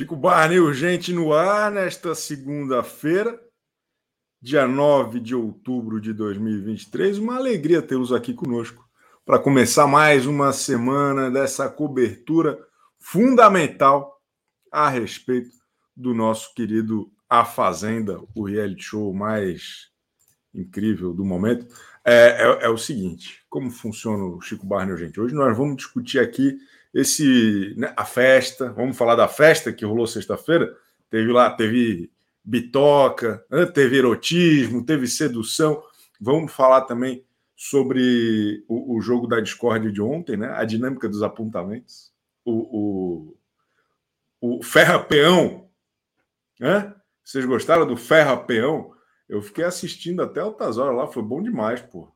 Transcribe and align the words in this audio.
Chico 0.00 0.16
Barney 0.16 0.58
urgente 0.58 1.12
no 1.12 1.30
ar 1.30 1.70
nesta 1.70 2.14
segunda-feira, 2.14 3.38
dia 4.40 4.66
9 4.66 5.20
de 5.20 5.34
outubro 5.34 6.00
de 6.00 6.14
2023. 6.14 7.18
Uma 7.18 7.36
alegria 7.36 7.82
tê-los 7.82 8.10
aqui 8.10 8.32
conosco 8.32 8.82
para 9.26 9.38
começar 9.38 9.86
mais 9.86 10.24
uma 10.24 10.54
semana 10.54 11.30
dessa 11.30 11.68
cobertura 11.68 12.58
fundamental 12.98 14.18
a 14.72 14.88
respeito 14.88 15.50
do 15.94 16.14
nosso 16.14 16.54
querido 16.54 17.12
A 17.28 17.44
Fazenda, 17.44 18.22
o 18.34 18.44
reality 18.44 18.82
show 18.82 19.12
mais 19.12 19.90
incrível 20.54 21.12
do 21.12 21.26
momento. 21.26 21.66
É, 22.02 22.42
é, 22.42 22.64
é 22.64 22.68
o 22.70 22.78
seguinte: 22.78 23.44
como 23.50 23.70
funciona 23.70 24.24
o 24.24 24.40
Chico 24.40 24.64
Barney, 24.64 24.96
gente? 24.96 25.20
Hoje 25.20 25.34
nós 25.34 25.54
vamos 25.54 25.76
discutir 25.76 26.20
aqui 26.20 26.56
esse 26.92 27.74
né, 27.76 27.92
a 27.96 28.04
festa, 28.04 28.72
vamos 28.72 28.96
falar 28.96 29.14
da 29.14 29.28
festa 29.28 29.72
que 29.72 29.84
rolou 29.84 30.06
sexta-feira, 30.06 30.76
teve 31.08 31.32
lá, 31.32 31.50
teve 31.50 32.10
bitoca, 32.44 33.44
né, 33.50 33.66
teve 33.66 33.98
erotismo, 33.98 34.84
teve 34.84 35.06
sedução. 35.06 35.82
Vamos 36.20 36.52
falar 36.52 36.82
também 36.82 37.24
sobre 37.56 38.64
o, 38.66 38.96
o 38.96 39.00
jogo 39.00 39.26
da 39.26 39.38
discórdia 39.38 39.92
de 39.92 40.00
ontem, 40.00 40.36
né? 40.36 40.50
A 40.56 40.64
dinâmica 40.64 41.06
dos 41.06 41.22
apontamentos, 41.22 42.10
o, 42.42 43.34
o, 44.40 44.58
o 44.58 44.62
ferra-peão, 44.62 45.68
né? 46.58 46.94
Vocês 47.22 47.44
gostaram 47.44 47.86
do 47.86 47.98
ferra-peão? 47.98 48.94
Eu 49.28 49.42
fiquei 49.42 49.62
assistindo 49.64 50.22
até 50.22 50.40
altas 50.40 50.78
horas 50.78 50.96
lá, 50.96 51.06
foi 51.06 51.22
bom 51.22 51.42
demais, 51.42 51.82
pô. 51.82 52.10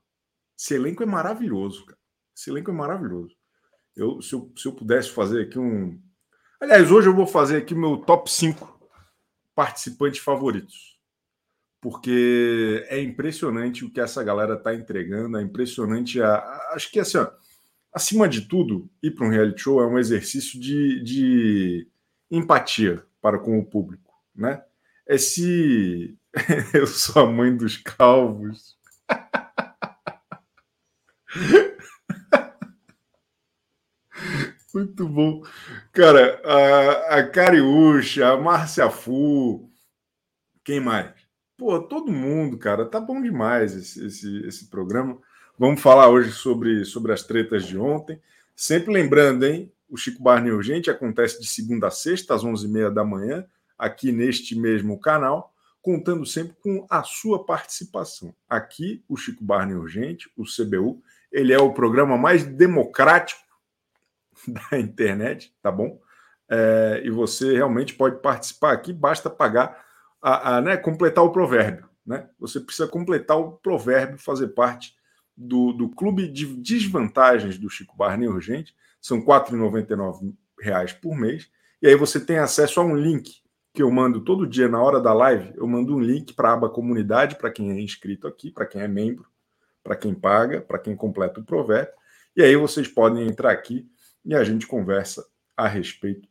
Esse 0.58 0.74
elenco 0.74 1.02
é 1.02 1.06
maravilhoso, 1.06 1.84
cara. 1.84 1.98
Esse 2.34 2.50
elenco 2.50 2.70
é 2.70 2.74
maravilhoso. 2.74 3.36
Eu, 3.96 4.20
se, 4.20 4.34
eu, 4.34 4.52
se 4.56 4.66
eu 4.66 4.72
pudesse 4.72 5.10
fazer 5.10 5.42
aqui 5.42 5.58
um. 5.58 5.98
Aliás, 6.60 6.90
hoje 6.90 7.08
eu 7.08 7.14
vou 7.14 7.26
fazer 7.26 7.58
aqui 7.58 7.74
meu 7.74 7.98
top 7.98 8.30
5 8.30 8.74
participantes 9.54 10.20
favoritos. 10.20 10.98
Porque 11.80 12.84
é 12.88 13.00
impressionante 13.00 13.84
o 13.84 13.90
que 13.90 14.00
essa 14.00 14.24
galera 14.24 14.54
está 14.54 14.74
entregando, 14.74 15.38
é 15.38 15.42
impressionante. 15.42 16.20
A, 16.20 16.36
a, 16.36 16.74
acho 16.74 16.90
que 16.90 16.98
assim, 16.98 17.18
ó, 17.18 17.30
acima 17.92 18.28
de 18.28 18.42
tudo, 18.42 18.90
ir 19.02 19.12
para 19.12 19.26
um 19.26 19.30
reality 19.30 19.62
show 19.62 19.80
é 19.80 19.86
um 19.86 19.98
exercício 19.98 20.58
de, 20.58 21.02
de 21.02 21.88
empatia 22.30 23.04
para 23.20 23.38
com 23.38 23.58
o 23.58 23.64
público. 23.64 24.12
Né? 24.34 24.62
É 25.06 25.18
se 25.18 26.16
eu 26.74 26.86
sou 26.86 27.22
a 27.22 27.30
mãe 27.30 27.56
dos 27.56 27.76
calvos. 27.76 28.76
Muito 34.74 35.08
bom. 35.08 35.40
Cara, 35.92 36.40
a, 36.44 37.18
a 37.18 37.28
Cariúcha, 37.28 38.28
a 38.28 38.36
Márcia 38.36 38.90
Fu, 38.90 39.70
quem 40.64 40.80
mais? 40.80 41.12
Pô, 41.56 41.80
todo 41.80 42.10
mundo, 42.10 42.58
cara. 42.58 42.84
Tá 42.84 42.98
bom 42.98 43.22
demais 43.22 43.72
esse, 43.76 44.04
esse, 44.04 44.44
esse 44.44 44.68
programa. 44.68 45.16
Vamos 45.56 45.80
falar 45.80 46.08
hoje 46.08 46.32
sobre, 46.32 46.84
sobre 46.84 47.12
as 47.12 47.22
tretas 47.22 47.64
de 47.64 47.78
ontem. 47.78 48.20
Sempre 48.56 48.92
lembrando, 48.92 49.46
hein? 49.46 49.72
O 49.88 49.96
Chico 49.96 50.20
Barney 50.20 50.50
Urgente 50.50 50.90
acontece 50.90 51.40
de 51.40 51.46
segunda 51.46 51.86
a 51.86 51.90
sexta, 51.92 52.34
às 52.34 52.42
11h30 52.42 52.92
da 52.92 53.04
manhã, 53.04 53.46
aqui 53.78 54.10
neste 54.10 54.58
mesmo 54.58 54.98
canal, 54.98 55.54
contando 55.80 56.26
sempre 56.26 56.56
com 56.60 56.84
a 56.90 57.04
sua 57.04 57.44
participação. 57.44 58.34
Aqui, 58.48 59.04
o 59.08 59.16
Chico 59.16 59.44
Barney 59.44 59.76
Urgente, 59.76 60.28
o 60.36 60.42
CBU, 60.42 61.00
ele 61.30 61.52
é 61.52 61.58
o 61.58 61.72
programa 61.72 62.18
mais 62.18 62.44
democrático 62.44 63.43
da 64.70 64.78
internet, 64.78 65.54
tá 65.62 65.70
bom? 65.70 66.00
É, 66.48 67.02
e 67.04 67.10
você 67.10 67.54
realmente 67.54 67.94
pode 67.94 68.20
participar 68.20 68.72
aqui, 68.72 68.92
basta 68.92 69.30
pagar, 69.30 69.84
a, 70.20 70.56
a, 70.56 70.60
né, 70.60 70.76
completar 70.76 71.24
o 71.24 71.32
provérbio. 71.32 71.88
Né? 72.06 72.28
Você 72.38 72.60
precisa 72.60 72.88
completar 72.88 73.38
o 73.38 73.52
provérbio, 73.52 74.18
fazer 74.18 74.48
parte 74.48 74.94
do, 75.36 75.72
do 75.72 75.88
clube 75.88 76.28
de 76.28 76.46
desvantagens 76.46 77.58
do 77.58 77.68
Chico 77.68 77.96
Barney 77.96 78.28
Urgente. 78.28 78.74
São 79.00 79.18
R$ 79.18 79.26
4,99 79.26 81.00
por 81.00 81.16
mês. 81.16 81.50
E 81.82 81.86
aí 81.86 81.94
você 81.94 82.18
tem 82.18 82.38
acesso 82.38 82.80
a 82.80 82.84
um 82.84 82.96
link 82.96 83.42
que 83.72 83.82
eu 83.82 83.90
mando 83.90 84.20
todo 84.20 84.46
dia 84.46 84.68
na 84.68 84.80
hora 84.80 85.00
da 85.00 85.12
live. 85.12 85.52
Eu 85.56 85.66
mando 85.66 85.94
um 85.94 86.00
link 86.00 86.32
para 86.32 86.50
a 86.50 86.52
aba 86.52 86.70
comunidade, 86.70 87.36
para 87.36 87.50
quem 87.50 87.70
é 87.70 87.80
inscrito 87.80 88.26
aqui, 88.26 88.50
para 88.50 88.66
quem 88.66 88.80
é 88.80 88.88
membro, 88.88 89.26
para 89.82 89.96
quem 89.96 90.14
paga, 90.14 90.60
para 90.60 90.78
quem 90.78 90.94
completa 90.94 91.40
o 91.40 91.44
provérbio. 91.44 91.92
E 92.36 92.42
aí 92.42 92.56
vocês 92.56 92.88
podem 92.88 93.26
entrar 93.26 93.50
aqui 93.50 93.86
e 94.24 94.34
a 94.34 94.42
gente 94.42 94.66
conversa 94.66 95.26
a 95.56 95.68
respeito 95.68 96.28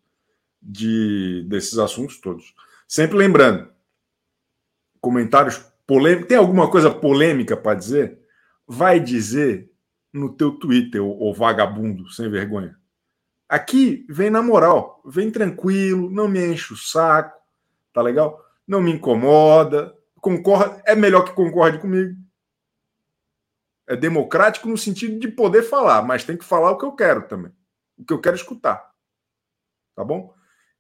de, 0.62 1.46
desses 1.48 1.78
assuntos 1.78 2.20
todos. 2.20 2.54
Sempre 2.88 3.18
lembrando, 3.18 3.70
comentários 5.00 5.58
polêmicos. 5.86 6.28
Tem 6.28 6.38
alguma 6.38 6.70
coisa 6.70 6.90
polêmica 6.90 7.56
para 7.56 7.78
dizer? 7.78 8.20
Vai 8.68 9.00
dizer 9.00 9.72
no 10.12 10.34
teu 10.34 10.52
Twitter, 10.52 11.02
o 11.04 11.34
vagabundo 11.34 12.10
sem 12.10 12.30
vergonha. 12.30 12.78
Aqui 13.50 14.06
vem 14.10 14.30
na 14.30 14.42
moral, 14.42 15.02
vem 15.06 15.30
tranquilo, 15.30 16.10
não 16.10 16.28
me 16.28 16.46
enche 16.46 16.74
o 16.74 16.78
saco, 16.78 17.40
tá 17.92 18.02
legal? 18.02 18.44
Não 18.68 18.82
me 18.82 18.92
incomoda, 18.92 19.96
concorda, 20.22 20.82
é 20.86 20.96
melhor 20.96 21.26
que 21.26 21.34
concorde 21.34 21.80
comigo. 21.80 22.16
É 23.88 23.96
democrático 23.96 24.68
no 24.68 24.78
sentido 24.78 25.20
de 25.20 25.28
poder 25.28 25.64
falar, 25.64 26.04
mas 26.04 26.24
tem 26.24 26.38
que 26.38 26.46
falar 26.46 26.72
o 26.72 26.78
que 26.78 26.86
eu 26.86 26.94
quero 26.94 27.28
também 27.28 27.52
o 27.98 28.06
que 28.06 28.14
eu 28.14 28.20
quero 28.20 28.36
escutar. 28.36 28.92
Tá 29.96 30.04
bom? 30.04 30.34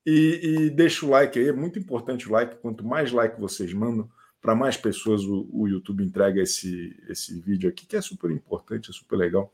E, 0.06 0.40
e 0.44 0.70
deixa 0.70 1.06
o 1.06 1.10
like 1.10 1.40
aí, 1.40 1.48
é 1.48 1.54
muito 1.54 1.80
importante 1.80 2.28
o 2.28 2.32
like. 2.32 2.58
Quanto 2.58 2.86
mais 2.86 3.12
like 3.12 3.40
vocês 3.40 3.74
mandam, 3.74 4.10
para 4.42 4.54
mais 4.54 4.76
pessoas 4.76 5.24
o, 5.24 5.48
o, 5.52 5.68
YouTube 5.68 6.04
entrega 6.04 6.42
esse, 6.42 7.02
esse 7.08 7.40
vídeo 7.40 7.70
aqui, 7.70 7.86
que 7.86 7.96
é 7.96 8.02
super 8.02 8.30
importante, 8.30 8.90
é 8.90 8.94
super 8.94 9.16
legal. 9.16 9.54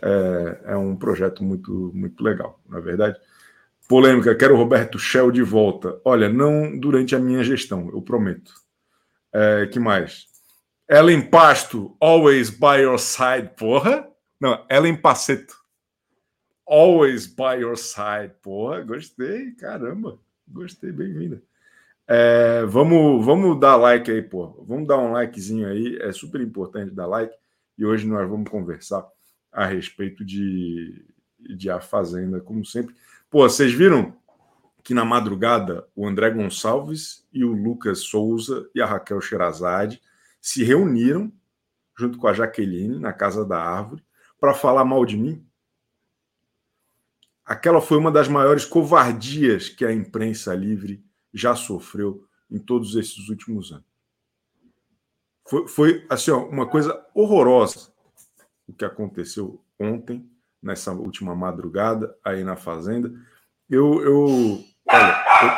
É, 0.00 0.72
é 0.72 0.76
um 0.76 0.96
projeto 0.96 1.44
muito, 1.44 1.92
muito 1.94 2.24
legal, 2.24 2.58
na 2.66 2.78
é 2.78 2.80
verdade. 2.80 3.20
Polêmica, 3.86 4.34
quero 4.34 4.54
o 4.54 4.56
Roberto 4.56 4.98
Shell 4.98 5.30
de 5.30 5.42
volta. 5.42 6.00
Olha, 6.02 6.28
não 6.28 6.78
durante 6.78 7.14
a 7.14 7.18
minha 7.18 7.44
gestão, 7.44 7.90
eu 7.92 8.00
prometo. 8.00 8.54
É, 9.34 9.66
que 9.66 9.78
mais? 9.78 10.26
Ellen 10.88 11.22
Pasto, 11.22 11.94
always 12.00 12.48
by 12.48 12.80
your 12.80 12.98
side, 12.98 13.50
porra. 13.56 14.08
Não, 14.40 14.64
Ellen 14.70 14.96
Paceto. 14.96 15.61
Always 16.74 17.26
by 17.26 17.60
your 17.60 17.76
side. 17.76 18.32
Porra, 18.40 18.80
gostei, 18.80 19.50
caramba. 19.50 20.18
Gostei, 20.48 20.90
bem-vinda. 20.90 21.42
É, 22.08 22.64
vamos, 22.64 23.22
vamos 23.22 23.60
dar 23.60 23.76
like 23.76 24.10
aí, 24.10 24.22
pô. 24.22 24.64
Vamos 24.66 24.88
dar 24.88 24.96
um 24.96 25.12
likezinho 25.12 25.68
aí. 25.68 25.98
É 26.00 26.10
super 26.12 26.40
importante 26.40 26.94
dar 26.94 27.06
like. 27.06 27.36
E 27.76 27.84
hoje 27.84 28.06
nós 28.06 28.26
vamos 28.26 28.50
conversar 28.50 29.06
a 29.52 29.66
respeito 29.66 30.24
de, 30.24 31.04
de 31.38 31.68
A 31.68 31.78
Fazenda, 31.78 32.40
como 32.40 32.64
sempre. 32.64 32.94
Pô, 33.28 33.46
vocês 33.46 33.70
viram 33.70 34.16
que 34.82 34.94
na 34.94 35.04
madrugada 35.04 35.86
o 35.94 36.08
André 36.08 36.30
Gonçalves 36.30 37.28
e 37.30 37.44
o 37.44 37.52
Lucas 37.52 37.98
Souza 37.98 38.66
e 38.74 38.80
a 38.80 38.86
Raquel 38.86 39.20
Sherazade 39.20 40.00
se 40.40 40.64
reuniram 40.64 41.30
junto 41.98 42.16
com 42.16 42.28
a 42.28 42.32
Jaqueline 42.32 42.98
na 42.98 43.12
Casa 43.12 43.44
da 43.44 43.58
Árvore 43.58 44.02
para 44.40 44.54
falar 44.54 44.86
mal 44.86 45.04
de 45.04 45.18
mim? 45.18 45.46
Aquela 47.44 47.80
foi 47.80 47.98
uma 47.98 48.10
das 48.10 48.28
maiores 48.28 48.64
covardias 48.64 49.68
que 49.68 49.84
a 49.84 49.92
imprensa 49.92 50.54
livre 50.54 51.04
já 51.32 51.54
sofreu 51.54 52.26
em 52.50 52.58
todos 52.58 52.96
esses 52.96 53.28
últimos 53.28 53.72
anos. 53.72 53.86
Foi, 55.48 55.66
foi 55.66 56.06
assim, 56.08 56.30
ó, 56.30 56.44
uma 56.46 56.68
coisa 56.68 57.04
horrorosa 57.14 57.92
o 58.66 58.72
que 58.72 58.84
aconteceu 58.84 59.62
ontem, 59.78 60.28
nessa 60.62 60.92
última 60.92 61.34
madrugada, 61.34 62.16
aí 62.24 62.42
na 62.44 62.56
Fazenda. 62.56 63.12
Eu. 63.68 64.02
eu 64.02 64.64
olha, 64.88 65.24
eu, 65.42 65.52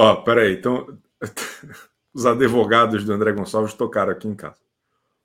Ó, 0.00 0.12
oh, 0.12 0.22
peraí, 0.22 0.54
então 0.54 0.96
os 2.14 2.24
advogados 2.24 3.04
do 3.04 3.12
André 3.12 3.32
Gonçalves 3.32 3.74
tocaram 3.74 4.12
aqui 4.12 4.28
em 4.28 4.34
casa. 4.36 4.60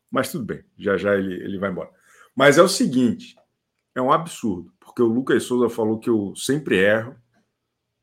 Mas 0.09 0.31
tudo 0.31 0.45
bem, 0.45 0.65
já 0.75 0.97
já 0.97 1.15
ele, 1.15 1.35
ele 1.43 1.59
vai 1.59 1.69
embora. 1.69 1.91
Mas 2.35 2.57
é 2.57 2.63
o 2.63 2.67
seguinte: 2.67 3.35
é 3.93 4.01
um 4.01 4.11
absurdo, 4.11 4.73
porque 4.79 5.03
o 5.03 5.05
Lucas 5.05 5.43
Souza 5.43 5.69
falou 5.69 5.99
que 5.99 6.09
eu 6.09 6.33
sempre 6.35 6.79
erro. 6.79 7.15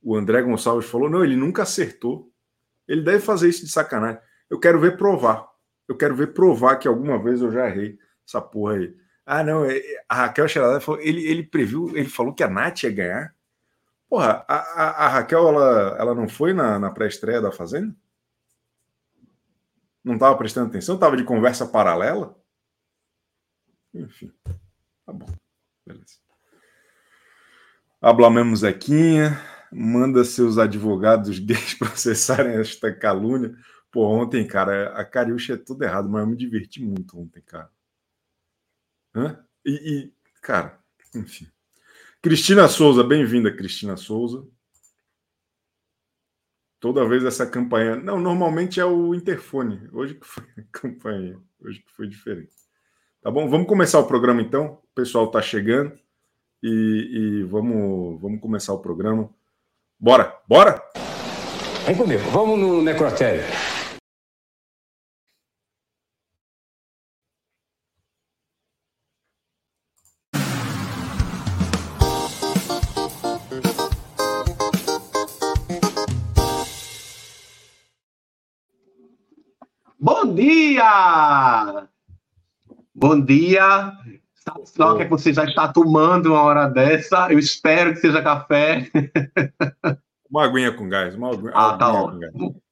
O 0.00 0.14
André 0.14 0.42
Gonçalves 0.42 0.88
falou: 0.88 1.10
não, 1.10 1.24
ele 1.24 1.34
nunca 1.34 1.64
acertou. 1.64 2.32
Ele 2.86 3.02
deve 3.02 3.18
fazer 3.18 3.48
isso 3.48 3.64
de 3.64 3.72
sacanagem. 3.72 4.20
Eu 4.48 4.60
quero 4.60 4.78
ver 4.78 4.96
provar. 4.96 5.48
Eu 5.88 5.96
quero 5.96 6.14
ver 6.14 6.28
provar 6.28 6.76
que 6.76 6.86
alguma 6.86 7.20
vez 7.20 7.42
eu 7.42 7.50
já 7.50 7.68
errei 7.68 7.98
essa 8.24 8.40
porra 8.40 8.74
aí. 8.74 8.94
Ah, 9.26 9.42
não, 9.42 9.64
é, 9.64 9.82
a 10.08 10.14
Raquel 10.14 10.46
Xerazade 10.46 10.84
falou, 10.84 11.00
ele, 11.00 11.26
ele 11.26 11.42
previu, 11.42 11.88
ele 11.96 12.08
falou 12.08 12.32
que 12.32 12.44
a 12.44 12.48
Nath 12.48 12.84
ia 12.84 12.92
ganhar. 12.92 13.34
Porra, 14.10 14.44
a, 14.48 14.56
a, 14.56 15.06
a 15.06 15.08
Raquel, 15.08 15.48
ela, 15.48 15.96
ela 15.96 16.14
não 16.16 16.28
foi 16.28 16.52
na, 16.52 16.80
na 16.80 16.90
pré-estreia 16.90 17.40
da 17.40 17.52
Fazenda? 17.52 17.94
Não 20.02 20.14
estava 20.14 20.36
prestando 20.36 20.68
atenção? 20.68 20.96
Estava 20.96 21.16
de 21.16 21.22
conversa 21.22 21.64
paralela? 21.64 22.36
Enfim, 23.94 24.32
tá 25.06 25.12
bom. 25.12 25.28
Beleza. 25.86 26.16
Hablamemos 28.00 28.60
Zequinha. 28.60 29.40
Manda 29.70 30.24
seus 30.24 30.58
advogados 30.58 31.38
gays 31.38 31.74
processarem 31.74 32.54
esta 32.54 32.92
calúnia. 32.92 33.54
Pô, 33.92 34.04
ontem, 34.06 34.44
cara, 34.44 34.92
a 34.98 35.04
Cariúcha 35.04 35.52
é 35.52 35.56
tudo 35.56 35.84
errado, 35.84 36.08
mas 36.08 36.22
eu 36.22 36.26
me 36.26 36.36
diverti 36.36 36.82
muito 36.82 37.16
ontem, 37.16 37.40
cara. 37.42 37.70
Hã? 39.14 39.44
E, 39.64 39.70
e 39.70 40.14
cara, 40.42 40.80
enfim. 41.14 41.46
Cristina 42.22 42.68
Souza, 42.68 43.02
bem-vinda, 43.02 43.50
Cristina 43.50 43.96
Souza. 43.96 44.46
Toda 46.78 47.08
vez 47.08 47.24
essa 47.24 47.46
campanha. 47.46 47.96
Não, 47.96 48.20
normalmente 48.20 48.78
é 48.78 48.84
o 48.84 49.14
interfone. 49.14 49.88
Hoje 49.90 50.14
que 50.14 50.26
foi 50.26 50.44
a 50.58 50.62
campanha. 50.70 51.38
Hoje 51.58 51.78
que 51.80 51.90
foi 51.90 52.06
diferente. 52.06 52.52
Tá 53.22 53.30
bom? 53.30 53.48
Vamos 53.48 53.66
começar 53.66 53.98
o 53.98 54.06
programa 54.06 54.42
então. 54.42 54.82
O 54.82 54.94
pessoal 54.94 55.26
está 55.26 55.40
chegando. 55.40 55.98
E, 56.62 56.68
e, 57.10 57.42
vamos, 57.44 58.20
vamos 58.20 58.40
começar 58.40 58.74
o 58.74 58.80
programa. 58.80 59.30
Bora, 59.98 60.38
bora! 60.46 60.82
Vem 61.86 61.96
comigo, 61.96 62.22
vamos 62.30 62.58
no 62.58 62.82
necrotério. 62.82 63.42
Bom 80.30 80.36
dia! 80.36 81.88
Bom 82.94 83.20
dia! 83.20 83.92
Só 84.64 84.96
que 84.96 85.04
você 85.06 85.32
já 85.32 85.42
está 85.42 85.72
tomando 85.72 86.26
uma 86.26 86.42
hora 86.42 86.68
dessa. 86.68 87.32
Eu 87.32 87.38
espero 87.40 87.92
que 87.94 87.98
seja 87.98 88.22
café. 88.22 88.88
Uma 90.30 90.44
aguinha 90.44 90.72
com 90.72 90.88
gás. 90.88 91.16
Uma 91.16 91.32
aguinha, 91.32 91.50
ah, 91.52 91.76
tá 91.76 91.92
ótimo. 91.92 92.62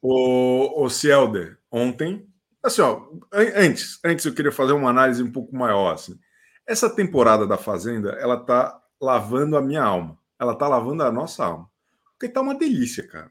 O, 0.00 0.84
o 0.84 0.88
Cielder, 0.88 1.58
ontem. 1.70 2.26
Assim, 2.62 2.80
ó, 2.80 3.02
antes, 3.30 4.00
antes 4.02 4.24
eu 4.24 4.32
queria 4.32 4.50
fazer 4.50 4.72
uma 4.72 4.88
análise 4.88 5.22
um 5.22 5.30
pouco 5.30 5.54
maior. 5.54 5.92
Assim. 5.92 6.18
Essa 6.66 6.88
temporada 6.88 7.46
da 7.46 7.58
Fazenda, 7.58 8.12
ela 8.12 8.38
tá 8.38 8.80
lavando 8.98 9.58
a 9.58 9.60
minha 9.60 9.82
alma. 9.82 10.16
Ela 10.40 10.54
tá 10.54 10.66
lavando 10.66 11.02
a 11.02 11.12
nossa 11.12 11.44
alma. 11.44 11.70
Porque 12.12 12.32
tá 12.32 12.40
uma 12.40 12.54
delícia, 12.54 13.06
cara. 13.06 13.30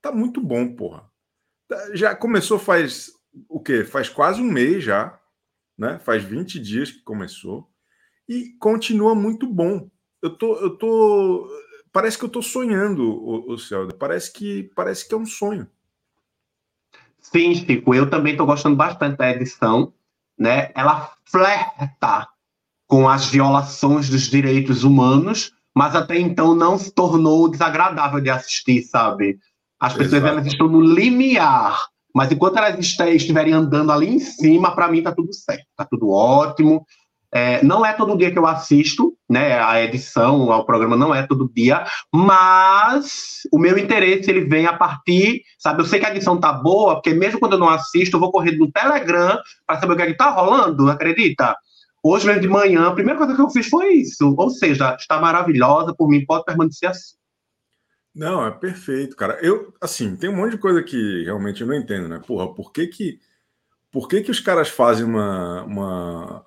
Tá 0.00 0.10
muito 0.10 0.40
bom, 0.40 0.74
porra. 0.74 1.07
Já 1.92 2.14
começou 2.14 2.58
faz 2.58 3.10
o 3.48 3.60
quê? 3.60 3.84
Faz 3.84 4.08
quase 4.08 4.40
um 4.40 4.50
mês 4.50 4.82
já, 4.82 5.18
né? 5.76 5.98
Faz 5.98 6.24
20 6.24 6.58
dias 6.58 6.90
que 6.90 7.02
começou 7.02 7.68
e 8.28 8.50
continua 8.58 9.14
muito 9.14 9.46
bom. 9.46 9.88
Eu 10.22 10.30
tô, 10.30 10.56
eu 10.56 10.76
tô, 10.76 11.48
parece 11.92 12.18
que 12.18 12.24
eu 12.24 12.28
tô 12.28 12.42
sonhando, 12.42 13.02
o, 13.02 13.52
o 13.52 13.58
Celda. 13.58 13.94
Parece 13.94 14.32
que 14.32 14.64
parece 14.74 15.06
que 15.06 15.14
é 15.14 15.18
um 15.18 15.26
sonho. 15.26 15.68
Sim, 17.20 17.54
Chico, 17.54 17.94
eu 17.94 18.08
também 18.08 18.32
estou 18.32 18.46
gostando 18.46 18.76
bastante 18.76 19.18
da 19.18 19.30
edição, 19.30 19.92
né? 20.38 20.72
Ela 20.74 21.12
flerta 21.24 22.28
com 22.86 23.08
as 23.08 23.26
violações 23.26 24.08
dos 24.08 24.22
direitos 24.22 24.82
humanos, 24.82 25.52
mas 25.74 25.94
até 25.94 26.18
então 26.18 26.54
não 26.54 26.78
se 26.78 26.90
tornou 26.90 27.50
desagradável 27.50 28.20
de 28.20 28.30
assistir, 28.30 28.82
sabe? 28.82 29.38
As 29.80 29.94
pessoas 29.94 30.24
elas 30.24 30.46
estão 30.46 30.68
no 30.68 30.80
limiar, 30.80 31.78
mas 32.14 32.32
enquanto 32.32 32.56
elas 32.56 32.78
estiverem 32.78 33.52
andando 33.52 33.92
ali 33.92 34.08
em 34.08 34.18
cima, 34.18 34.74
para 34.74 34.88
mim 34.88 35.02
tá 35.02 35.12
tudo 35.12 35.32
certo, 35.32 35.64
tá 35.76 35.86
tudo 35.88 36.10
ótimo. 36.10 36.84
É, 37.32 37.62
não 37.62 37.84
é 37.84 37.92
todo 37.92 38.16
dia 38.16 38.30
que 38.30 38.38
eu 38.38 38.46
assisto, 38.46 39.12
né? 39.28 39.60
A 39.60 39.82
edição, 39.82 40.48
o 40.48 40.64
programa 40.64 40.96
não 40.96 41.14
é 41.14 41.26
todo 41.26 41.52
dia, 41.54 41.84
mas 42.12 43.40
o 43.52 43.58
meu 43.58 43.76
interesse 43.76 44.30
ele 44.30 44.46
vem 44.46 44.66
a 44.66 44.72
partir, 44.72 45.42
sabe? 45.58 45.82
Eu 45.82 45.86
sei 45.86 46.00
que 46.00 46.06
a 46.06 46.10
edição 46.10 46.40
tá 46.40 46.52
boa, 46.52 46.94
porque 46.94 47.12
mesmo 47.12 47.38
quando 47.38 47.52
eu 47.52 47.58
não 47.58 47.68
assisto, 47.68 48.16
eu 48.16 48.20
vou 48.20 48.32
correr 48.32 48.52
no 48.52 48.72
Telegram 48.72 49.38
para 49.66 49.78
saber 49.78 49.92
o 49.92 49.96
que, 49.96 50.02
é 50.02 50.06
que 50.06 50.14
tá 50.16 50.30
rolando, 50.30 50.90
acredita? 50.90 51.54
Hoje 52.02 52.26
mesmo 52.26 52.40
de 52.40 52.48
manhã, 52.48 52.88
a 52.88 52.94
primeira 52.94 53.18
coisa 53.18 53.34
que 53.34 53.42
eu 53.42 53.50
fiz 53.50 53.68
foi 53.68 53.92
isso. 53.94 54.34
Ou 54.38 54.48
seja, 54.48 54.96
está 54.98 55.20
maravilhosa, 55.20 55.94
por 55.94 56.08
mim 56.08 56.24
pode 56.24 56.44
permanecer 56.44 56.88
assim. 56.88 57.17
Não, 58.18 58.44
é 58.44 58.50
perfeito, 58.50 59.14
cara. 59.14 59.38
Eu, 59.40 59.72
assim, 59.80 60.16
tem 60.16 60.28
um 60.28 60.34
monte 60.34 60.50
de 60.50 60.58
coisa 60.58 60.82
que 60.82 61.22
realmente 61.22 61.60
eu 61.60 61.68
não 61.68 61.74
entendo, 61.76 62.08
né? 62.08 62.20
Porra, 62.26 62.52
por 62.52 62.72
que 62.72 62.88
que, 62.88 63.20
por 63.92 64.08
que, 64.08 64.22
que 64.22 64.30
os 64.32 64.40
caras 64.40 64.68
fazem 64.68 65.04
uma, 65.04 65.62
uma, 65.62 66.44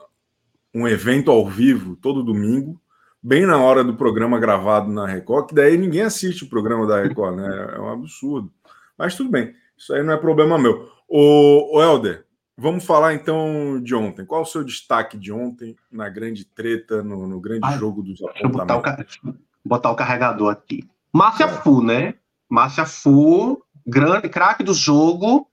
um 0.75 0.85
evento 0.85 1.31
ao 1.31 1.47
vivo 1.47 1.95
todo 1.95 2.25
domingo, 2.25 2.77
bem 3.23 3.45
na 3.45 3.57
hora 3.57 3.85
do 3.85 3.95
programa 3.95 4.37
gravado 4.37 4.91
na 4.91 5.07
Record, 5.07 5.47
que 5.47 5.55
daí 5.55 5.77
ninguém 5.77 6.01
assiste 6.01 6.43
o 6.43 6.49
programa 6.49 6.85
da 6.85 7.01
Record, 7.01 7.37
né? 7.37 7.73
É 7.73 7.79
um 7.79 7.87
absurdo. 7.87 8.51
Mas 8.97 9.15
tudo 9.15 9.29
bem, 9.29 9.55
isso 9.77 9.93
aí 9.93 10.03
não 10.03 10.11
é 10.11 10.17
problema 10.17 10.57
meu. 10.57 10.91
Ô 11.07 11.81
Helder, 11.81 12.25
vamos 12.57 12.83
falar 12.83 13.13
então 13.13 13.81
de 13.81 13.95
ontem. 13.95 14.25
Qual 14.25 14.41
o 14.41 14.45
seu 14.45 14.65
destaque 14.65 15.17
de 15.17 15.31
ontem 15.31 15.77
na 15.89 16.09
grande 16.09 16.43
treta, 16.43 17.01
no, 17.01 17.25
no 17.25 17.39
grande 17.39 17.63
Ai, 17.63 17.79
jogo 17.79 18.03
dos 18.03 18.21
apontamentos? 18.21 18.97
Deixa 18.97 19.19
eu 19.23 19.31
botar 19.31 19.31
o, 19.31 19.35
botar 19.63 19.91
o 19.91 19.95
carregador 19.95 20.51
aqui. 20.51 20.85
Márcia 21.13 21.47
Fu, 21.47 21.81
né? 21.81 22.15
Márcia 22.49 22.85
Fu, 22.85 23.61
grande 23.85 24.29
craque 24.29 24.63
do 24.63 24.73
jogo, 24.73 25.47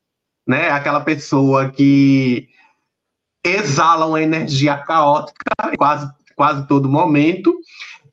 né? 0.47 0.71
Aquela 0.71 1.01
pessoa 1.01 1.71
que 1.71 2.49
exala 3.45 4.07
uma 4.07 4.23
energia 4.23 4.77
caótica 4.79 5.55
quase, 5.77 6.11
quase 6.37 6.67
todo 6.67 6.89
momento. 6.89 7.59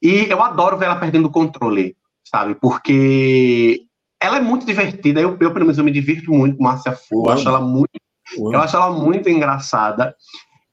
E 0.01 0.29
eu 0.29 0.41
adoro 0.41 0.77
ver 0.77 0.85
ela 0.85 0.97
perdendo 0.97 1.27
o 1.27 1.31
controle, 1.31 1.95
sabe? 2.23 2.55
Porque 2.55 3.81
ela 4.19 4.37
é 4.37 4.41
muito 4.41 4.65
divertida. 4.65 5.19
Eu, 5.19 5.37
eu 5.39 5.53
pelo 5.53 5.65
menos, 5.65 5.77
eu 5.77 5.83
me 5.83 5.91
divirto 5.91 6.31
muito 6.31 6.57
com 6.57 6.63
Márcia 6.63 6.93
Fu. 6.93 7.25
Eu 7.27 7.33
acho 7.33 7.47
ela 7.47 7.61
muito, 7.61 7.91
eu 8.37 8.59
acho 8.59 8.75
ela 8.75 8.91
muito 8.91 9.29
engraçada. 9.29 10.15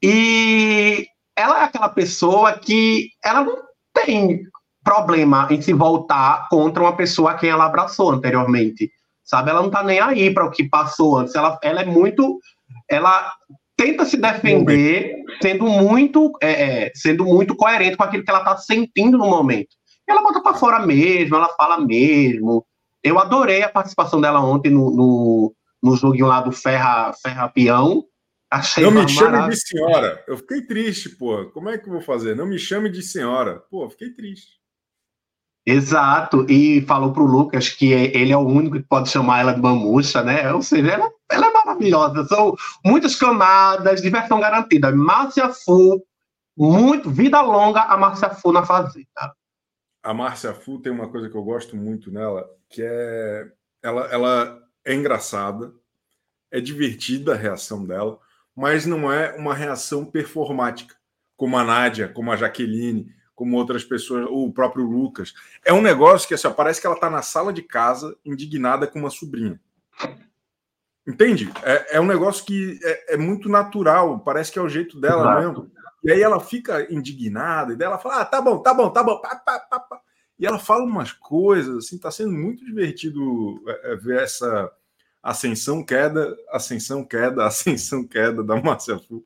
E 0.02 1.06
ela 1.36 1.60
é 1.60 1.64
aquela 1.64 1.88
pessoa 1.88 2.52
que 2.52 3.08
ela 3.24 3.44
não 3.44 3.56
tem 3.94 4.42
problema 4.82 5.46
em 5.50 5.60
se 5.60 5.72
voltar 5.72 6.48
contra 6.48 6.82
uma 6.82 6.96
pessoa 6.96 7.32
a 7.32 7.34
quem 7.34 7.50
ela 7.50 7.66
abraçou 7.66 8.10
anteriormente. 8.10 8.90
Sabe? 9.24 9.50
Ela 9.50 9.62
não 9.62 9.70
tá 9.70 9.82
nem 9.82 10.00
aí 10.00 10.32
para 10.32 10.44
o 10.44 10.50
que 10.50 10.64
passou 10.64 11.18
antes. 11.18 11.34
Ela, 11.34 11.58
ela 11.62 11.82
é 11.82 11.84
muito. 11.84 12.38
Ela 12.90 13.32
tenta 13.76 14.04
se 14.04 14.16
defender 14.16 15.14
sendo 15.40 15.66
muito, 15.66 16.32
é, 16.40 16.50
é, 16.86 16.92
sendo 16.94 17.24
muito 17.24 17.56
coerente 17.56 17.96
com 17.96 18.04
aquilo 18.04 18.24
que 18.24 18.30
ela 18.30 18.40
está 18.40 18.56
sentindo 18.56 19.16
no 19.16 19.28
momento. 19.28 19.74
Ela 20.08 20.22
bota 20.22 20.40
para 20.40 20.54
fora 20.54 20.84
mesmo, 20.84 21.36
ela 21.36 21.48
fala 21.56 21.80
mesmo. 21.80 22.66
Eu 23.02 23.18
adorei 23.18 23.62
a 23.62 23.68
participação 23.68 24.20
dela 24.20 24.40
ontem 24.40 24.70
no, 24.70 24.90
no, 24.90 25.54
no 25.82 25.96
joguinho 25.96 26.26
lá 26.26 26.40
do 26.40 26.52
Ferra, 26.52 27.12
Ferra 27.22 27.48
Peão. 27.48 28.04
Achei 28.50 28.84
Não 28.84 28.90
me 28.90 29.08
chame 29.08 29.48
de 29.48 29.56
senhora. 29.56 30.22
Eu 30.28 30.36
fiquei 30.36 30.62
triste, 30.62 31.08
pô. 31.08 31.46
Como 31.46 31.70
é 31.70 31.78
que 31.78 31.88
eu 31.88 31.92
vou 31.92 32.02
fazer? 32.02 32.36
Não 32.36 32.46
me 32.46 32.58
chame 32.58 32.90
de 32.90 33.02
senhora. 33.02 33.62
Pô, 33.70 33.88
fiquei 33.88 34.10
triste. 34.10 34.61
Exato, 35.64 36.44
e 36.50 36.82
falou 36.82 37.12
para 37.12 37.22
o 37.22 37.26
Lucas 37.26 37.68
que 37.68 37.92
ele 37.92 38.32
é 38.32 38.36
o 38.36 38.40
único 38.40 38.76
que 38.76 38.82
pode 38.82 39.08
chamar 39.08 39.40
ela 39.40 39.52
de 39.52 39.60
mamucha, 39.60 40.22
né? 40.22 40.52
Ou 40.52 40.60
seja, 40.60 40.92
ela, 40.92 41.10
ela 41.30 41.46
é 41.46 41.52
maravilhosa. 41.52 42.24
São 42.24 42.54
muitas 42.84 43.14
camadas, 43.14 44.02
diversão 44.02 44.40
garantida. 44.40 44.90
Márcia 44.90 45.50
Fu, 45.50 46.04
muito, 46.56 47.10
vida 47.10 47.40
longa 47.40 47.82
a 47.82 47.96
Márcia 47.96 48.30
Fu 48.30 48.52
na 48.52 48.64
Fazenda. 48.64 49.32
A 50.02 50.12
Márcia 50.12 50.52
Fu 50.52 50.80
tem 50.80 50.92
uma 50.92 51.08
coisa 51.08 51.30
que 51.30 51.36
eu 51.36 51.44
gosto 51.44 51.76
muito 51.76 52.10
nela, 52.10 52.44
que 52.68 52.82
é 52.82 53.46
ela, 53.80 54.06
ela 54.06 54.62
é 54.84 54.94
engraçada, 54.94 55.72
é 56.50 56.60
divertida 56.60 57.34
a 57.34 57.36
reação 57.36 57.84
dela, 57.84 58.18
mas 58.54 58.84
não 58.84 59.10
é 59.10 59.34
uma 59.36 59.54
reação 59.54 60.04
performática, 60.04 60.96
como 61.36 61.56
a 61.56 61.64
Nádia, 61.64 62.08
como 62.08 62.32
a 62.32 62.36
Jaqueline 62.36 63.06
como 63.42 63.56
outras 63.56 63.82
pessoas, 63.82 64.24
o 64.30 64.52
próprio 64.52 64.84
Lucas. 64.84 65.34
É 65.64 65.72
um 65.72 65.82
negócio 65.82 66.28
que 66.28 66.34
assim, 66.34 66.48
parece 66.52 66.80
que 66.80 66.86
ela 66.86 66.94
está 66.94 67.10
na 67.10 67.22
sala 67.22 67.52
de 67.52 67.60
casa, 67.60 68.16
indignada 68.24 68.86
com 68.86 69.00
uma 69.00 69.10
sobrinha. 69.10 69.60
Entende? 71.04 71.50
É, 71.64 71.96
é 71.96 72.00
um 72.00 72.06
negócio 72.06 72.44
que 72.44 72.78
é, 72.84 73.14
é, 73.14 73.16
muito 73.16 73.48
natural, 73.48 74.20
parece 74.20 74.52
que 74.52 74.60
é 74.60 74.62
o 74.62 74.68
jeito 74.68 75.00
dela 75.00 75.40
mesmo. 75.40 75.68
E 76.04 76.12
aí 76.12 76.22
ela 76.22 76.38
fica 76.38 76.86
indignada, 76.88 77.72
e 77.72 77.76
daí 77.76 77.88
ela 77.88 77.98
fala: 77.98 78.20
ah, 78.20 78.24
tá 78.24 78.40
bom, 78.40 78.58
tá 78.58 78.72
bom, 78.72 78.90
tá 78.90 79.02
bom. 79.02 79.20
Pá, 79.20 79.34
pá, 79.34 79.58
pá, 79.58 80.00
e 80.38 80.46
ela 80.46 80.60
fala 80.60 80.84
umas 80.84 81.10
coisas, 81.10 81.78
assim, 81.78 81.98
tá 81.98 82.12
sendo 82.12 82.30
muito 82.30 82.64
divertido 82.64 83.60
é, 83.66 83.92
é, 83.92 83.96
ver 83.96 84.22
essa 84.22 84.70
ascensão, 85.20 85.84
queda, 85.84 86.32
ascensão, 86.52 87.04
queda, 87.04 87.42
ascensão, 87.44 88.06
queda 88.06 88.44
da 88.44 88.54
Márcia 88.62 89.00
Fu 89.00 89.24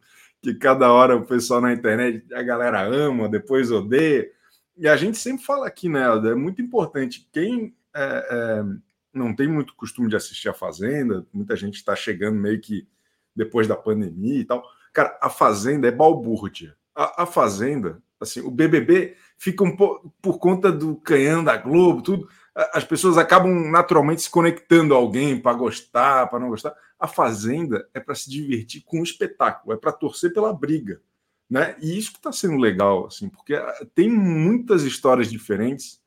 que 0.53 0.59
cada 0.61 0.93
hora 0.93 1.17
o 1.17 1.27
pessoal 1.27 1.61
na 1.61 1.73
internet, 1.73 2.25
a 2.33 2.43
galera 2.43 2.83
ama, 2.83 3.29
depois 3.29 3.71
odeia. 3.71 4.31
E 4.77 4.87
a 4.87 4.97
gente 4.97 5.19
sempre 5.19 5.45
fala 5.45 5.67
aqui, 5.67 5.89
né, 5.89 6.05
Helder, 6.05 6.33
é 6.33 6.37
muito 6.37 6.63
importante. 6.63 7.29
Quem 7.33 7.75
é, 7.95 8.29
é, 8.31 8.65
não 9.13 9.35
tem 9.35 9.49
muito 9.49 9.75
costume 9.75 10.09
de 10.09 10.17
assistir 10.17 10.49
a 10.49 10.55
Fazenda, 10.55 11.27
muita 11.33 11.57
gente 11.57 11.75
está 11.75 11.97
chegando 11.97 12.37
meio 12.37 12.61
que 12.61 12.87
depois 13.35 13.67
da 13.67 13.75
pandemia 13.75 14.41
e 14.41 14.45
tal. 14.45 14.63
Cara, 14.93 15.19
a 15.21 15.29
Fazenda 15.29 15.89
é 15.89 15.91
balbúrdia. 15.91 16.77
A, 16.95 17.25
a 17.25 17.27
Fazenda, 17.27 18.01
assim, 18.21 18.41
o 18.41 18.51
BBB 18.51 19.17
fica 19.37 19.65
um 19.65 19.75
pouco 19.75 20.15
por 20.23 20.39
conta 20.39 20.71
do 20.71 20.97
canhão 20.97 21.43
da 21.43 21.57
Globo, 21.57 22.03
tudo. 22.03 22.29
As 22.73 22.85
pessoas 22.85 23.19
acabam 23.19 23.71
naturalmente 23.71 24.23
se 24.23 24.31
conectando 24.31 24.95
a 24.95 24.97
alguém 24.97 25.39
para 25.39 25.57
gostar, 25.57 26.29
para 26.29 26.39
não 26.39 26.49
gostar. 26.49 26.75
A 26.99 27.07
Fazenda 27.07 27.89
é 27.93 28.01
para 28.01 28.15
se 28.15 28.31
divertir 28.31 28.83
com 28.85 29.01
o 29.01 29.05
espetáculo, 29.05 29.75
é 29.75 29.77
para 29.77 29.93
torcer 29.93 30.33
pela 30.33 30.53
briga. 30.53 31.01
Né? 31.49 31.77
E 31.81 31.97
isso 31.97 32.13
que 32.13 32.19
está 32.19 32.33
sendo 32.33 32.57
legal, 32.57 33.07
assim, 33.07 33.29
porque 33.29 33.55
ah, 33.55 33.87
tem 33.95 34.11
muitas 34.11 34.83
histórias 34.83 35.31
diferentes. 35.31 36.01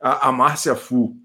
A, 0.00 0.28
a 0.28 0.32
Márcia 0.32 0.76
Fu, 0.76 1.16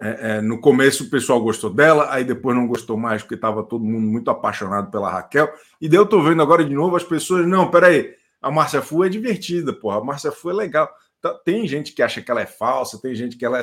é, 0.00 0.36
é, 0.36 0.40
no 0.40 0.58
começo 0.60 1.04
o 1.04 1.10
pessoal 1.10 1.40
gostou 1.42 1.68
dela, 1.68 2.12
aí 2.12 2.24
depois 2.24 2.56
não 2.56 2.66
gostou 2.66 2.96
mais, 2.96 3.22
porque 3.22 3.34
estava 3.34 3.62
todo 3.62 3.84
mundo 3.84 4.06
muito 4.06 4.30
apaixonado 4.30 4.90
pela 4.90 5.10
Raquel. 5.10 5.52
E 5.80 5.88
daí 5.88 5.98
eu 5.98 6.04
estou 6.04 6.22
vendo 6.22 6.42
agora 6.42 6.64
de 6.64 6.74
novo 6.74 6.96
as 6.96 7.04
pessoas, 7.04 7.46
não, 7.46 7.70
peraí, 7.70 8.14
a 8.40 8.50
Márcia 8.50 8.80
Fu 8.80 9.04
é 9.04 9.08
divertida, 9.08 9.72
porra, 9.72 9.98
a 9.98 10.04
Márcia 10.04 10.32
Fu 10.32 10.50
é 10.50 10.54
legal. 10.54 10.90
Tá, 11.20 11.34
tem 11.44 11.68
gente 11.68 11.92
que 11.92 12.02
acha 12.02 12.22
que 12.22 12.30
ela 12.30 12.40
é 12.40 12.46
falsa, 12.46 13.00
tem 13.00 13.14
gente 13.14 13.36
que 13.36 13.44
ela 13.44 13.60
é. 13.60 13.62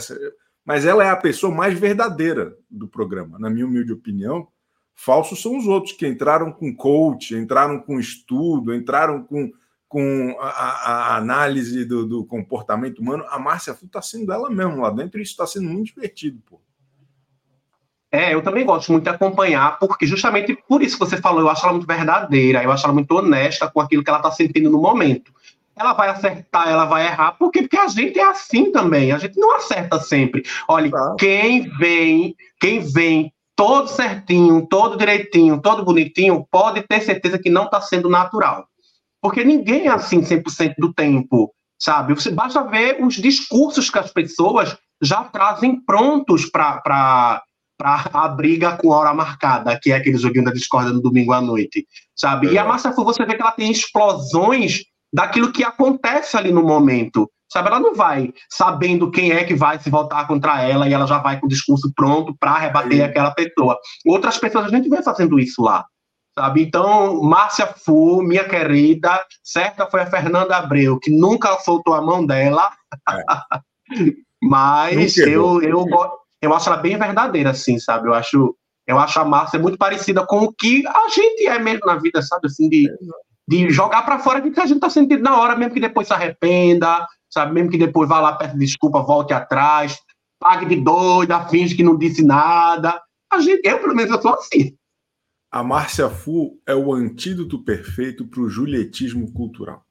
Mas 0.68 0.86
ela 0.86 1.02
é 1.02 1.10
a 1.10 1.16
pessoa 1.16 1.56
mais 1.56 1.80
verdadeira 1.80 2.54
do 2.70 2.90
programa, 2.90 3.40
na 3.40 3.50
minha 3.50 3.66
humilde 3.66 3.94
opinião. 3.94 4.50
Falsos 4.94 5.42
são 5.42 5.58
os 5.58 5.66
outros 5.66 5.96
que 5.96 6.06
entraram 6.06 6.52
com 6.52 6.76
coach, 6.76 7.34
entraram 7.34 7.80
com 7.80 7.98
estudo, 7.98 8.76
entraram 8.76 9.24
com, 9.24 9.50
com 9.88 10.36
a, 10.42 10.50
a 10.50 11.16
análise 11.16 11.86
do, 11.86 12.06
do, 12.06 12.26
comportamento 12.26 13.00
humano. 13.00 13.24
A 13.30 13.40
Márcia 13.40 13.74
Fu 13.74 13.86
está 13.86 14.02
sendo 14.02 14.34
ela 14.34 14.50
mesmo 14.50 14.82
lá 14.82 14.90
dentro 14.90 15.18
e 15.18 15.24
isso 15.24 15.32
está 15.32 15.48
sendo 15.48 15.70
muito 15.70 15.94
divertido, 15.94 16.42
pô. 16.46 16.60
É, 18.12 18.34
eu 18.34 18.42
também 18.42 18.66
gosto 18.66 18.92
muito 18.92 19.06
de 19.06 19.10
acompanhar, 19.10 19.80
porque 19.80 20.06
justamente 20.06 20.54
por 20.68 20.82
isso 20.82 20.98
que 20.98 21.06
você 21.06 21.16
falou, 21.16 21.42
eu 21.42 21.50
acho 21.50 21.64
ela 21.64 21.74
muito 21.74 21.88
verdadeira, 21.88 22.62
eu 22.62 22.72
acho 22.72 22.86
ela 22.86 22.94
muito 22.94 23.12
honesta 23.12 23.70
com 23.70 23.80
aquilo 23.80 24.04
que 24.04 24.10
ela 24.10 24.20
está 24.20 24.32
sentindo 24.32 24.70
no 24.70 24.82
momento. 24.82 25.32
Ela 25.78 25.94
vai 25.94 26.10
acertar, 26.10 26.68
ela 26.68 26.86
vai 26.86 27.06
errar, 27.06 27.34
por 27.34 27.52
quê? 27.52 27.62
Porque 27.62 27.78
a 27.78 27.88
gente 27.88 28.20
é 28.20 28.24
assim 28.24 28.72
também, 28.72 29.12
a 29.12 29.18
gente 29.18 29.38
não 29.40 29.56
acerta 29.56 30.00
sempre. 30.00 30.44
Olha, 30.68 30.90
tá. 30.90 31.16
quem 31.20 31.70
vem, 31.78 32.36
quem 32.60 32.80
vem 32.80 33.32
todo 33.56 33.88
certinho, 33.88 34.66
todo 34.68 34.98
direitinho, 34.98 35.60
todo 35.62 35.84
bonitinho, 35.84 36.48
pode 36.52 36.84
ter 36.84 37.02
certeza 37.02 37.40
que 37.40 37.50
não 37.50 37.66
está 37.66 37.82
sendo 37.82 38.10
natural. 38.10 38.68
Porque 39.22 39.44
ninguém 39.44 39.88
é 39.88 39.90
assim 39.90 40.22
100% 40.22 40.76
do 40.78 40.94
tempo, 40.94 41.52
sabe? 41.80 42.14
Você 42.14 42.32
basta 42.32 42.64
ver 42.64 43.04
os 43.04 43.16
discursos 43.16 43.90
que 43.90 43.98
as 43.98 44.12
pessoas 44.12 44.78
já 45.02 45.24
trazem 45.24 45.80
prontos 45.82 46.46
para 46.46 47.42
a 47.84 48.28
briga 48.30 48.78
com 48.78 48.90
hora 48.90 49.14
marcada, 49.14 49.78
que 49.82 49.92
é 49.92 49.96
aquele 49.96 50.18
joguinho 50.18 50.46
da 50.46 50.52
discórdia 50.52 50.94
no 50.94 51.02
domingo 51.02 51.34
à 51.34 51.42
noite, 51.42 51.88
sabe? 52.16 52.50
É. 52.50 52.54
E 52.54 52.58
a 52.58 52.66
Massa 52.66 52.92
Fu, 52.94 53.04
você 53.04 53.26
vê 53.26 53.36
que 53.36 53.42
ela 53.42 53.52
tem 53.52 53.72
explosões 53.72 54.84
daquilo 55.14 55.52
que 55.52 55.64
acontece 55.64 56.38
ali 56.38 56.52
no 56.52 56.64
momento. 56.64 57.30
Sabe, 57.52 57.70
ela 57.70 57.80
não 57.80 57.96
vai 57.96 58.34
sabendo 58.50 59.10
quem 59.10 59.32
é 59.32 59.46
que 59.46 59.56
vai 59.56 59.80
se 59.80 59.90
voltar 59.90 60.28
contra 60.28 60.62
ela 60.62 60.88
e 60.88 60.94
ela 60.94 61.08
já 61.08 61.18
vai 61.20 61.40
com 61.40 61.46
o 61.46 61.50
discurso 61.50 61.92
pronto 61.96 62.36
para 62.38 62.58
rebater 62.58 63.06
aquela 63.06 63.32
pessoa. 63.32 63.80
Outras 64.06 64.38
pessoas 64.38 64.66
a 64.66 64.70
gente 64.70 64.90
vê 64.90 65.02
fazendo 65.02 65.40
isso 65.40 65.62
lá. 65.62 65.86
Sabe? 66.38 66.62
Então, 66.62 67.24
Márcia 67.24 67.66
Fu, 67.66 68.22
minha 68.22 68.48
querida, 68.48 69.26
certa 69.42 69.90
foi 69.90 70.02
a 70.02 70.06
Fernanda 70.06 70.58
Abreu, 70.58 71.00
que 71.00 71.10
nunca 71.10 71.58
soltou 71.60 71.94
a 71.94 72.02
mão 72.02 72.26
dela. 72.26 72.70
É. 73.10 73.24
Mas 74.44 75.18
eu, 75.18 75.64
eu, 75.64 75.86
eu 76.42 76.54
acho 76.54 76.70
ela 76.70 76.78
bem 76.78 76.98
verdadeira, 76.98 77.52
assim, 77.52 77.80
sabe? 77.80 78.08
Eu 78.08 78.14
acho, 78.14 78.56
eu 78.86 79.00
acho 79.00 79.20
a 79.20 79.26
Márcia 79.26 79.58
muito 79.58 79.78
parecida 79.78 80.24
com 80.28 80.44
o 80.44 80.54
que 80.54 80.86
a 80.86 81.10
gente 81.10 81.48
é 81.48 81.58
mesmo 81.58 81.88
na 81.88 81.96
vida, 81.96 82.22
sabe? 82.22 82.46
Assim, 82.46 82.70
de, 82.70 82.88
de 83.48 83.70
jogar 83.70 84.04
para 84.04 84.20
fora 84.20 84.42
que 84.42 84.60
a 84.60 84.66
gente 84.66 84.80
tá 84.80 84.90
sentindo 84.90 85.24
na 85.24 85.40
hora, 85.40 85.56
mesmo 85.56 85.74
que 85.74 85.80
depois 85.80 86.08
se 86.08 86.14
arrependa, 86.14 87.08
sabe? 87.30 87.54
Mesmo 87.54 87.72
que 87.72 87.78
depois 87.78 88.10
vá 88.10 88.20
lá, 88.20 88.36
peça 88.36 88.58
desculpa, 88.58 89.02
volte 89.02 89.34
atrás, 89.34 89.98
pague 90.40 90.66
de 90.66 90.82
doida, 90.82 91.46
finge 91.48 91.76
que 91.76 91.84
não 91.84 91.98
disse 91.98 92.24
nada. 92.24 93.02
A 93.32 93.40
gente, 93.40 93.66
eu, 93.66 93.80
pelo 93.80 93.96
menos, 93.96 94.12
eu 94.12 94.22
sou 94.22 94.34
assim. 94.34 94.76
A 95.50 95.64
Márcia 95.64 96.10
Fu 96.10 96.60
é 96.66 96.76
o 96.76 96.94
antídoto 96.94 97.64
perfeito 97.64 98.28
para 98.28 98.42
o 98.42 98.50
julietismo 98.50 99.32
cultural. 99.32 99.86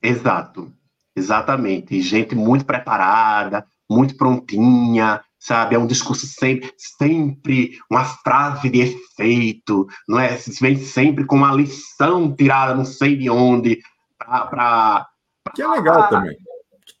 Exato, 0.00 0.72
exatamente. 1.14 2.00
Gente 2.00 2.34
muito 2.34 2.64
preparada, 2.64 3.66
muito 3.90 4.16
prontinha, 4.16 5.22
sabe? 5.42 5.74
É 5.74 5.78
um 5.78 5.86
discurso 5.86 6.26
sempre, 6.26 6.72
sempre 6.76 7.78
uma 7.90 8.04
frase 8.04 8.70
de 8.70 8.80
efeito, 8.80 9.86
não 10.08 10.20
é? 10.20 10.38
Vem 10.60 10.76
sempre 10.76 11.24
com 11.24 11.36
uma 11.36 11.52
lição 11.52 12.34
tirada 12.34 12.74
não 12.74 12.84
sei 12.84 13.16
de 13.16 13.28
onde, 13.28 13.80
para. 14.18 15.06
Que 15.54 15.62
é 15.62 15.66
legal 15.66 16.08
também. 16.08 16.36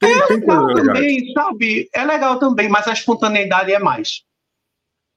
Tem, 0.00 0.12
é 0.12 0.26
tem 0.26 0.36
legal 0.40 0.74
também, 0.74 1.32
sabe? 1.32 1.88
É 1.94 2.04
legal 2.04 2.38
também, 2.38 2.68
mas 2.68 2.88
a 2.88 2.92
espontaneidade 2.92 3.72
é 3.72 3.78
mais. 3.78 4.22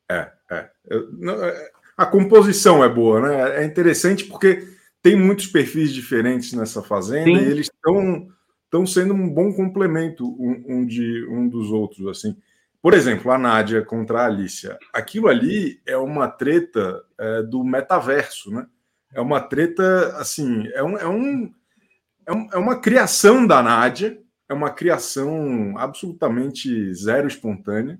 É, 0.10 0.32
é. 0.52 0.70
Eu, 0.88 1.12
não, 1.14 1.44
é, 1.44 1.72
a 1.98 2.06
composição 2.06 2.84
é 2.84 2.90
boa, 2.90 3.22
né? 3.22 3.64
É 3.64 3.66
interessante 3.66 4.26
porque 4.26 4.68
tem 5.02 5.16
muitos 5.16 5.48
perfis 5.48 5.92
diferentes 5.92 6.54
nessa 6.54 6.84
fazenda 6.84 7.26
Sim. 7.26 7.38
e 7.38 7.52
eles 7.52 7.72
estão 7.74 8.28
estão 8.66 8.86
sendo 8.86 9.14
um 9.14 9.30
bom 9.30 9.54
complemento 9.54 10.28
um, 10.40 10.66
um, 10.68 10.86
de 10.86 11.26
um 11.30 11.48
dos 11.48 11.72
outros 11.72 12.08
assim. 12.08 12.36
Por 12.86 12.94
exemplo, 12.94 13.32
a 13.32 13.38
Nádia 13.40 13.84
contra 13.84 14.22
a 14.22 14.26
Alicia. 14.28 14.78
Aquilo 14.94 15.28
ali 15.28 15.82
é 15.88 15.98
uma 15.98 16.28
treta 16.28 17.04
é, 17.18 17.42
do 17.42 17.64
metaverso, 17.64 18.52
né? 18.52 18.68
É 19.12 19.20
uma 19.20 19.42
treta 19.42 20.16
assim, 20.18 20.68
é 20.68 20.84
um, 20.84 20.96
é 20.96 21.08
um 21.08 21.52
é, 22.28 22.32
um, 22.32 22.48
é 22.54 22.58
uma 22.58 22.80
criação 22.80 23.48
da 23.48 23.64
Nádia, 23.64 24.22
é 24.48 24.54
uma 24.54 24.70
criação 24.70 25.76
absolutamente 25.80 26.94
zero 26.94 27.28
espontânea, 27.28 28.00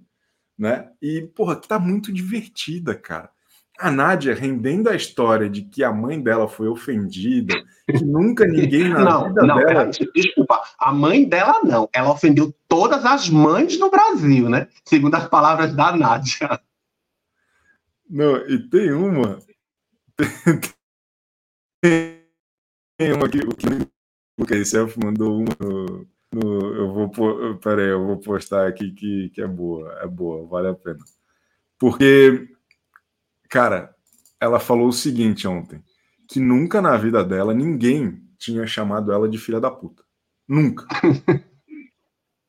né? 0.56 0.92
E, 1.02 1.24
porra, 1.36 1.60
que 1.60 1.68
tá 1.68 1.80
muito 1.80 2.14
divertida, 2.14 2.94
cara. 2.94 3.32
A 3.78 3.92
Nádia 3.92 4.34
rendendo 4.34 4.90
a 4.90 4.96
história 4.96 5.50
de 5.50 5.62
que 5.62 5.84
a 5.84 5.92
mãe 5.92 6.22
dela 6.22 6.48
foi 6.48 6.68
ofendida, 6.68 7.54
que 7.86 8.04
nunca 8.06 8.46
ninguém 8.48 8.90
na 8.90 9.04
não, 9.04 9.28
vida 9.28 9.42
não, 9.42 9.58
dela. 9.58 9.92
Desculpa, 10.16 10.62
a 10.80 10.94
mãe 10.94 11.28
dela 11.28 11.62
não. 11.64 11.90
Ela 11.94 12.12
ofendeu 12.12 12.54
todas 12.68 13.06
as 13.06 13.30
mães 13.30 13.78
no 13.78 13.92
Brasil, 13.92 14.50
né? 14.50 14.68
Segundo 14.86 15.16
as 15.16 15.28
palavras 15.28 15.74
da 15.74 15.96
Nádia. 15.96 16.60
Não, 18.10 18.38
e 18.48 18.60
tem 18.70 18.92
uma. 18.94 19.40
Tem 22.98 23.14
uma 23.14 23.28
que, 23.30 23.40
o 24.40 24.46
Keyself 24.46 24.98
mandou 24.98 25.40
uma 25.40 25.56
no, 25.60 26.08
no, 26.34 26.76
eu 26.76 26.94
vou 26.94 27.58
peraí, 27.58 27.90
eu 27.90 28.06
vou 28.06 28.18
postar 28.18 28.68
aqui 28.68 28.92
que, 28.92 29.30
que 29.30 29.42
é 29.42 29.48
boa, 29.48 29.92
é 30.02 30.08
boa, 30.08 30.48
vale 30.48 30.70
a 30.70 30.74
pena. 30.74 31.04
Porque, 31.78 32.48
cara, 33.50 33.96
ela 34.40 34.60
falou 34.60 34.88
o 34.88 34.94
seguinte 34.94 35.48
ontem, 35.48 35.84
que 36.28 36.40
nunca 36.40 36.82
na 36.82 36.98
vida 36.98 37.24
dela 37.24 37.54
ninguém 37.54 38.22
tinha 38.38 38.66
chamado 38.68 39.12
ela 39.12 39.30
de 39.30 39.38
filha 39.38 39.60
da 39.60 39.72
puta. 39.72 40.04
Nunca. 40.48 40.86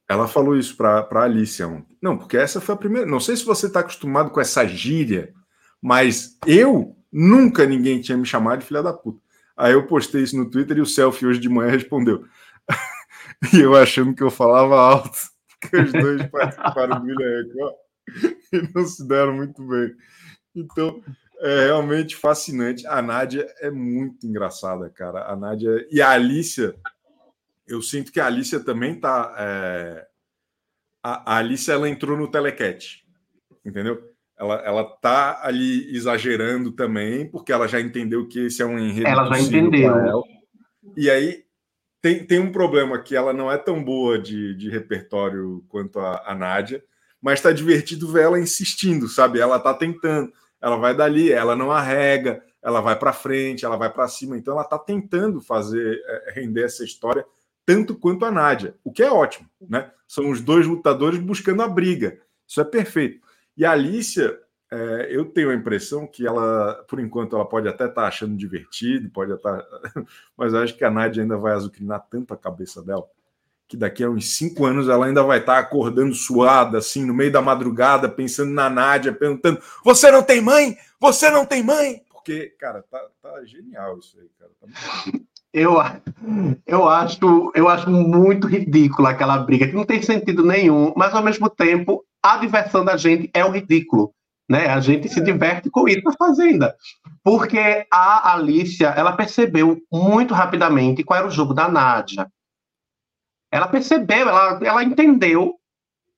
ela 0.08 0.28
falou 0.28 0.56
isso 0.56 0.76
para 0.76 1.02
pra 1.02 1.22
Alicia 1.22 1.66
ontem. 1.66 1.96
Não, 2.02 2.16
porque 2.16 2.36
essa 2.36 2.60
foi 2.60 2.74
a 2.74 2.78
primeira. 2.78 3.06
Não 3.06 3.20
sei 3.20 3.36
se 3.36 3.44
você 3.44 3.66
está 3.66 3.80
acostumado 3.80 4.30
com 4.30 4.40
essa 4.40 4.66
gíria, 4.66 5.32
mas 5.80 6.38
eu 6.46 6.96
nunca 7.12 7.66
ninguém 7.66 8.00
tinha 8.00 8.16
me 8.16 8.26
chamado 8.26 8.60
de 8.60 8.66
filha 8.66 8.82
da 8.82 8.92
puta. 8.92 9.20
Aí 9.56 9.72
eu 9.72 9.86
postei 9.86 10.22
isso 10.22 10.36
no 10.36 10.50
Twitter 10.50 10.76
e 10.76 10.82
o 10.82 10.86
Selfie 10.86 11.26
hoje 11.26 11.40
de 11.40 11.48
manhã 11.48 11.70
respondeu. 11.70 12.24
e 13.54 13.60
eu 13.60 13.74
achando 13.74 14.14
que 14.14 14.22
eu 14.22 14.30
falava 14.30 14.78
alto, 14.78 15.18
que 15.60 15.76
os 15.76 15.92
dois 15.92 16.26
participaram 16.26 17.00
do 17.00 17.10
Ilha 17.10 17.42
Record 17.42 17.74
e 18.52 18.74
não 18.74 18.86
se 18.86 19.06
deram 19.08 19.34
muito 19.34 19.66
bem. 19.66 19.94
Então, 20.56 21.02
é 21.40 21.66
realmente 21.66 22.16
fascinante. 22.16 22.86
A 22.86 23.00
Nádia 23.02 23.46
é 23.60 23.70
muito 23.70 24.26
engraçada, 24.26 24.88
cara. 24.90 25.30
A 25.30 25.36
Nádia 25.36 25.86
e 25.90 26.00
a 26.00 26.10
Alicia, 26.10 26.74
eu 27.66 27.82
sinto 27.82 28.10
que 28.10 28.20
a 28.20 28.26
Alicia 28.26 28.60
também 28.60 28.98
tá. 28.98 29.34
É... 29.38 30.06
A, 31.02 31.34
a 31.34 31.36
Alicia 31.38 31.74
ela 31.74 31.88
entrou 31.88 32.16
no 32.16 32.30
telequete, 32.30 33.06
entendeu? 33.64 34.16
ela, 34.38 34.54
ela 34.64 34.84
tá 34.84 35.40
ali 35.42 35.94
exagerando 35.94 36.70
também, 36.72 37.28
porque 37.28 37.52
ela 37.52 37.66
já 37.66 37.80
entendeu 37.80 38.28
que 38.28 38.46
esse 38.46 38.62
é 38.62 38.66
um 38.66 38.78
enredo. 38.78 39.08
Ela 39.08 39.24
já 39.24 39.40
entendeu. 39.40 40.22
E 40.96 41.10
aí 41.10 41.44
tem, 42.02 42.24
tem 42.24 42.38
um 42.38 42.52
problema 42.52 43.00
que 43.00 43.16
ela 43.16 43.32
não 43.32 43.50
é 43.50 43.56
tão 43.56 43.82
boa 43.82 44.18
de, 44.18 44.54
de 44.54 44.68
repertório 44.68 45.64
quanto 45.68 45.98
a, 45.98 46.22
a 46.26 46.34
Nádia, 46.34 46.84
mas 47.20 47.38
está 47.38 47.50
divertido 47.50 48.12
ver 48.12 48.24
ela 48.24 48.38
insistindo, 48.38 49.08
sabe? 49.08 49.40
Ela 49.40 49.58
tá 49.58 49.72
tentando, 49.72 50.30
ela 50.66 50.76
vai 50.76 50.96
dali, 50.96 51.30
ela 51.30 51.54
não 51.54 51.70
arrega, 51.70 52.42
ela 52.60 52.80
vai 52.80 52.98
para 52.98 53.12
frente, 53.12 53.64
ela 53.64 53.76
vai 53.76 53.88
para 53.88 54.08
cima, 54.08 54.36
então 54.36 54.54
ela 54.54 54.64
tá 54.64 54.76
tentando 54.76 55.40
fazer 55.40 56.02
é, 56.04 56.32
render 56.32 56.64
essa 56.64 56.82
história 56.82 57.24
tanto 57.64 57.94
quanto 57.94 58.24
a 58.24 58.32
Nádia, 58.32 58.74
o 58.82 58.90
que 58.90 59.00
é 59.00 59.10
ótimo, 59.10 59.48
né? 59.60 59.92
São 60.08 60.28
os 60.28 60.40
dois 60.40 60.66
lutadores 60.66 61.20
buscando 61.20 61.62
a 61.62 61.68
briga. 61.68 62.20
Isso 62.46 62.60
é 62.60 62.64
perfeito. 62.64 63.20
E 63.56 63.64
a 63.64 63.70
Alicia, 63.70 64.36
é, 64.72 65.06
eu 65.08 65.26
tenho 65.26 65.50
a 65.50 65.54
impressão 65.54 66.04
que 66.04 66.26
ela, 66.26 66.84
por 66.88 66.98
enquanto, 66.98 67.36
ela 67.36 67.48
pode 67.48 67.68
até 67.68 67.84
estar 67.84 68.02
tá 68.02 68.08
achando 68.08 68.36
divertido, 68.36 69.08
pode 69.10 69.32
estar, 69.32 69.64
mas 70.36 70.52
eu 70.52 70.58
acho 70.60 70.76
que 70.76 70.84
a 70.84 70.90
Nádia 70.90 71.22
ainda 71.22 71.36
vai 71.36 71.52
azucrinar 71.52 72.04
tanto 72.10 72.34
a 72.34 72.36
cabeça 72.36 72.82
dela 72.82 73.06
que 73.68 73.76
daqui 73.76 74.04
a 74.04 74.10
uns 74.10 74.36
cinco 74.36 74.64
anos 74.64 74.88
ela 74.88 75.06
ainda 75.06 75.22
vai 75.22 75.38
estar 75.38 75.58
acordando 75.58 76.14
suada, 76.14 76.78
assim, 76.78 77.04
no 77.04 77.14
meio 77.14 77.32
da 77.32 77.42
madrugada, 77.42 78.08
pensando 78.08 78.52
na 78.52 78.70
Nádia, 78.70 79.12
perguntando: 79.12 79.60
Você 79.84 80.10
não 80.10 80.22
tem 80.22 80.40
mãe? 80.40 80.76
Você 81.00 81.30
não 81.30 81.44
tem 81.44 81.62
mãe? 81.62 82.02
Porque, 82.10 82.54
cara, 82.58 82.84
tá, 82.90 83.00
tá 83.22 83.44
genial 83.44 83.98
isso 83.98 84.16
aí, 84.18 84.28
cara. 84.38 84.50
Tá 84.60 85.18
eu, 85.52 85.76
eu, 86.66 86.88
acho, 86.88 87.52
eu 87.54 87.68
acho 87.68 87.90
muito 87.90 88.46
ridículo 88.46 89.08
aquela 89.08 89.38
briga, 89.38 89.66
que 89.66 89.74
não 89.74 89.84
tem 89.84 90.02
sentido 90.02 90.44
nenhum, 90.44 90.92
mas 90.96 91.14
ao 91.14 91.22
mesmo 91.22 91.48
tempo 91.48 92.04
a 92.22 92.36
diversão 92.36 92.84
da 92.84 92.96
gente 92.96 93.30
é 93.32 93.44
o 93.44 93.50
ridículo. 93.50 94.12
Né? 94.48 94.66
A 94.66 94.80
gente 94.80 95.08
se 95.08 95.20
diverte 95.20 95.70
com 95.70 95.88
isso 95.88 96.02
na 96.04 96.12
Fazenda. 96.12 96.74
Porque 97.22 97.86
a 97.90 98.34
Alicia, 98.34 98.88
ela 98.88 99.16
percebeu 99.16 99.80
muito 99.90 100.34
rapidamente 100.34 101.02
qual 101.02 101.18
era 101.18 101.28
o 101.28 101.32
jogo 101.32 101.54
da 101.54 101.68
Nádia. 101.68 102.30
Ela 103.56 103.68
percebeu, 103.68 104.28
ela, 104.28 104.60
ela 104.62 104.84
entendeu 104.84 105.54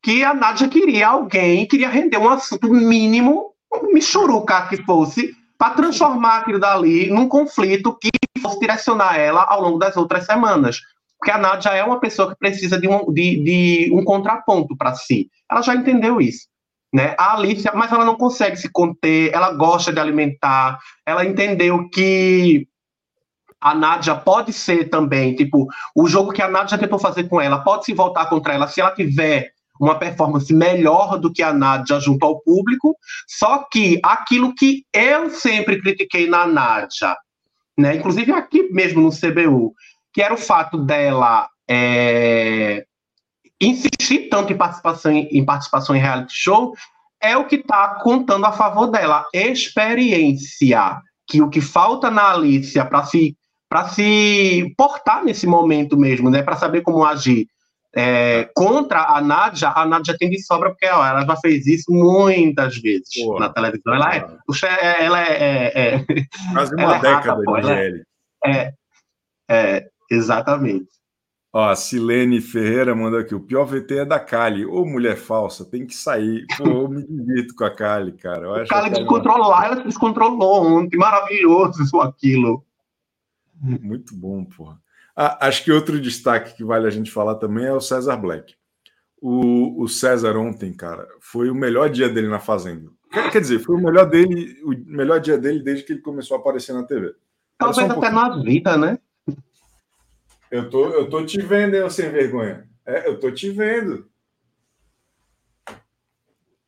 que 0.02 0.24
a 0.24 0.34
Nádia 0.34 0.68
queria 0.68 1.08
alguém, 1.08 1.66
queria 1.66 1.88
render 1.88 2.18
um 2.18 2.28
assunto 2.28 2.68
mínimo, 2.68 3.52
um 3.72 3.92
michuruca 3.92 4.66
que 4.68 4.78
fosse, 4.84 5.36
para 5.56 5.74
transformar 5.74 6.38
aquilo 6.38 6.58
dali 6.58 7.08
num 7.10 7.28
conflito 7.28 7.96
que 7.96 8.10
fosse 8.40 8.58
direcionar 8.58 9.18
ela 9.18 9.44
ao 9.44 9.60
longo 9.60 9.78
das 9.78 9.96
outras 9.96 10.24
semanas. 10.24 10.80
Porque 11.16 11.30
a 11.30 11.38
Nádia 11.38 11.70
é 11.70 11.84
uma 11.84 12.00
pessoa 12.00 12.30
que 12.30 12.38
precisa 12.38 12.80
de 12.80 12.88
um, 12.88 13.12
de, 13.12 13.42
de 13.42 13.90
um 13.92 14.02
contraponto 14.02 14.76
para 14.76 14.94
si. 14.94 15.28
Ela 15.50 15.62
já 15.62 15.74
entendeu 15.74 16.20
isso. 16.20 16.48
Né? 16.92 17.14
A 17.18 17.36
Alicia, 17.36 17.72
mas 17.74 17.92
ela 17.92 18.04
não 18.04 18.16
consegue 18.16 18.56
se 18.56 18.68
conter, 18.68 19.32
ela 19.32 19.52
gosta 19.52 19.92
de 19.92 20.00
alimentar, 20.00 20.78
ela 21.06 21.24
entendeu 21.24 21.88
que 21.90 22.66
a 23.60 23.74
Nádia 23.74 24.14
pode 24.14 24.52
ser 24.52 24.88
também, 24.88 25.34
tipo, 25.34 25.66
o 25.94 26.06
jogo 26.06 26.32
que 26.32 26.42
a 26.42 26.48
Nádia 26.48 26.78
tentou 26.78 26.98
fazer 26.98 27.24
com 27.24 27.40
ela 27.40 27.58
pode 27.58 27.84
se 27.84 27.92
voltar 27.92 28.26
contra 28.26 28.54
ela 28.54 28.68
se 28.68 28.80
ela 28.80 28.90
tiver 28.90 29.50
uma 29.80 29.96
performance 29.96 30.52
melhor 30.52 31.18
do 31.18 31.32
que 31.32 31.42
a 31.42 31.52
Nádia 31.52 32.00
junto 32.00 32.24
ao 32.24 32.40
público, 32.40 32.96
só 33.26 33.64
que 33.70 34.00
aquilo 34.02 34.54
que 34.54 34.84
eu 34.92 35.30
sempre 35.30 35.80
critiquei 35.80 36.28
na 36.28 36.46
Nádia, 36.46 37.16
né, 37.76 37.96
inclusive 37.96 38.32
aqui 38.32 38.68
mesmo 38.72 39.00
no 39.00 39.10
CBU, 39.10 39.72
que 40.12 40.20
era 40.20 40.34
o 40.34 40.38
fato 40.38 40.78
dela 40.78 41.48
é, 41.68 42.84
insistir 43.60 44.28
tanto 44.28 44.52
em 44.52 44.56
participação 44.56 45.12
em, 45.12 45.44
participação 45.44 45.94
em 45.94 46.00
reality 46.00 46.32
show, 46.34 46.74
é 47.20 47.36
o 47.36 47.46
que 47.46 47.56
está 47.56 48.00
contando 48.02 48.46
a 48.46 48.52
favor 48.52 48.88
dela. 48.88 49.26
Experiência. 49.34 51.00
Que 51.26 51.42
o 51.42 51.50
que 51.50 51.60
falta 51.60 52.10
na 52.10 52.32
Alicia 52.32 52.84
para 52.84 53.04
se, 53.04 53.36
se 53.88 54.74
portar 54.76 55.24
nesse 55.24 55.46
momento 55.46 55.96
mesmo, 55.96 56.30
né? 56.30 56.42
Para 56.42 56.56
saber 56.56 56.82
como 56.82 57.04
agir. 57.04 57.46
É, 57.94 58.48
contra 58.54 59.16
a 59.16 59.20
Nádia, 59.20 59.72
a 59.74 59.86
Nádia 59.86 60.16
tem 60.16 60.28
de 60.28 60.42
sobra, 60.42 60.70
porque 60.70 60.86
ó, 60.86 61.04
ela 61.04 61.24
já 61.24 61.36
fez 61.36 61.66
isso 61.66 61.90
muitas 61.90 62.76
vezes 62.76 63.08
Pô, 63.24 63.38
na 63.38 63.48
televisão. 63.48 63.94
Ela 63.94 64.14
é, 64.14 64.18
é 64.18 65.04
ela 65.04 65.22
é, 65.22 65.32
é, 65.32 65.94
é 65.94 66.04
quase 66.52 66.74
uma 66.74 66.96
é 66.96 67.00
década 67.00 67.42
rata, 67.46 67.62
de 67.62 68.04
é, 68.44 68.50
é, 68.50 68.72
é, 69.50 69.88
exatamente. 70.10 70.88
Ó, 71.52 71.70
a 71.70 71.74
Silene 71.74 72.42
Ferreira 72.42 72.94
mandou 72.94 73.18
aqui: 73.18 73.34
o 73.34 73.40
pior 73.40 73.64
VT 73.64 74.00
é 74.00 74.04
da 74.04 74.20
Kali. 74.20 74.66
Ô, 74.66 74.84
mulher 74.84 75.16
falsa, 75.16 75.64
tem 75.64 75.86
que 75.86 75.94
sair. 75.94 76.44
Pô, 76.58 76.64
eu 76.64 76.88
me 76.88 77.06
divirto 77.06 77.54
com 77.54 77.64
a 77.64 77.74
Kali, 77.74 78.12
cara. 78.12 78.46
Eu 78.46 78.54
acho 78.54 78.68
Kali 78.68 78.90
descontrolar, 78.90 79.64
ela 79.64 79.76
se 79.76 79.84
descontrolou 79.84 80.66
ontem. 80.66 80.98
Maravilhoso 80.98 81.82
isso, 81.82 81.98
aquilo. 82.02 82.62
Muito 83.80 84.14
bom, 84.14 84.44
porra. 84.44 84.80
Ah, 85.16 85.48
acho 85.48 85.64
que 85.64 85.72
outro 85.72 86.00
destaque 86.00 86.56
que 86.56 86.64
vale 86.64 86.86
a 86.86 86.90
gente 86.90 87.10
falar 87.10 87.34
também 87.36 87.64
é 87.64 87.72
o 87.72 87.80
César 87.80 88.16
Black. 88.16 88.54
O, 89.20 89.82
o 89.82 89.88
César 89.88 90.36
ontem, 90.36 90.72
cara, 90.72 91.08
foi 91.20 91.50
o 91.50 91.54
melhor 91.54 91.90
dia 91.90 92.08
dele 92.08 92.28
na 92.28 92.38
Fazenda. 92.38 92.90
Quer, 93.10 93.32
quer, 93.32 93.40
dizer, 93.40 93.58
foi 93.58 93.74
o 93.74 93.80
melhor 93.80 94.08
dele, 94.08 94.62
o 94.62 94.70
melhor 94.86 95.18
dia 95.18 95.36
dele 95.36 95.62
desde 95.62 95.84
que 95.84 95.92
ele 95.92 96.02
começou 96.02 96.36
a 96.36 96.40
aparecer 96.40 96.72
na 96.72 96.84
TV. 96.84 97.14
Talvez 97.56 97.88
um 97.88 97.92
até 97.92 98.10
na 98.10 98.40
vida, 98.40 98.76
né? 98.76 98.98
Eu 100.50 100.70
tô, 100.70 100.86
eu 100.90 101.10
tô 101.10 101.24
te 101.24 101.40
vendo, 101.40 101.74
hein, 101.74 101.90
sem 101.90 102.10
vergonha. 102.10 102.68
É, 102.86 103.08
eu 103.08 103.18
tô 103.18 103.30
te 103.30 103.50
vendo. 103.50 104.08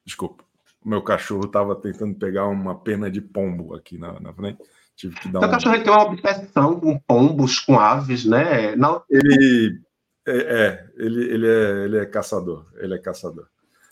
Desculpa. 0.04 0.44
O 0.84 0.88
meu 0.88 1.02
cachorro 1.02 1.44
estava 1.44 1.76
tentando 1.76 2.18
pegar 2.18 2.46
uma 2.48 2.74
pena 2.74 3.10
de 3.10 3.20
pombo 3.20 3.74
aqui 3.74 3.96
na, 3.96 4.18
na 4.18 4.32
frente. 4.32 4.60
Tive 5.00 5.14
que 5.14 5.28
dar 5.30 5.40
o 5.40 5.46
um... 5.46 5.50
cachorro 5.50 5.82
tem 5.82 5.90
uma 5.90 6.04
obsessão 6.04 6.78
com 6.78 6.98
pombos, 6.98 7.58
com 7.58 7.80
aves, 7.80 8.26
né? 8.26 8.76
Não... 8.76 9.02
Ele, 9.08 9.80
é, 10.28 10.36
é, 10.36 10.90
ele, 10.98 11.24
ele, 11.24 11.46
é, 11.48 11.84
ele 11.86 11.96
é 11.96 12.04
caçador. 12.04 12.66
Ele 12.76 12.92
é 12.92 12.98
caçador. 12.98 13.46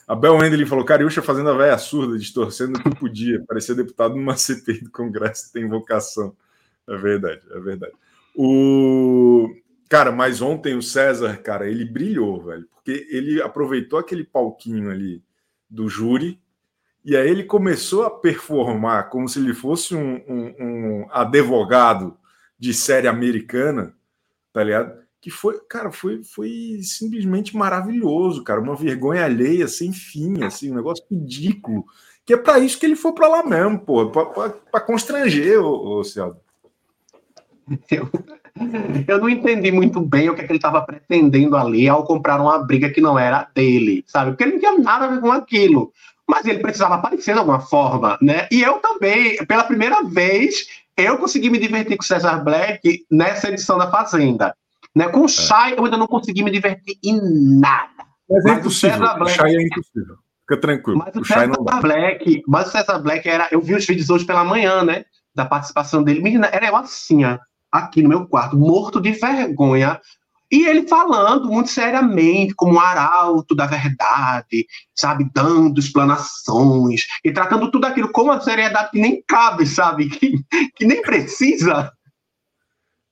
A 0.07 0.15
Bel 0.15 0.39
falou: 0.67 0.85
Cariúcha 0.85 1.23
fazendo 1.23 1.49
a 1.49 1.57
velha 1.57 1.79
surda, 1.79 2.19
distorcendo 2.19 2.79
o 2.79 2.83
que 2.83 2.95
podia. 2.95 3.43
Parecia 3.49 3.75
deputado 3.75 4.17
numa 4.17 4.37
CPI 4.37 4.83
do 4.83 4.91
Congresso, 4.91 5.51
tem 5.51 5.67
vocação. 5.67 6.37
É 6.87 6.97
verdade, 6.99 7.41
é 7.53 7.59
verdade. 7.59 7.95
O... 8.35 9.49
Cara, 9.89 10.13
mas 10.13 10.43
ontem 10.43 10.75
o 10.75 10.83
César, 10.83 11.39
cara, 11.39 11.67
ele 11.67 11.87
brilhou, 11.87 12.45
velho, 12.45 12.67
porque 12.75 13.07
ele 13.11 13.41
aproveitou 13.41 13.99
aquele 13.99 14.25
palquinho 14.25 14.91
ali 14.91 15.23
do 15.71 15.89
júri 15.89 16.39
e 17.05 17.17
aí 17.17 17.29
ele 17.29 17.45
começou 17.45 18.05
a 18.05 18.11
performar 18.11 19.09
como 19.09 19.29
se 19.29 19.39
ele 19.39 19.55
fosse 19.55 19.95
um, 19.95 20.17
um, 20.29 20.55
um 20.61 21.07
advogado 21.11 22.17
de 22.59 22.75
série 22.75 23.09
americana, 23.09 23.95
tá 24.53 24.63
ligado? 24.63 24.99
Que 25.21 25.31
foi, 25.31 25.59
cara, 25.69 25.91
foi, 25.91 26.23
foi 26.23 26.81
simplesmente 26.83 27.57
maravilhoso, 27.57 28.45
cara, 28.45 28.61
uma 28.61 28.77
vergonha 28.77 29.25
alheia 29.25 29.69
sem 29.69 29.93
fim, 29.93 30.43
assim, 30.43 30.71
um 30.71 30.77
negócio 30.77 31.05
ridículo. 31.11 31.85
Que 32.25 32.35
é 32.35 32.37
para 32.37 32.59
isso 32.59 32.79
que 32.79 32.85
ele 32.85 32.97
foi 32.97 33.13
para 33.13 33.29
lá 33.29 33.43
mesmo, 33.43 33.79
pô, 33.79 34.11
para 34.11 34.81
constranger 34.81 35.61
o, 35.61 36.01
o 36.01 36.05
Celso. 36.05 36.41
Eu, 37.91 38.09
eu 39.07 39.19
não 39.19 39.29
entendi 39.29 39.71
muito 39.71 40.01
bem 40.01 40.29
o 40.29 40.35
que, 40.35 40.41
é 40.41 40.45
que 40.45 40.51
ele 40.51 40.59
estava 40.59 40.83
pretendendo 40.83 41.57
ali 41.57 41.89
ao 41.89 42.05
comprar 42.05 42.41
uma 42.41 42.59
briga 42.59 42.91
que 42.91 43.01
não 43.01 43.19
era 43.19 43.49
dele, 43.55 44.05
sabe? 44.07 44.33
Porque 44.33 44.45
ele 44.45 44.53
não 44.53 44.59
tinha 44.59 44.79
nada 44.79 45.05
a 45.05 45.09
ver 45.09 45.21
com 45.21 45.31
aquilo. 45.31 45.93
Mas 46.29 46.47
ele 46.47 46.59
precisava 46.59 46.97
aparecer 46.97 47.33
de 47.33 47.39
alguma 47.39 47.61
forma, 47.61 48.19
né? 48.21 48.47
E 48.51 48.63
eu 48.63 48.75
também, 48.81 49.37
pela 49.47 49.65
primeira 49.65 50.03
vez, 50.03 50.67
eu 50.97 51.17
consegui 51.17 51.49
me 51.49 51.59
divertir 51.59 51.97
com 51.97 52.03
o 52.03 52.07
Cesar 52.07 52.45
Black 52.45 53.07
nessa 53.11 53.49
edição 53.49 53.79
da 53.79 53.91
Fazenda. 53.91 54.55
Né? 54.95 55.09
Com 55.09 55.21
o 55.21 55.29
Shai, 55.29 55.75
eu 55.77 55.85
ainda 55.85 55.97
não 55.97 56.07
consegui 56.07 56.43
me 56.43 56.51
divertir 56.51 56.99
em 57.03 57.19
nada. 57.59 58.05
Mas, 58.29 58.45
é 58.45 58.51
impossível. 58.53 58.97
O, 58.97 59.19
Black... 59.19 59.23
o 59.23 59.29
Shai 59.29 59.57
é 59.57 59.63
impossível. 59.63 60.17
Fica 60.41 60.61
tranquilo. 60.61 60.99
Mas 60.99 61.15
o, 61.15 61.21
o 61.21 61.25
Cesar 61.25 61.81
Black, 61.81 62.43
mas 62.47 62.69
o 62.69 62.71
Cesar 62.73 63.03
Black 63.03 63.29
era. 63.29 63.49
Eu 63.51 63.61
vi 63.61 63.75
os 63.75 63.87
vídeos 63.87 64.11
hoje 64.11 64.25
pela 64.25 64.45
manhã, 64.45 64.85
né? 64.85 65.05
Da 65.35 65.47
participação 65.47 66.03
dele. 66.03 66.21
Menina, 66.21 66.49
era 66.53 66.69
eu 66.69 66.77
assim, 66.77 67.25
ó 67.25 67.39
aqui 67.71 68.03
no 68.03 68.09
meu 68.09 68.27
quarto, 68.27 68.57
morto 68.57 69.01
de 69.01 69.13
vergonha. 69.13 70.01
E 70.51 70.67
ele 70.67 70.89
falando 70.89 71.49
muito 71.49 71.71
seriamente, 71.71 72.55
como 72.55 72.75
um 72.75 72.81
arauto 72.81 73.55
da 73.55 73.67
verdade, 73.67 74.67
sabe, 74.95 75.29
dando 75.35 75.79
explanações 75.79 77.03
e 77.25 77.33
tratando 77.33 77.71
tudo 77.71 77.87
aquilo 77.87 78.11
com 78.11 78.23
uma 78.23 78.41
seriedade 78.41 78.91
que 78.91 79.01
nem 79.01 79.23
cabe, 79.27 79.67
sabe, 79.67 80.09
que, 80.11 80.43
que 80.75 80.87
nem 80.87 81.03
precisa. 81.03 81.93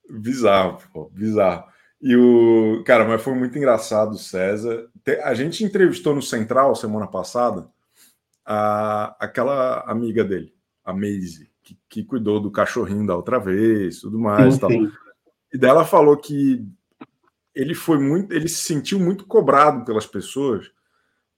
Bizarro, 0.09 0.79
pô, 0.91 1.09
bizarro. 1.13 1.65
E 2.01 2.15
o. 2.15 2.83
Cara, 2.85 3.05
mas 3.05 3.21
foi 3.21 3.33
muito 3.33 3.57
engraçado, 3.57 4.17
César. 4.17 4.87
A 5.23 5.33
gente 5.33 5.63
entrevistou 5.63 6.13
no 6.13 6.21
Central 6.21 6.75
semana 6.75 7.07
passada 7.07 7.67
a, 8.45 9.15
aquela 9.19 9.81
amiga 9.87 10.23
dele, 10.23 10.53
a 10.85 10.93
Maisie 10.93 11.49
que, 11.67 11.77
que, 11.89 12.03
cuidou 12.03 12.39
do 12.39 12.49
cachorrinho 12.49 13.05
da 13.05 13.15
outra 13.15 13.39
vez, 13.39 13.99
tudo 13.99 14.17
mais. 14.17 14.53
Sim, 14.53 14.59
tal. 14.59 14.69
Sim. 14.69 14.91
E 15.53 15.57
dela 15.57 15.83
falou 15.83 16.15
que 16.15 16.65
ele 17.57 17.73
foi 17.73 17.97
muito, 17.97 18.31
ele 18.33 18.47
se 18.47 18.63
sentiu 18.63 18.99
muito 18.99 19.25
cobrado 19.25 19.83
pelas 19.83 20.05
pessoas 20.05 20.69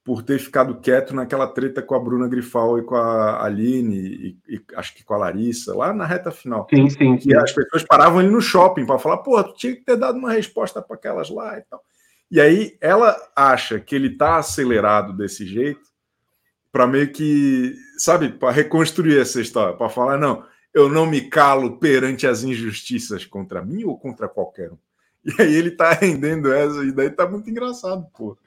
por 0.03 0.21
ter 0.21 0.37
ficado 0.37 0.79
quieto 0.79 1.15
naquela 1.15 1.47
treta 1.47 1.81
com 1.81 1.95
a 1.95 1.99
Bruna 1.99 2.27
Grifal 2.27 2.77
e 2.77 2.83
com 2.83 2.95
a 2.95 3.43
Aline 3.43 3.95
e, 3.95 4.37
e 4.55 4.61
acho 4.75 4.93
que 4.95 5.03
com 5.03 5.13
a 5.13 5.17
Larissa 5.17 5.73
lá 5.73 5.93
na 5.93 6.05
reta 6.05 6.29
final. 6.29 6.67
Sim, 6.69 6.89
sim. 6.89 7.19
E 7.25 7.33
as 7.33 7.53
pessoas 7.53 7.83
paravam 7.83 8.19
ele 8.19 8.29
no 8.29 8.41
shopping 8.41 8.85
para 8.85 8.99
falar, 8.99 9.19
pô, 9.19 9.41
tu 9.43 9.53
tinha 9.53 9.75
que 9.75 9.83
ter 9.83 9.95
dado 9.95 10.17
uma 10.17 10.33
resposta 10.33 10.81
para 10.81 10.95
aquelas 10.95 11.29
lá 11.29 11.57
e 11.57 11.61
tal. 11.61 11.81
E 12.29 12.41
aí 12.41 12.77
ela 12.81 13.15
acha 13.35 13.79
que 13.79 13.95
ele 13.95 14.17
tá 14.17 14.37
acelerado 14.37 15.15
desse 15.15 15.45
jeito 15.45 15.87
para 16.71 16.85
meio 16.85 17.11
que, 17.11 17.75
sabe, 17.97 18.29
para 18.29 18.51
reconstruir 18.51 19.19
essa 19.19 19.39
história, 19.39 19.75
para 19.75 19.89
falar, 19.89 20.17
não, 20.17 20.43
eu 20.73 20.89
não 20.89 21.05
me 21.05 21.21
calo 21.21 21.79
perante 21.79 22.27
as 22.27 22.43
injustiças 22.43 23.25
contra 23.25 23.63
mim 23.63 23.83
ou 23.85 23.97
contra 23.97 24.27
qualquer 24.27 24.71
um. 24.71 24.77
E 25.23 25.41
aí 25.41 25.53
ele 25.53 25.71
tá 25.71 25.91
rendendo 25.91 26.51
essa, 26.51 26.83
e 26.83 26.91
daí 26.91 27.09
tá 27.09 27.27
muito 27.27 27.49
engraçado, 27.49 28.05
pô. 28.15 28.37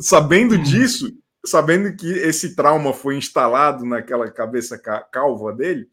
Sabendo 0.00 0.56
disso, 0.58 1.16
sabendo 1.44 1.94
que 1.94 2.10
esse 2.10 2.56
trauma 2.56 2.92
foi 2.92 3.16
instalado 3.16 3.84
naquela 3.84 4.30
cabeça 4.30 4.78
calva 4.78 5.52
dele, 5.52 5.88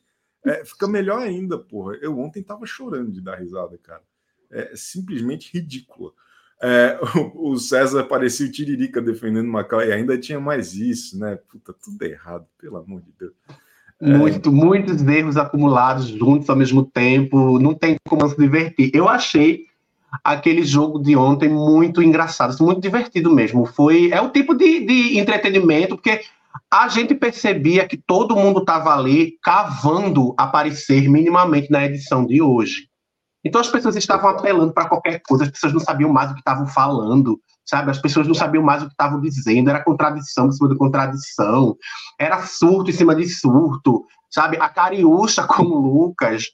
é, 0.46 0.66
fica 0.66 0.88
melhor 0.88 1.20
ainda, 1.20 1.58
porra. 1.58 1.96
Eu 2.02 2.18
ontem 2.18 2.42
tava 2.42 2.66
chorando 2.66 3.12
de 3.12 3.22
dar 3.22 3.36
risada, 3.36 3.78
cara. 3.78 4.02
É 4.50 4.72
simplesmente 4.76 5.52
ridícula. 5.54 6.12
É, 6.62 7.00
o, 7.36 7.58
César 7.58 8.04
parecia 8.04 8.46
o 8.46 8.52
Tiririca 8.52 9.02
defendendo 9.02 9.48
Macau, 9.48 9.82
e 9.82 9.92
ainda 9.92 10.18
tinha 10.18 10.40
mais 10.40 10.74
isso, 10.74 11.20
né? 11.20 11.38
Puta, 11.50 11.74
tudo 11.74 12.02
errado, 12.04 12.46
pelo 12.58 12.78
amor 12.78 13.02
de 13.02 13.12
Deus. 13.20 13.34
Muito, 14.00 14.50
é... 14.50 14.52
Muitos 14.52 15.02
erros 15.04 15.38
acumulados 15.38 16.08
juntos 16.08 16.50
ao 16.50 16.56
mesmo 16.56 16.84
tempo, 16.84 17.60
não 17.60 17.74
tem 17.74 17.98
como 18.08 18.28
se 18.28 18.38
divertir. 18.38 18.92
Eu 18.94 19.08
achei 19.08 19.66
aquele 20.24 20.64
jogo 20.64 21.00
de 21.00 21.16
ontem 21.16 21.50
muito 21.50 22.02
engraçado, 22.02 22.56
muito 22.64 22.82
divertido 22.82 23.34
mesmo. 23.34 23.66
Foi 23.66 24.12
é 24.12 24.22
o 24.22 24.30
tipo 24.30 24.54
de, 24.54 24.86
de 24.86 25.18
entretenimento 25.20 25.96
porque 25.96 26.22
a 26.70 26.88
gente 26.88 27.16
percebia 27.16 27.88
que 27.88 27.98
todo 27.98 28.36
mundo 28.36 28.60
estava 28.60 28.94
ali 28.94 29.38
cavando 29.42 30.34
aparecer 30.38 31.10
minimamente 31.10 31.72
na 31.72 31.86
edição 31.86 32.26
de 32.26 32.42
hoje. 32.42 32.90
Então 33.44 33.60
as 33.60 33.68
pessoas 33.68 33.96
estavam 33.96 34.30
apelando 34.30 34.74
para 34.74 34.88
qualquer 34.88 35.22
coisa, 35.28 35.46
as 35.46 35.50
pessoas 35.50 35.74
não 35.74 35.80
sabiam 35.80 36.12
mais 36.12 36.30
o 36.30 36.34
que 36.34 36.42
estavam 36.42 36.68
falando, 36.68 37.40
sabe? 37.66 37.90
As 37.90 37.98
pessoas 37.98 38.28
não 38.28 38.36
sabiam 38.36 38.64
mais 38.64 38.84
o 38.84 38.86
que 38.86 38.92
estavam 38.92 39.20
dizendo, 39.20 39.70
era 39.70 39.84
contradição 39.84 40.48
em 40.48 40.52
cima 40.52 40.70
de 40.70 40.78
contradição, 40.78 41.76
era 42.20 42.46
surto 42.46 42.92
em 42.92 42.94
cima 42.94 43.16
de 43.16 43.28
surto, 43.28 44.06
sabe? 44.30 44.58
A 44.58 44.70
Cariúcha 44.70 45.44
com 45.44 45.64
o 45.64 46.04
Lucas, 46.04 46.46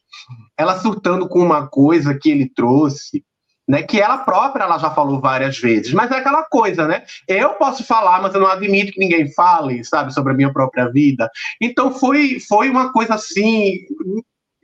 ela 0.57 0.79
surtando 0.79 1.27
com 1.27 1.39
uma 1.39 1.67
coisa 1.67 2.17
que 2.17 2.29
ele 2.29 2.49
trouxe, 2.49 3.23
né, 3.67 3.83
que 3.83 3.99
ela 3.99 4.19
própria 4.19 4.63
ela 4.63 4.77
já 4.77 4.89
falou 4.89 5.19
várias 5.19 5.57
vezes, 5.59 5.91
mas 5.91 6.09
é 6.09 6.15
aquela 6.15 6.43
coisa, 6.43 6.87
né? 6.87 7.03
Eu 7.27 7.53
posso 7.55 7.83
falar, 7.83 8.21
mas 8.21 8.33
eu 8.33 8.39
não 8.39 8.47
admito 8.47 8.93
que 8.93 8.99
ninguém 8.99 9.31
fale, 9.33 9.83
sabe, 9.83 10.13
sobre 10.13 10.33
a 10.33 10.35
minha 10.35 10.53
própria 10.53 10.89
vida. 10.89 11.29
Então 11.59 11.93
foi 11.93 12.39
foi 12.39 12.69
uma 12.69 12.93
coisa 12.93 13.15
assim, 13.15 13.79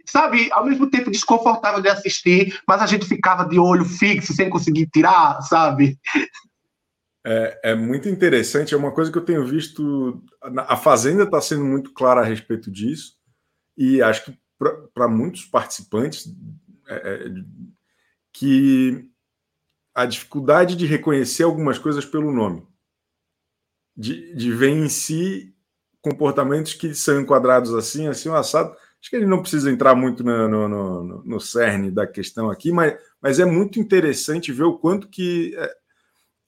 sabe, 0.06 0.50
ao 0.52 0.66
mesmo 0.66 0.90
tempo 0.90 1.12
desconfortável 1.12 1.82
de 1.82 1.90
assistir, 1.90 2.58
mas 2.68 2.82
a 2.82 2.86
gente 2.86 3.06
ficava 3.06 3.44
de 3.48 3.60
olho 3.60 3.84
fixo 3.84 4.34
sem 4.34 4.50
conseguir 4.50 4.88
tirar, 4.88 5.42
sabe? 5.42 5.98
É, 7.26 7.72
é 7.72 7.76
muito 7.76 8.10
interessante, 8.10 8.74
é 8.74 8.78
uma 8.78 8.92
coisa 8.92 9.12
que 9.12 9.18
eu 9.18 9.26
tenho 9.26 9.46
visto. 9.46 10.22
A 10.68 10.76
Fazenda 10.76 11.24
está 11.24 11.40
sendo 11.42 11.64
muito 11.64 11.94
clara 11.94 12.22
a 12.22 12.26
respeito 12.26 12.70
disso, 12.72 13.14
e 13.78 14.02
acho 14.02 14.26
que 14.26 14.38
para 14.94 15.08
muitos 15.08 15.46
participantes 15.46 16.34
é, 16.88 16.96
é 16.96 17.30
que 18.34 19.08
a 19.94 20.06
dificuldade 20.06 20.76
de 20.76 20.88
reconhecer 20.88 21.44
algumas 21.44 21.78
coisas 21.78 22.04
pelo 22.04 22.34
nome, 22.34 22.66
de, 23.96 24.36
de 24.36 24.52
ver 24.52 24.70
em 24.70 24.90
si 24.90 25.54
comportamentos 26.02 26.74
que 26.74 26.94
são 26.96 27.22
enquadrados 27.22 27.74
assim, 27.74 28.08
assim, 28.08 28.28
um 28.28 28.36
assado. 28.36 28.76
Acho 29.00 29.10
que 29.10 29.16
ele 29.16 29.28
não 29.28 29.42
precisa 29.42 29.72
entrar 29.72 29.96
muito 29.96 30.24
no, 30.24 30.48
no, 30.48 30.68
no, 30.68 31.24
no 31.24 31.40
cerne 31.40 31.92
da 31.92 32.08
questão 32.08 32.50
aqui, 32.50 32.72
mas, 32.72 32.98
mas 33.22 33.40
é 33.40 33.46
muito 33.46 33.80
interessante 33.80 34.52
ver 34.52 34.64
o 34.64 34.78
quanto 34.78 35.08
que 35.08 35.56
é, 35.56 35.76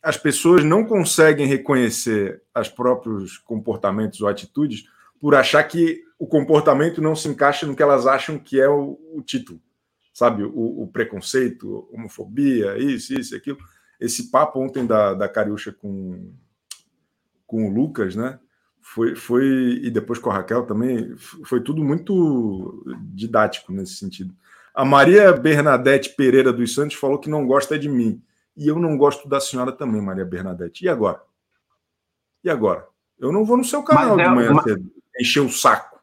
as 0.02 0.18
pessoas 0.18 0.64
não 0.64 0.86
conseguem 0.86 1.46
reconhecer 1.46 2.42
os 2.58 2.70
próprios 2.70 3.38
comportamentos 3.38 4.22
ou 4.22 4.28
atitudes 4.28 4.86
por 5.20 5.36
achar 5.36 5.64
que 5.64 6.04
o 6.18 6.26
comportamento 6.26 7.02
não 7.02 7.16
se 7.16 7.28
encaixa 7.28 7.66
no 7.66 7.76
que 7.76 7.84
elas 7.84 8.08
acham 8.08 8.40
que 8.40 8.60
é 8.60 8.68
o, 8.68 9.00
o 9.14 9.22
título 9.22 9.62
sabe, 10.16 10.44
o, 10.44 10.84
o 10.84 10.88
preconceito, 10.88 11.90
homofobia, 11.92 12.78
isso, 12.78 13.14
isso, 13.14 13.36
aquilo. 13.36 13.58
Esse 14.00 14.32
papo 14.32 14.62
ontem 14.62 14.86
da, 14.86 15.14
da 15.14 15.28
Cariúcha 15.28 15.74
com, 15.74 16.34
com 17.46 17.68
o 17.68 17.70
Lucas, 17.70 18.16
né? 18.16 18.40
Foi, 18.82 19.14
foi, 19.14 19.82
e 19.84 19.92
depois 19.92 20.18
com 20.18 20.30
a 20.30 20.36
Raquel 20.36 20.66
também, 20.66 21.18
foi 21.18 21.62
tudo 21.62 21.84
muito 21.84 22.82
didático 23.14 23.74
nesse 23.74 23.96
sentido. 23.96 24.34
A 24.74 24.86
Maria 24.86 25.34
Bernadette 25.34 26.16
Pereira 26.16 26.54
dos 26.54 26.74
Santos 26.74 26.96
falou 26.96 27.20
que 27.20 27.30
não 27.30 27.46
gosta 27.46 27.78
de 27.78 27.90
mim. 27.90 28.24
E 28.56 28.70
eu 28.70 28.80
não 28.80 28.98
gosto 28.98 29.28
da 29.28 29.42
senhora 29.42 29.74
também, 29.74 30.02
Maria 30.02 30.24
Bernadette. 30.24 30.86
E 30.86 30.88
agora? 30.88 31.22
E 32.42 32.50
agora? 32.50 32.88
Eu 33.20 33.34
não 33.34 33.44
vou 33.44 33.58
no 33.58 33.66
seu 33.66 33.84
canal 33.84 34.16
mas 34.16 34.26
de 34.28 34.32
é 34.32 34.34
manhã 34.34 34.62
cedo, 34.64 34.92
encher 35.20 35.42
o 35.42 35.50
saco. 35.50 35.95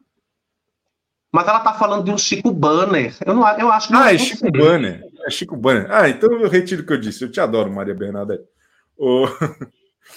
Mas 1.32 1.48
ela 1.48 1.60
tá 1.60 1.72
falando 1.72 2.04
de 2.04 2.10
um 2.10 2.18
Chico 2.18 2.52
Banner. 2.52 3.16
Eu, 3.24 3.34
não, 3.34 3.58
eu 3.58 3.72
acho 3.72 3.88
que 3.88 3.94
Ah, 3.94 4.12
é 4.12 4.18
Chico 4.18 4.52
Banner. 4.52 5.02
É 5.26 5.30
Chico 5.30 5.56
Banner. 5.56 5.86
Ah, 5.90 6.08
então 6.08 6.30
eu 6.30 6.48
retiro 6.50 6.82
o 6.82 6.86
que 6.86 6.92
eu 6.92 7.00
disse. 7.00 7.24
Eu 7.24 7.30
te 7.30 7.40
adoro, 7.40 7.72
Maria 7.72 7.94
Bernadette. 7.94 8.44
Oh... 9.04 9.26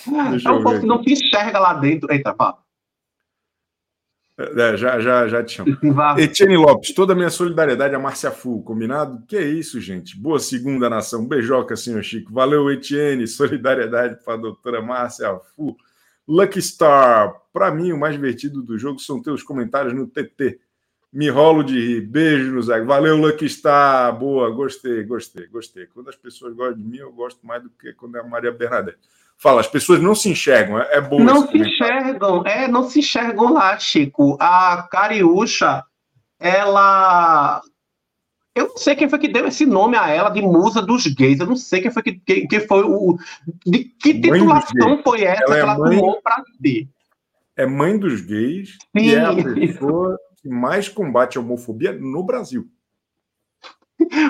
é 0.09 0.51
um 0.51 0.61
pouco 0.61 0.81
que 0.81 0.85
não 0.85 1.01
te 1.01 1.13
enxerga 1.13 1.57
lá 1.57 1.73
dentro. 1.73 2.11
Eita, 2.11 2.33
pá. 2.33 2.57
É, 4.37 4.77
já, 4.77 4.99
já, 4.99 5.27
já 5.27 5.43
te 5.43 5.53
chamo. 5.53 5.77
Etienne 6.19 6.57
Lopes, 6.57 6.93
toda 6.93 7.13
a 7.13 7.15
minha 7.15 7.29
solidariedade 7.29 7.95
a 7.95 7.99
Márcia 7.99 8.29
Fu, 8.31 8.61
combinado? 8.61 9.25
Que 9.25 9.37
é 9.37 9.43
isso, 9.43 9.79
gente. 9.79 10.19
Boa 10.19 10.37
segunda 10.37 10.89
nação. 10.89 11.25
Beijoca, 11.25 11.75
senhor 11.75 12.03
Chico. 12.03 12.33
Valeu, 12.33 12.69
Etienne. 12.69 13.25
Solidariedade 13.25 14.23
para 14.23 14.33
a 14.33 14.37
doutora 14.37 14.81
Márcia 14.81 15.33
Fu. 15.55 15.75
Lucky 16.27 16.61
Star, 16.61 17.33
para 17.53 17.71
mim, 17.71 17.91
o 17.91 17.99
mais 17.99 18.13
divertido 18.13 18.61
do 18.61 18.77
jogo 18.77 18.99
são 18.99 19.21
teus 19.21 19.41
comentários 19.41 19.93
no 19.93 20.05
TT 20.05 20.59
me 21.15 21.29
rolo 21.29 21.63
de 21.63 21.79
rir. 21.79 22.01
Beijo 22.01 22.51
no 22.51 22.61
Zé. 22.61 22.81
Valeu, 22.81 23.15
Lucky 23.15 23.47
Star. 23.47 24.13
Boa, 24.19 24.51
gostei, 24.51 25.01
gostei, 25.03 25.47
gostei. 25.47 25.85
Quando 25.85 26.09
as 26.09 26.15
pessoas 26.17 26.53
gostam 26.53 26.77
de 26.77 26.83
mim, 26.83 26.97
eu 26.97 27.11
gosto 27.13 27.39
mais 27.47 27.63
do 27.63 27.69
que 27.69 27.93
quando 27.93 28.17
é 28.17 28.19
a 28.19 28.23
Maria 28.23 28.51
Bernadette. 28.51 28.99
Fala, 29.37 29.61
as 29.61 29.67
pessoas 29.67 30.01
não 30.01 30.13
se 30.13 30.29
enxergam, 30.29 30.77
é, 30.77 30.97
é 30.97 31.01
bom. 31.01 31.21
Não 31.21 31.47
se 31.47 31.57
enxergam, 31.57 32.43
é, 32.45 32.67
não 32.67 32.83
se 32.83 32.99
enxergam 32.99 33.53
lá, 33.53 33.77
Chico. 33.79 34.37
A 34.41 34.87
Cariúcha, 34.91 35.83
ela. 36.37 37.61
Eu 38.53 38.69
não 38.69 38.77
sei 38.77 38.95
quem 38.95 39.09
foi 39.09 39.19
que 39.19 39.27
deu 39.27 39.47
esse 39.47 39.65
nome 39.65 39.97
a 39.97 40.09
ela 40.09 40.29
de 40.29 40.41
musa 40.41 40.81
dos 40.81 41.07
gays. 41.07 41.39
Eu 41.39 41.47
não 41.47 41.57
sei 41.57 41.81
quem 41.81 41.91
foi 41.91 42.03
que, 42.03 42.13
que, 42.13 42.47
que 42.47 42.59
foi 42.61 42.83
o. 42.83 43.17
De 43.65 43.85
que 43.85 44.19
titulação 44.19 45.01
foi 45.01 45.23
essa 45.23 45.43
ela 45.43 45.53
que 45.53 45.53
é 45.53 45.59
ela 45.59 45.77
mãe... 45.77 45.97
tomou 45.97 46.21
para 46.21 46.43
ter? 46.61 46.89
É 47.57 47.65
mãe 47.65 47.97
dos 47.97 48.19
gays 48.19 48.77
Sim. 48.97 49.05
e 49.05 49.15
é 49.15 49.21
a 49.21 49.33
pessoa 49.33 50.17
que 50.45 50.49
mais 50.49 50.87
combate 50.87 51.39
a 51.39 51.41
homofobia 51.41 51.91
no 51.91 52.23
Brasil. 52.23 52.67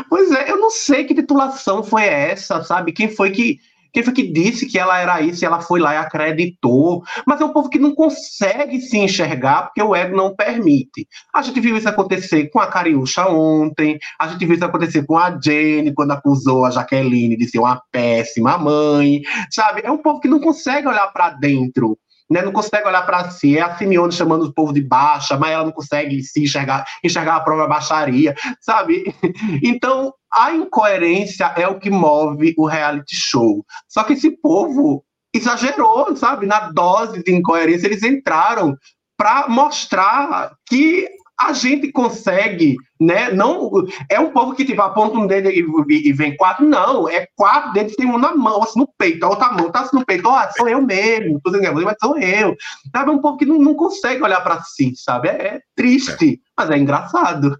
Pois 0.07 0.31
é, 0.31 0.49
eu 0.49 0.57
não 0.57 0.69
sei 0.69 1.03
que 1.03 1.13
titulação 1.13 1.83
foi 1.83 2.05
essa, 2.05 2.63
sabe? 2.63 2.93
Quem 2.93 3.09
foi 3.09 3.31
que 3.31 3.59
quem 3.91 4.03
foi 4.03 4.13
que 4.13 4.29
disse 4.29 4.65
que 4.65 4.77
ela 4.77 4.99
era 4.99 5.21
isso 5.21 5.43
e 5.43 5.45
ela 5.45 5.61
foi 5.61 5.79
lá 5.79 5.93
e 5.93 5.97
acreditou? 5.97 7.01
Mas 7.25 7.39
é 7.39 7.45
um 7.45 7.53
povo 7.53 7.69
que 7.69 7.79
não 7.79 7.95
consegue 7.95 8.81
se 8.81 8.97
enxergar 8.97 9.63
porque 9.63 9.81
o 9.81 9.95
ego 9.95 10.17
não 10.17 10.35
permite. 10.35 11.07
A 11.33 11.41
gente 11.41 11.61
viu 11.61 11.77
isso 11.77 11.87
acontecer 11.87 12.49
com 12.49 12.59
a 12.59 12.67
Cariúcha 12.67 13.25
ontem, 13.25 13.97
a 14.19 14.27
gente 14.27 14.45
viu 14.45 14.55
isso 14.55 14.65
acontecer 14.65 15.05
com 15.05 15.17
a 15.17 15.39
Jenny 15.41 15.93
quando 15.93 16.11
acusou 16.11 16.65
a 16.65 16.71
Jaqueline 16.71 17.37
de 17.37 17.47
ser 17.47 17.59
uma 17.59 17.81
péssima 17.89 18.57
mãe, 18.57 19.21
sabe? 19.49 19.81
É 19.83 19.89
um 19.89 19.97
povo 19.97 20.19
que 20.19 20.27
não 20.27 20.41
consegue 20.41 20.89
olhar 20.89 21.07
para 21.13 21.29
dentro 21.29 21.97
né, 22.29 22.41
não 22.41 22.51
consegue 22.51 22.87
olhar 22.87 23.05
para 23.05 23.29
si. 23.29 23.57
É 23.57 23.61
a 23.61 23.77
Simeone 23.77 24.11
chamando 24.11 24.45
o 24.45 24.53
povo 24.53 24.73
de 24.73 24.81
baixa, 24.81 25.37
mas 25.37 25.51
ela 25.51 25.65
não 25.65 25.71
consegue 25.71 26.21
se 26.23 26.43
enxergar, 26.43 26.85
enxergar 27.03 27.35
a 27.35 27.39
própria 27.41 27.67
baixaria, 27.67 28.35
sabe? 28.61 29.13
Então, 29.63 30.13
a 30.33 30.51
incoerência 30.51 31.53
é 31.55 31.67
o 31.67 31.79
que 31.79 31.89
move 31.89 32.53
o 32.57 32.65
reality 32.65 33.15
show. 33.15 33.65
Só 33.87 34.03
que 34.03 34.13
esse 34.13 34.31
povo 34.31 35.03
exagerou, 35.33 36.15
sabe? 36.15 36.45
Na 36.45 36.71
dose 36.71 37.23
de 37.23 37.33
incoerência, 37.33 37.87
eles 37.87 38.03
entraram 38.03 38.75
para 39.17 39.47
mostrar 39.47 40.53
que 40.67 41.09
a 41.39 41.51
gente 41.53 41.91
consegue, 41.91 42.77
né? 42.99 43.31
Não 43.31 43.69
é 44.09 44.19
um 44.19 44.31
povo 44.31 44.55
que 44.55 44.63
tipo 44.63 44.81
aponta 44.81 45.17
um 45.17 45.27
dedo 45.27 45.49
e, 45.49 45.65
e, 45.89 46.13
vem 46.13 46.35
quatro, 46.37 46.65
não, 46.65 47.09
é 47.09 47.27
quatro 47.35 47.73
dedos 47.73 47.95
tem 47.95 48.05
um 48.05 48.17
na 48.17 48.35
mão, 48.35 48.63
assim 48.63 48.79
no 48.79 48.87
peito, 48.97 49.25
a 49.25 49.29
outra 49.29 49.51
mão 49.51 49.71
tá 49.71 49.81
assim 49.81 49.97
no 49.97 50.05
peito, 50.05 50.27
ó, 50.27 50.41
oh, 50.41 50.57
sou 50.57 50.69
eu 50.69 50.81
mesmo, 50.81 51.41
tô 51.41 51.51
dizendo, 51.51 51.81
mas 51.81 51.97
sou 52.01 52.17
eu. 52.17 52.55
Sabe, 52.91 53.11
é 53.11 53.13
um 53.13 53.21
povo 53.21 53.37
que 53.37 53.45
não, 53.45 53.59
não 53.59 53.75
consegue 53.75 54.23
olhar 54.23 54.41
para 54.41 54.61
si, 54.63 54.93
sabe? 54.95 55.27
É, 55.27 55.47
é 55.47 55.61
triste, 55.75 56.35
é. 56.35 56.37
mas 56.57 56.69
é 56.71 56.77
engraçado. 56.77 57.57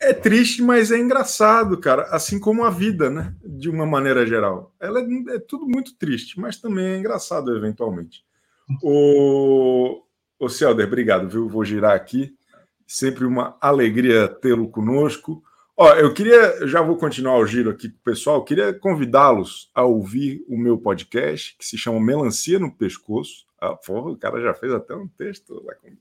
É 0.00 0.12
triste, 0.12 0.62
mas 0.62 0.92
é 0.92 0.98
engraçado, 0.98 1.78
cara. 1.78 2.02
Assim 2.10 2.38
como 2.38 2.64
a 2.64 2.70
vida, 2.70 3.08
né? 3.08 3.34
De 3.42 3.70
uma 3.70 3.86
maneira 3.86 4.26
geral. 4.26 4.74
Ela 4.78 5.00
é, 5.00 5.36
é 5.36 5.38
tudo 5.38 5.66
muito 5.66 5.96
triste, 5.96 6.38
mas 6.38 6.60
também 6.60 6.84
é 6.84 6.98
engraçado, 6.98 7.56
eventualmente. 7.56 8.22
O, 8.82 10.02
o 10.38 10.48
Celder, 10.48 10.86
obrigado, 10.86 11.28
viu? 11.28 11.48
Vou 11.48 11.64
girar 11.64 11.94
aqui. 11.94 12.35
Sempre 12.86 13.24
uma 13.24 13.56
alegria 13.60 14.28
tê-lo 14.28 14.68
conosco. 14.68 15.42
Ó, 15.76 15.92
eu 15.94 16.14
queria, 16.14 16.66
já 16.66 16.80
vou 16.80 16.96
continuar 16.96 17.38
o 17.38 17.46
giro 17.46 17.70
aqui 17.70 17.90
com 17.90 17.96
o 17.96 18.04
pessoal, 18.04 18.36
eu 18.36 18.44
queria 18.44 18.72
convidá-los 18.72 19.70
a 19.74 19.82
ouvir 19.82 20.42
o 20.48 20.56
meu 20.56 20.78
podcast, 20.78 21.54
que 21.58 21.66
se 21.66 21.76
chama 21.76 22.00
Melancia 22.00 22.58
no 22.58 22.72
Pescoço. 22.72 23.44
Ah, 23.60 23.74
porra, 23.74 24.12
o 24.12 24.16
cara 24.16 24.40
já 24.40 24.54
fez 24.54 24.72
até 24.72 24.94
um 24.94 25.06
texto 25.06 25.62
lá 25.64 25.74
comigo. 25.74 26.00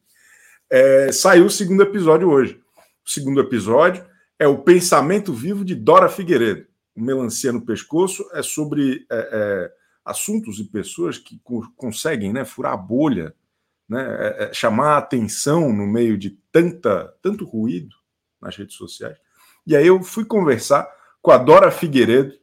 É, 0.70 1.12
saiu 1.12 1.46
o 1.46 1.50
segundo 1.50 1.84
episódio 1.84 2.30
hoje. 2.30 2.60
O 3.06 3.10
segundo 3.10 3.40
episódio 3.40 4.06
é 4.40 4.48
o 4.48 4.58
Pensamento 4.58 5.34
Vivo 5.34 5.64
de 5.64 5.76
Dora 5.76 6.10
Figueiredo. 6.10 6.66
o 6.96 7.02
Melancia 7.02 7.52
no 7.52 7.66
Pescoço 7.66 8.26
é 8.34 8.42
sobre 8.42 9.06
é, 9.12 9.30
é, 9.32 9.72
assuntos 10.04 10.60
e 10.60 10.64
pessoas 10.64 11.18
que 11.18 11.40
co 11.44 11.70
conseguem 11.76 12.32
né, 12.32 12.46
furar 12.46 12.74
a 12.74 12.78
bolha, 12.78 13.34
né, 13.88 14.04
é, 14.04 14.44
é, 14.46 14.54
chamar 14.54 14.96
a 14.96 14.98
atenção 14.98 15.72
no 15.72 15.86
meio 15.86 16.18
de 16.18 16.32
tanta, 16.52 17.14
tanto 17.22 17.46
ruído 17.46 17.96
nas 18.42 18.56
redes 18.56 18.76
sociais. 18.76 19.18
E 19.66 19.76
aí 19.76 19.88
eu 19.88 20.02
fui 20.04 20.26
conversar 20.26 20.88
com 21.22 21.32
a 21.32 21.38
Dora 21.38 21.72
Figueiredo 21.72 22.34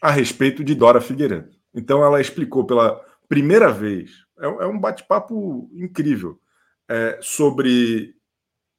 a 0.00 0.10
respeito 0.10 0.64
de 0.64 0.74
Dora 0.74 1.00
Figueiredo. 1.00 1.50
Então 1.74 2.04
ela 2.04 2.20
explicou 2.20 2.66
pela 2.66 3.00
primeira 3.28 3.72
vez, 3.72 4.24
é, 4.38 4.46
é 4.46 4.66
um 4.66 4.78
bate-papo 4.78 5.70
incrível, 5.72 6.40
é, 6.88 7.18
sobre 7.22 8.14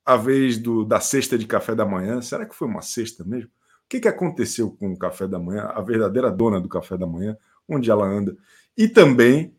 a 0.05 0.17
vez 0.17 0.57
do, 0.57 0.83
da 0.83 0.99
cesta 0.99 1.37
de 1.37 1.47
café 1.47 1.73
da 1.73 1.85
manhã. 1.85 2.21
Será 2.21 2.45
que 2.45 2.55
foi 2.55 2.67
uma 2.67 2.81
cesta 2.81 3.23
mesmo? 3.23 3.49
O 3.49 3.89
que, 3.89 4.01
que 4.01 4.07
aconteceu 4.07 4.71
com 4.71 4.91
o 4.91 4.97
café 4.97 5.27
da 5.27 5.39
manhã, 5.39 5.63
a 5.73 5.81
verdadeira 5.81 6.31
dona 6.31 6.59
do 6.59 6.69
café 6.69 6.97
da 6.97 7.07
manhã, 7.07 7.37
onde 7.67 7.89
ela 7.89 8.05
anda? 8.05 8.35
E 8.77 8.87
também 8.87 9.55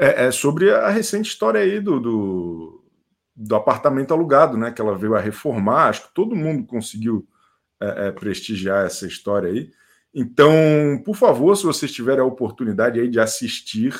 é, 0.00 0.26
é 0.26 0.30
sobre 0.30 0.70
a 0.70 0.88
recente 0.88 1.28
história 1.28 1.60
aí 1.60 1.80
do, 1.80 2.00
do, 2.00 2.84
do, 3.34 3.56
apartamento 3.56 4.12
alugado, 4.12 4.56
né? 4.56 4.70
Que 4.70 4.80
ela 4.80 4.96
veio 4.96 5.14
a 5.14 5.20
reformar. 5.20 5.88
Acho 5.88 6.08
que 6.08 6.14
todo 6.14 6.36
mundo 6.36 6.64
conseguiu 6.66 7.26
é, 7.80 8.08
é, 8.08 8.12
prestigiar 8.12 8.86
essa 8.86 9.06
história 9.06 9.50
aí. 9.50 9.70
Então, 10.14 10.52
por 11.04 11.14
favor, 11.14 11.56
se 11.56 11.64
vocês 11.64 11.92
tiverem 11.92 12.22
a 12.22 12.26
oportunidade 12.26 12.98
aí 12.98 13.08
de 13.08 13.20
assistir, 13.20 13.94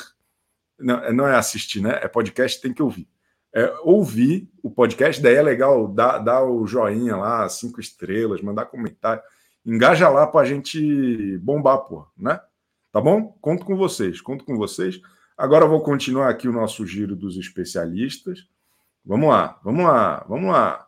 não, 0.79 1.13
não 1.13 1.27
é 1.27 1.35
assistir, 1.35 1.81
né? 1.81 1.99
É 2.01 2.07
podcast, 2.07 2.61
tem 2.61 2.73
que 2.73 2.81
ouvir 2.81 3.07
é, 3.57 3.73
ouvir 3.81 4.47
o 4.61 4.69
podcast, 4.69 5.19
daí 5.19 5.33
é 5.33 5.41
legal 5.41 5.87
dar, 5.87 6.19
dar 6.19 6.43
o 6.43 6.67
joinha 6.67 7.15
lá, 7.15 7.49
cinco 7.49 7.79
estrelas, 7.79 8.39
mandar 8.39 8.65
comentário. 8.65 9.23
Engaja 9.65 10.09
lá 10.09 10.27
para 10.27 10.41
a 10.41 10.45
gente 10.45 11.39
bombar, 11.39 11.79
pô, 11.79 12.05
né? 12.15 12.39
Tá 12.91 13.01
bom? 13.01 13.35
Conto 13.41 13.65
com 13.65 13.75
vocês, 13.75 14.21
conto 14.21 14.45
com 14.45 14.55
vocês. 14.55 15.01
Agora 15.37 15.65
eu 15.65 15.69
vou 15.69 15.81
continuar 15.81 16.29
aqui 16.29 16.47
o 16.47 16.51
nosso 16.51 16.83
giro 16.83 17.15
dos 17.15 17.37
especialistas. 17.37 18.39
Vamos 19.05 19.29
lá, 19.29 19.59
vamos 19.63 19.85
lá, 19.85 20.25
vamos 20.27 20.51
lá. 20.51 20.87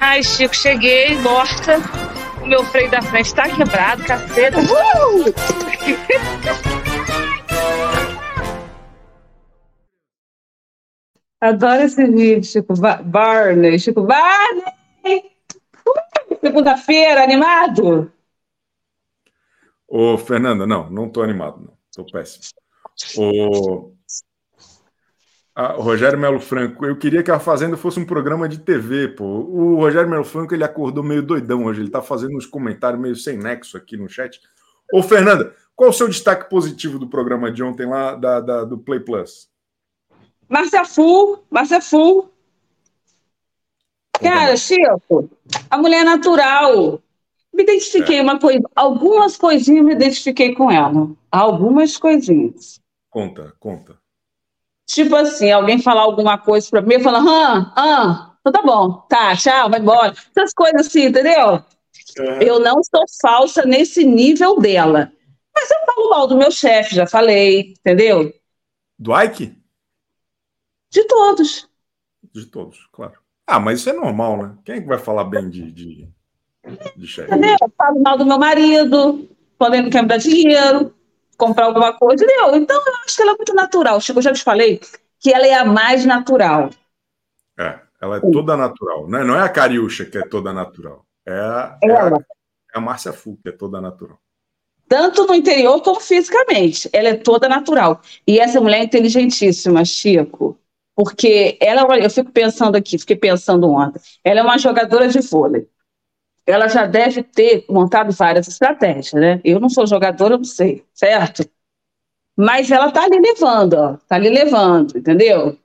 Ai, 0.00 0.22
Chico, 0.22 0.54
cheguei, 0.54 1.18
morta. 1.18 1.78
O 2.40 2.46
meu 2.46 2.62
freio 2.66 2.88
da 2.88 3.02
frente 3.02 3.26
está 3.26 3.48
quebrado, 3.48 4.04
caceta. 4.04 4.58
Uh! 4.60 5.34
Adoro 11.40 11.82
esse 11.82 12.06
vídeo, 12.06 12.44
Chico 12.44 12.74
Barney. 13.04 13.78
Chico 13.80 14.02
Barney! 14.02 15.32
Uh, 15.84 16.38
Segunda-feira, 16.40 17.24
animado? 17.24 18.12
Ô, 19.88 20.16
Fernanda, 20.16 20.64
não, 20.64 20.88
não 20.88 21.08
estou 21.08 21.24
animado, 21.24 21.60
não. 21.60 21.76
Estou 21.90 22.06
péssimo. 22.06 22.44
Ô, 23.16 23.94
ah, 25.56 25.76
o 25.76 25.82
Rogério 25.82 26.18
Melo 26.18 26.40
Franco, 26.40 26.84
eu 26.84 26.96
queria 26.96 27.22
que 27.22 27.30
a 27.30 27.38
Fazenda 27.38 27.76
fosse 27.76 28.00
um 28.00 28.04
programa 28.04 28.48
de 28.48 28.58
TV, 28.58 29.08
pô. 29.08 29.24
O 29.24 29.76
Rogério 29.76 30.10
Melo 30.10 30.24
Franco, 30.24 30.52
ele 30.52 30.64
acordou 30.64 31.04
meio 31.04 31.22
doidão 31.22 31.64
hoje, 31.64 31.80
ele 31.80 31.88
está 31.88 32.02
fazendo 32.02 32.36
uns 32.36 32.44
comentários 32.44 33.00
meio 33.00 33.14
sem 33.14 33.38
nexo 33.38 33.76
aqui 33.76 33.96
no 33.96 34.08
chat. 34.08 34.40
Ô, 34.92 35.00
Fernanda, 35.00 35.54
qual 35.76 35.90
o 35.90 35.92
seu 35.92 36.08
destaque 36.08 36.50
positivo 36.50 36.98
do 36.98 37.08
programa 37.08 37.52
de 37.52 37.62
ontem 37.62 37.86
lá 37.86 38.16
da, 38.16 38.40
da 38.40 38.64
do 38.64 38.78
Play 38.78 38.98
Plus? 38.98 39.48
Márcia 40.48 40.84
Fu, 40.84 41.38
Márcia 41.48 41.80
Fu. 41.80 42.28
Cara, 44.20 44.56
Chico, 44.56 45.30
a 45.70 45.78
mulher 45.78 46.04
natural. 46.04 47.00
Me 47.52 47.62
identifiquei 47.62 48.18
é. 48.18 48.22
uma 48.22 48.40
coisa, 48.40 48.62
algumas 48.74 49.36
coisinhas 49.36 49.84
me 49.84 49.92
identifiquei 49.92 50.52
com 50.52 50.68
ela. 50.68 51.10
Algumas 51.30 51.96
coisinhas. 51.96 52.80
Conta, 53.14 53.54
conta. 53.60 53.96
Tipo 54.88 55.14
assim, 55.14 55.48
alguém 55.48 55.80
falar 55.80 56.02
alguma 56.02 56.36
coisa 56.36 56.68
para 56.68 56.82
mim, 56.82 56.94
eu 56.94 57.00
falo, 57.00 57.18
ah, 57.18 57.72
ah, 57.76 58.36
então 58.40 58.52
tá 58.52 58.60
bom, 58.60 59.06
tá, 59.08 59.36
tchau, 59.36 59.70
vai 59.70 59.78
embora. 59.78 60.12
Essas 60.36 60.52
coisas 60.52 60.88
assim, 60.88 61.04
entendeu? 61.04 61.62
Uhum. 62.18 62.42
Eu 62.42 62.58
não 62.58 62.82
sou 62.82 63.04
falsa 63.22 63.64
nesse 63.64 64.04
nível 64.04 64.58
dela. 64.58 65.12
Mas 65.54 65.70
eu 65.70 65.76
falo 65.86 66.10
mal 66.10 66.26
do 66.26 66.36
meu 66.36 66.50
chefe, 66.50 66.96
já 66.96 67.06
falei, 67.06 67.74
entendeu? 67.78 68.34
Do 68.98 69.16
Ike? 69.16 69.56
De 70.90 71.04
todos. 71.04 71.68
De 72.32 72.46
todos, 72.46 72.84
claro. 72.90 73.14
Ah, 73.46 73.60
mas 73.60 73.78
isso 73.78 73.90
é 73.90 73.92
normal, 73.92 74.42
né? 74.42 74.58
Quem 74.64 74.74
é 74.74 74.80
que 74.80 74.88
vai 74.88 74.98
falar 74.98 75.22
bem 75.22 75.48
de, 75.48 75.70
de, 75.70 76.08
de 76.96 77.06
chefe? 77.06 77.30
Eu 77.32 77.72
falo 77.78 78.02
mal 78.02 78.18
do 78.18 78.26
meu 78.26 78.40
marido, 78.40 79.28
quando 79.56 79.74
ele 79.74 79.84
não 79.84 79.90
quer 79.90 80.02
me 80.02 80.08
dar 80.08 80.16
dinheiro, 80.16 80.92
comprar 81.36 81.66
alguma 81.66 81.92
coisa, 81.92 82.24
entendeu? 82.24 82.56
Então 82.56 82.76
eu 82.76 82.92
acho 83.04 83.16
que 83.16 83.22
ela 83.22 83.32
é 83.32 83.36
muito 83.36 83.54
natural. 83.54 84.00
Chico, 84.00 84.18
eu 84.18 84.22
já 84.22 84.32
te 84.32 84.42
falei 84.42 84.80
que 85.20 85.32
ela 85.32 85.46
é 85.46 85.54
a 85.54 85.64
mais 85.64 86.04
natural. 86.04 86.70
É, 87.58 87.78
ela 88.00 88.16
é 88.18 88.20
toda 88.20 88.56
natural. 88.56 89.08
Não 89.08 89.18
é, 89.18 89.24
não 89.24 89.36
é 89.36 89.40
a 89.42 89.48
Cariúcha 89.48 90.04
que 90.04 90.18
é 90.18 90.26
toda 90.26 90.52
natural. 90.52 91.04
É 91.26 91.32
a, 91.32 91.78
é 91.82 91.90
a, 91.92 92.08
é 92.08 92.78
a 92.78 92.80
Márcia 92.80 93.12
Fu 93.12 93.38
que 93.42 93.48
é 93.48 93.52
toda 93.52 93.80
natural. 93.80 94.18
Tanto 94.88 95.26
no 95.26 95.34
interior 95.34 95.80
como 95.82 96.00
fisicamente. 96.00 96.88
Ela 96.92 97.08
é 97.08 97.14
toda 97.14 97.48
natural. 97.48 98.00
E 98.26 98.38
essa 98.38 98.60
mulher 98.60 98.80
é 98.80 98.84
inteligentíssima, 98.84 99.84
Chico. 99.84 100.58
Porque 100.94 101.58
ela, 101.60 101.82
eu 101.98 102.10
fico 102.10 102.30
pensando 102.30 102.76
aqui, 102.76 102.98
fiquei 102.98 103.16
pensando 103.16 103.68
ontem, 103.68 104.00
ela 104.22 104.40
é 104.40 104.42
uma 104.42 104.58
jogadora 104.58 105.08
de 105.08 105.20
vôlei. 105.20 105.68
Ela 106.46 106.68
já 106.68 106.86
deve 106.86 107.22
ter 107.22 107.64
montado 107.68 108.12
várias 108.12 108.46
estratégias, 108.48 109.12
né? 109.12 109.40
Eu 109.44 109.58
não 109.58 109.68
sou 109.68 109.86
jogadora, 109.86 110.34
eu 110.34 110.38
não 110.38 110.44
sei, 110.44 110.84
certo? 110.92 111.48
Mas 112.36 112.70
ela 112.70 112.90
tá 112.90 113.04
ali 113.04 113.18
levando, 113.18 113.74
ó, 113.74 113.96
tá 114.08 114.16
ali 114.16 114.28
levando, 114.28 114.98
entendeu? 114.98 115.56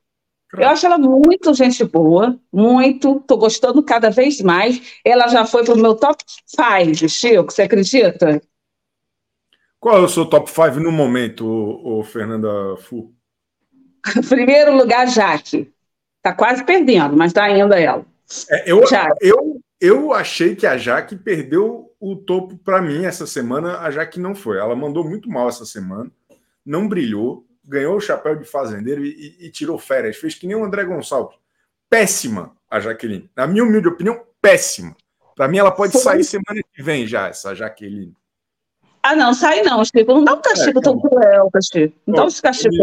Eu 0.58 0.68
acho 0.68 0.86
ela 0.86 0.98
muito 0.98 1.54
gente 1.54 1.84
boa, 1.84 2.40
muito, 2.52 3.20
tô 3.28 3.38
gostando 3.38 3.84
cada 3.84 4.10
vez 4.10 4.42
mais. 4.42 5.00
Ela 5.06 5.28
já 5.28 5.46
foi 5.46 5.64
pro 5.64 5.78
meu 5.78 5.96
top 5.96 6.24
5, 6.46 7.08
Chico, 7.08 7.52
você 7.52 7.64
acredita? 7.64 8.42
Qual 9.80 9.98
é 9.98 10.02
o 10.02 10.10
seu 10.10 10.26
top 10.26 10.50
5 10.50 10.80
no 10.80 10.92
momento, 10.92 11.46
o, 11.46 12.00
o 12.00 12.04
Fernanda 12.04 12.76
Fu? 12.78 13.14
Primeiro 14.28 14.76
lugar, 14.76 15.08
Jaque. 15.08 15.72
Está 16.18 16.34
quase 16.34 16.64
perdendo, 16.64 17.16
mas 17.16 17.32
está 17.32 17.44
ainda 17.44 17.80
ela. 17.80 18.06
É, 18.50 18.72
eu, 18.72 18.84
eu, 19.22 19.62
eu 19.80 20.14
achei 20.14 20.56
que 20.56 20.68
a 20.68 20.78
Jaque 20.78 21.16
perdeu 21.16 21.94
o 22.00 22.16
topo 22.16 22.58
para 22.58 22.82
mim 22.82 23.06
essa 23.06 23.26
semana. 23.26 23.80
A 23.80 23.92
Jaque 23.92 24.20
não 24.20 24.36
foi. 24.36 24.58
Ela 24.58 24.76
mandou 24.76 25.04
muito 25.04 25.30
mal 25.30 25.50
essa 25.50 25.66
semana, 25.66 26.12
não 26.66 26.88
brilhou, 26.88 27.46
ganhou 27.64 27.96
o 27.96 28.02
chapéu 28.02 28.36
de 28.36 28.46
fazendeiro 28.46 29.06
e, 29.06 29.38
e, 29.40 29.48
e 29.48 29.52
tirou 29.52 29.78
férias. 29.78 30.18
Fez 30.18 30.36
que 30.36 30.48
nem 30.48 30.56
o 30.56 30.64
André 30.64 30.84
Gonçalves. 30.84 31.38
Péssima 31.90 32.56
a 32.70 32.80
Jaqueline. 32.80 33.30
Na 33.36 33.48
minha 33.48 33.64
humilde 33.64 33.88
opinião, 33.88 34.24
péssima. 34.42 34.96
Para 35.36 35.48
mim, 35.48 35.58
ela 35.58 35.72
pode 35.72 35.98
sair 35.98 36.24
semana 36.24 36.62
que 36.74 36.84
vem 36.84 37.08
já, 37.08 37.30
essa 37.30 37.56
Jaqueline. 37.56 38.14
Ah, 39.02 39.16
não, 39.16 39.34
sai 39.34 39.62
não, 39.62 39.84
Chico. 39.86 40.14
Não 40.14 40.24
dá 40.24 40.34
um 40.34 40.42
castigo 40.42 40.80
é, 40.80 40.82
tão 40.82 41.00
cruel, 41.00 41.50
castigo. 41.52 41.94
Não 42.06 42.16
dá 42.16 42.26
um 42.26 42.42
castigo 42.42 42.76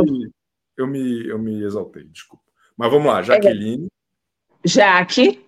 eu 0.76 0.86
me, 0.86 1.26
eu 1.26 1.38
me 1.38 1.62
exaltei, 1.62 2.04
desculpa. 2.04 2.44
Mas 2.76 2.90
vamos 2.90 3.06
lá, 3.06 3.22
Jaqueline. 3.22 3.88
Jaque. 4.64 5.45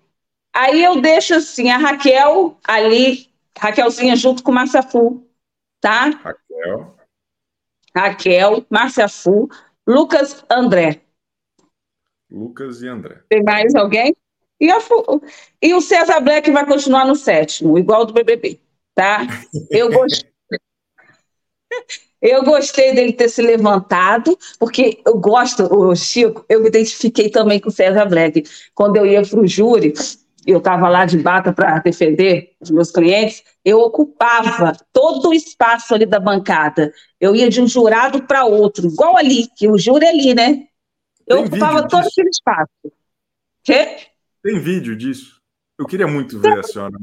Aí 0.58 0.82
eu 0.82 1.00
deixo 1.00 1.34
assim 1.34 1.70
a 1.70 1.76
Raquel 1.76 2.58
ali, 2.64 3.28
Raquelzinha 3.56 4.16
junto 4.16 4.42
com 4.42 4.50
Márcia 4.50 4.82
Fu, 4.82 5.24
tá? 5.80 6.10
Raquel. 6.10 6.96
Raquel, 7.96 8.66
Márcia 8.68 9.08
Fu, 9.08 9.48
Lucas 9.86 10.44
André. 10.50 11.00
Lucas 12.28 12.82
e 12.82 12.88
André. 12.88 13.20
Tem 13.28 13.40
mais 13.44 13.72
alguém? 13.76 14.16
E, 14.60 14.68
a, 14.68 14.78
e 15.62 15.74
o 15.74 15.80
César 15.80 16.18
Black 16.18 16.50
vai 16.50 16.66
continuar 16.66 17.06
no 17.06 17.14
sétimo, 17.14 17.78
igual 17.78 18.04
do 18.04 18.12
BBB, 18.12 18.58
tá? 18.96 19.28
Eu 19.70 19.92
gostei. 19.92 20.28
Eu 22.20 22.42
gostei 22.42 22.96
dele 22.96 23.12
ter 23.12 23.28
se 23.28 23.40
levantado, 23.40 24.36
porque 24.58 25.00
eu 25.06 25.18
gosto, 25.18 25.72
o 25.72 25.94
Chico, 25.94 26.44
eu 26.48 26.60
me 26.60 26.66
identifiquei 26.66 27.30
também 27.30 27.60
com 27.60 27.68
o 27.68 27.72
César 27.72 28.06
Black. 28.06 28.42
Quando 28.74 28.96
eu 28.96 29.06
ia 29.06 29.22
para 29.22 29.38
o 29.38 29.46
júri, 29.46 29.94
eu 30.50 30.58
estava 30.58 30.88
lá 30.88 31.04
de 31.04 31.18
bata 31.18 31.52
para 31.52 31.78
defender 31.80 32.56
os 32.58 32.70
meus 32.70 32.90
clientes, 32.90 33.42
eu 33.62 33.80
ocupava 33.80 34.72
todo 34.92 35.28
o 35.28 35.34
espaço 35.34 35.94
ali 35.94 36.06
da 36.06 36.18
bancada. 36.18 36.90
Eu 37.20 37.37
ia 37.37 37.50
de 37.50 37.61
um 37.61 37.68
jurado 37.68 38.22
para 38.22 38.46
outro, 38.46 38.87
igual 38.87 39.18
ali, 39.18 39.46
que 39.54 39.68
o 39.68 39.76
júri 39.76 40.06
é 40.06 40.08
ali, 40.08 40.34
né? 40.34 40.66
Eu 41.26 41.37
Tem 41.37 41.46
ocupava 41.48 41.87
todo 41.87 42.00
disso. 42.00 42.12
aquele 42.12 42.30
espaço. 42.30 42.70
Quê? 43.62 44.06
Tem 44.42 44.58
vídeo 44.58 44.96
disso. 44.96 45.38
Eu 45.78 45.84
queria 45.84 46.06
muito 46.06 46.40
ver 46.40 46.58
a 46.58 46.62
senhora. 46.62 46.94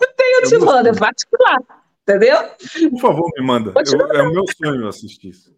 Eu 0.00 0.14
tenho, 0.14 0.40
eu 0.40 0.48
te 0.48 0.58
mando, 0.58 0.88
é 0.88 0.94
particular. 0.94 1.58
Entendeu? 2.02 2.38
Por 2.90 3.00
favor, 3.00 3.30
me 3.36 3.46
manda. 3.46 3.72
Eu, 3.86 4.12
é 4.12 4.22
o 4.22 4.32
meu 4.32 4.44
sonho 4.48 4.88
assistir 4.88 5.28
isso. 5.28 5.54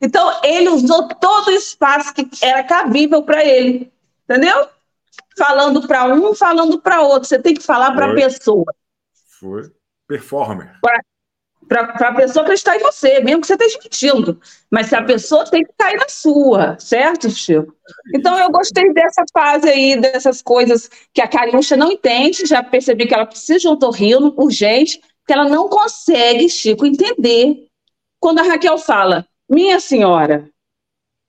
Então, 0.00 0.40
ele 0.44 0.68
usou 0.68 1.08
todo 1.08 1.48
o 1.48 1.52
espaço 1.52 2.14
que 2.14 2.28
era 2.42 2.62
cabível 2.62 3.24
para 3.24 3.44
ele. 3.44 3.92
Entendeu? 4.24 4.68
Falando 5.36 5.86
para 5.86 6.06
um, 6.06 6.34
falando 6.34 6.80
para 6.80 7.02
outro. 7.02 7.28
Você 7.28 7.38
tem 7.38 7.54
que 7.54 7.62
falar 7.62 7.92
para 7.92 8.10
a 8.10 8.14
pessoa. 8.14 8.74
Foi. 9.38 9.70
Performer. 10.06 10.78
Para 11.68 12.08
a 12.08 12.14
pessoa 12.14 12.42
acreditar 12.42 12.76
em 12.76 12.80
você, 12.80 13.20
mesmo 13.20 13.42
que 13.42 13.46
você 13.46 13.52
esteja 13.54 13.78
mentindo. 13.82 14.40
Mas 14.68 14.88
se 14.88 14.96
a 14.96 15.04
pessoa 15.04 15.48
tem 15.48 15.62
que 15.62 15.72
cair 15.78 15.96
na 15.96 16.08
sua, 16.08 16.76
certo, 16.80 17.30
Chico? 17.30 17.72
Então 18.12 18.36
eu 18.36 18.50
gostei 18.50 18.92
dessa 18.92 19.24
fase 19.32 19.68
aí, 19.68 20.00
dessas 20.00 20.42
coisas 20.42 20.90
que 21.14 21.22
a 21.22 21.28
Cariúcha 21.28 21.76
não 21.76 21.92
entende. 21.92 22.44
Já 22.44 22.62
percebi 22.62 23.06
que 23.06 23.14
ela 23.14 23.26
precisa 23.26 23.60
de 23.60 23.68
um 23.68 23.76
torrino 23.76 24.34
urgente, 24.36 25.00
que 25.26 25.32
ela 25.32 25.48
não 25.48 25.68
consegue, 25.68 26.48
Chico, 26.48 26.84
entender. 26.84 27.68
Quando 28.18 28.40
a 28.40 28.42
Raquel 28.42 28.76
fala, 28.76 29.24
minha 29.48 29.78
senhora, 29.78 30.50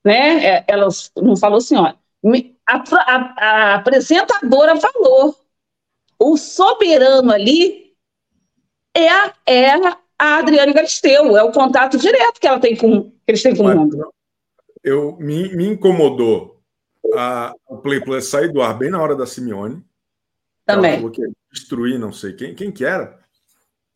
né? 0.04 0.44
É, 0.44 0.64
ela 0.66 0.88
não 1.16 1.36
falou 1.36 1.60
senhora. 1.60 1.96
A, 2.66 2.76
a, 2.76 3.16
a 3.36 3.74
apresentadora 3.74 4.76
falou. 4.76 5.36
O 6.18 6.36
soberano 6.36 7.32
ali 7.32 7.92
é 8.94 9.08
a, 9.08 9.34
é 9.44 9.74
a 10.18 10.38
Adriane 10.38 10.72
Galisteu, 10.72 11.36
é 11.36 11.42
o 11.42 11.50
contato 11.50 11.98
direto 11.98 12.40
que 12.40 12.46
ela 12.46 12.60
tem 12.60 12.76
com 12.76 13.10
que 13.10 13.16
eles 13.26 13.42
têm 13.42 13.56
com 13.56 13.64
o 13.64 13.74
mundo. 13.74 14.12
Eu 14.84 15.16
me, 15.18 15.54
me 15.54 15.66
incomodou 15.66 16.60
a, 17.16 17.52
o 17.68 17.78
Play 17.78 18.00
Plus 18.00 18.28
sair 18.28 18.52
do 18.52 18.62
ar 18.62 18.78
bem 18.78 18.90
na 18.90 19.02
hora 19.02 19.16
da 19.16 19.26
Simeone. 19.26 19.84
Também. 20.64 20.92
Ela 20.92 20.98
falou 20.98 21.10
que 21.10 21.22
ia 21.22 21.28
destruir 21.52 21.98
não 21.98 22.12
sei 22.12 22.34
quem. 22.34 22.54
Quem 22.54 22.70
que 22.70 22.84
era? 22.84 23.18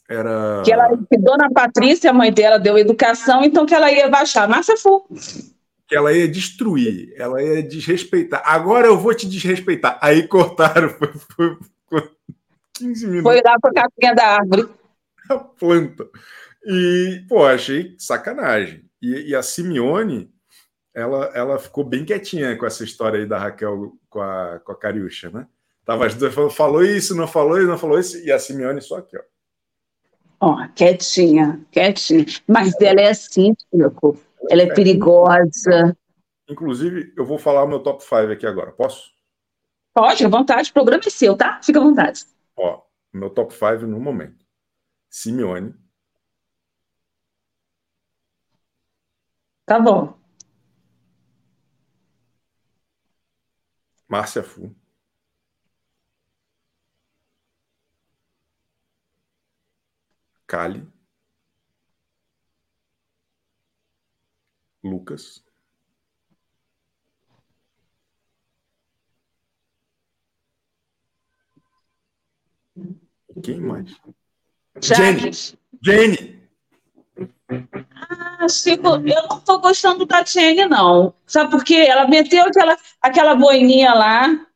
Era. 0.08 0.62
Que, 0.64 0.72
ela, 0.72 0.96
que 0.96 1.18
Dona 1.18 1.50
Patrícia, 1.50 2.10
a 2.10 2.14
mãe 2.14 2.32
dela, 2.32 2.58
deu 2.58 2.76
educação, 2.76 3.42
então 3.44 3.66
que 3.66 3.74
ela 3.74 3.90
ia 3.90 4.08
baixar. 4.08 4.48
Márcia 4.48 4.76
Fu 4.76 5.06
que 5.86 5.94
ela 5.94 6.12
ia 6.12 6.26
destruir, 6.26 7.14
ela 7.16 7.42
ia 7.42 7.62
desrespeitar. 7.62 8.42
Agora 8.44 8.88
eu 8.88 8.98
vou 8.98 9.14
te 9.14 9.28
desrespeitar. 9.28 9.98
Aí 10.02 10.26
cortaram, 10.26 10.88
foi, 10.90 11.12
foi, 11.12 11.58
foi 11.88 12.10
15 12.74 13.06
minutos. 13.06 13.32
Foi 13.32 13.42
lá 13.42 13.58
para 13.60 13.70
a 13.70 13.74
capinha 13.74 14.14
da 14.14 14.26
árvore. 14.36 14.68
A 15.28 15.38
planta. 15.38 16.08
E, 16.64 17.24
pô, 17.28 17.44
achei 17.44 17.96
sacanagem. 17.98 18.84
E, 19.02 19.30
e, 19.30 19.34
a 19.34 19.42
Simeone, 19.42 20.30
ela, 20.94 21.32
ela 21.34 21.58
ficou 21.58 21.82
bem 21.82 22.04
quietinha 22.04 22.56
com 22.56 22.64
essa 22.64 22.84
história 22.84 23.18
aí 23.18 23.26
da 23.26 23.36
Raquel 23.36 23.92
com 24.08 24.20
a, 24.20 24.60
com 24.60 24.70
a 24.70 24.78
Cariúcha, 24.78 25.30
né? 25.30 25.48
Tava 25.84 26.06
as 26.06 26.14
duas 26.14 26.32
falando, 26.32 26.52
falou 26.52 26.84
isso, 26.84 27.14
não 27.16 27.26
falou 27.26 27.58
isso, 27.58 27.66
não 27.66 27.78
falou 27.78 27.98
isso, 27.98 28.18
e 28.24 28.30
a 28.30 28.38
Simeone 28.38 28.80
só 28.80 28.98
aqui, 28.98 29.16
ó. 29.16 29.22
Ó, 30.38 30.68
quietinha, 30.74 31.60
quietinha. 31.72 32.24
Mas 32.46 32.80
ela 32.80 33.00
é 33.00 33.10
assim, 33.10 33.52
Chico 33.74 34.16
ela 34.50 34.62
é 34.62 34.74
perigosa. 34.74 35.96
Inclusive, 36.48 37.12
eu 37.16 37.24
vou 37.24 37.38
falar 37.38 37.64
o 37.64 37.68
meu 37.68 37.80
top 37.82 38.02
5 38.02 38.32
aqui 38.32 38.46
agora. 38.46 38.72
Posso? 38.72 39.10
Pode, 39.92 40.24
à 40.24 40.28
vontade. 40.28 40.70
O 40.70 40.74
programa 40.74 41.02
é 41.06 41.10
seu, 41.10 41.36
tá? 41.36 41.60
Fica 41.62 41.80
à 41.80 41.82
vontade. 41.82 42.24
Ó, 42.56 42.82
meu 43.12 43.30
top 43.30 43.52
5 43.52 43.86
no 43.86 43.98
momento. 43.98 44.44
Simeone. 45.10 45.74
Tá 49.64 49.80
bom. 49.80 50.16
Márcia 54.08 54.42
Fu. 54.42 54.74
Cali. 60.46 60.86
Lucas. 64.90 65.42
Quem 73.42 73.60
mais? 73.60 73.94
Jenny. 74.80 75.30
Jenny. 75.82 76.36
Ah, 77.94 78.48
Chico, 78.48 78.86
eu 78.86 79.28
não 79.28 79.38
estou 79.38 79.60
gostando 79.60 80.06
da 80.06 80.22
Jenny, 80.24 80.66
não. 80.66 81.14
Sabe 81.26 81.50
por 81.50 81.64
quê? 81.64 81.86
Ela 81.88 82.08
meteu 82.08 82.44
aquela, 82.44 82.76
aquela 83.00 83.34
boininha 83.34 83.94
lá 83.94 84.46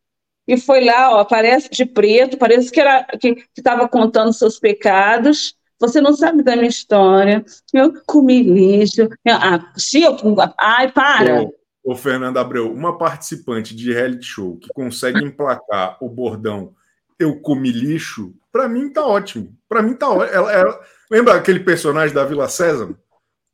e 0.47 0.57
foi 0.59 0.85
lá, 0.85 1.15
ó, 1.15 1.21
aparece 1.21 1.71
de 1.71 1.87
preto, 1.87 2.37
parece 2.37 2.71
que 2.71 2.81
era 2.81 3.05
que 3.21 3.45
estava 3.57 3.89
contando 3.89 4.33
seus 4.33 4.59
pecados. 4.59 5.57
Você 5.81 6.01
não 6.01 6.15
sabe 6.15 6.43
da 6.43 6.55
minha 6.55 6.69
história. 6.69 7.45
Eu 7.73 7.93
comi 8.07 8.43
lixo. 8.43 9.09
Ah, 9.27 9.73
Chico, 9.79 10.37
ai, 10.59 10.93
para. 10.93 11.49
Ô, 11.83 11.97
Fernando 11.97 12.37
Abreu, 12.37 12.71
uma 12.71 12.99
participante 12.99 13.75
de 13.75 13.93
reality 13.93 14.27
show 14.27 14.57
que 14.59 14.69
consegue 14.75 15.25
emplacar 15.25 15.97
o 16.01 16.09
bordão 16.09 16.75
eu 17.21 17.39
comi 17.39 17.71
lixo, 17.71 18.35
para 18.51 18.67
mim 18.67 18.91
tá 18.91 19.07
ótimo. 19.07 19.55
Para 19.69 19.83
mim 19.83 19.95
tá 19.95 20.09
ótimo. 20.09 20.35
Ela, 20.35 20.53
ela, 20.53 20.81
lembra 21.11 21.35
aquele 21.35 21.61
personagem 21.61 22.15
da 22.15 22.25
Vila 22.25 22.49
César? 22.49 22.97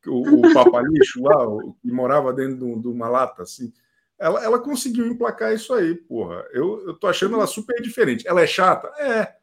O, 0.07 0.47
o 0.47 0.55
Papa 0.55 0.81
Lixo 0.83 1.21
lá, 1.21 1.45
que 1.83 1.91
morava 1.91 2.33
dentro 2.33 2.81
de 2.81 2.87
uma 2.87 3.09
lata, 3.09 3.43
assim. 3.43 3.73
Ela, 4.17 4.43
ela 4.43 4.59
conseguiu 4.61 5.05
emplacar 5.05 5.53
isso 5.53 5.75
aí, 5.75 5.97
porra. 5.97 6.45
Eu, 6.53 6.87
eu 6.87 6.95
tô 6.95 7.09
achando 7.09 7.35
ela 7.35 7.47
super 7.47 7.83
diferente. 7.83 8.27
Ela 8.27 8.41
é 8.41 8.47
chata? 8.47 8.87
É. 9.01 9.35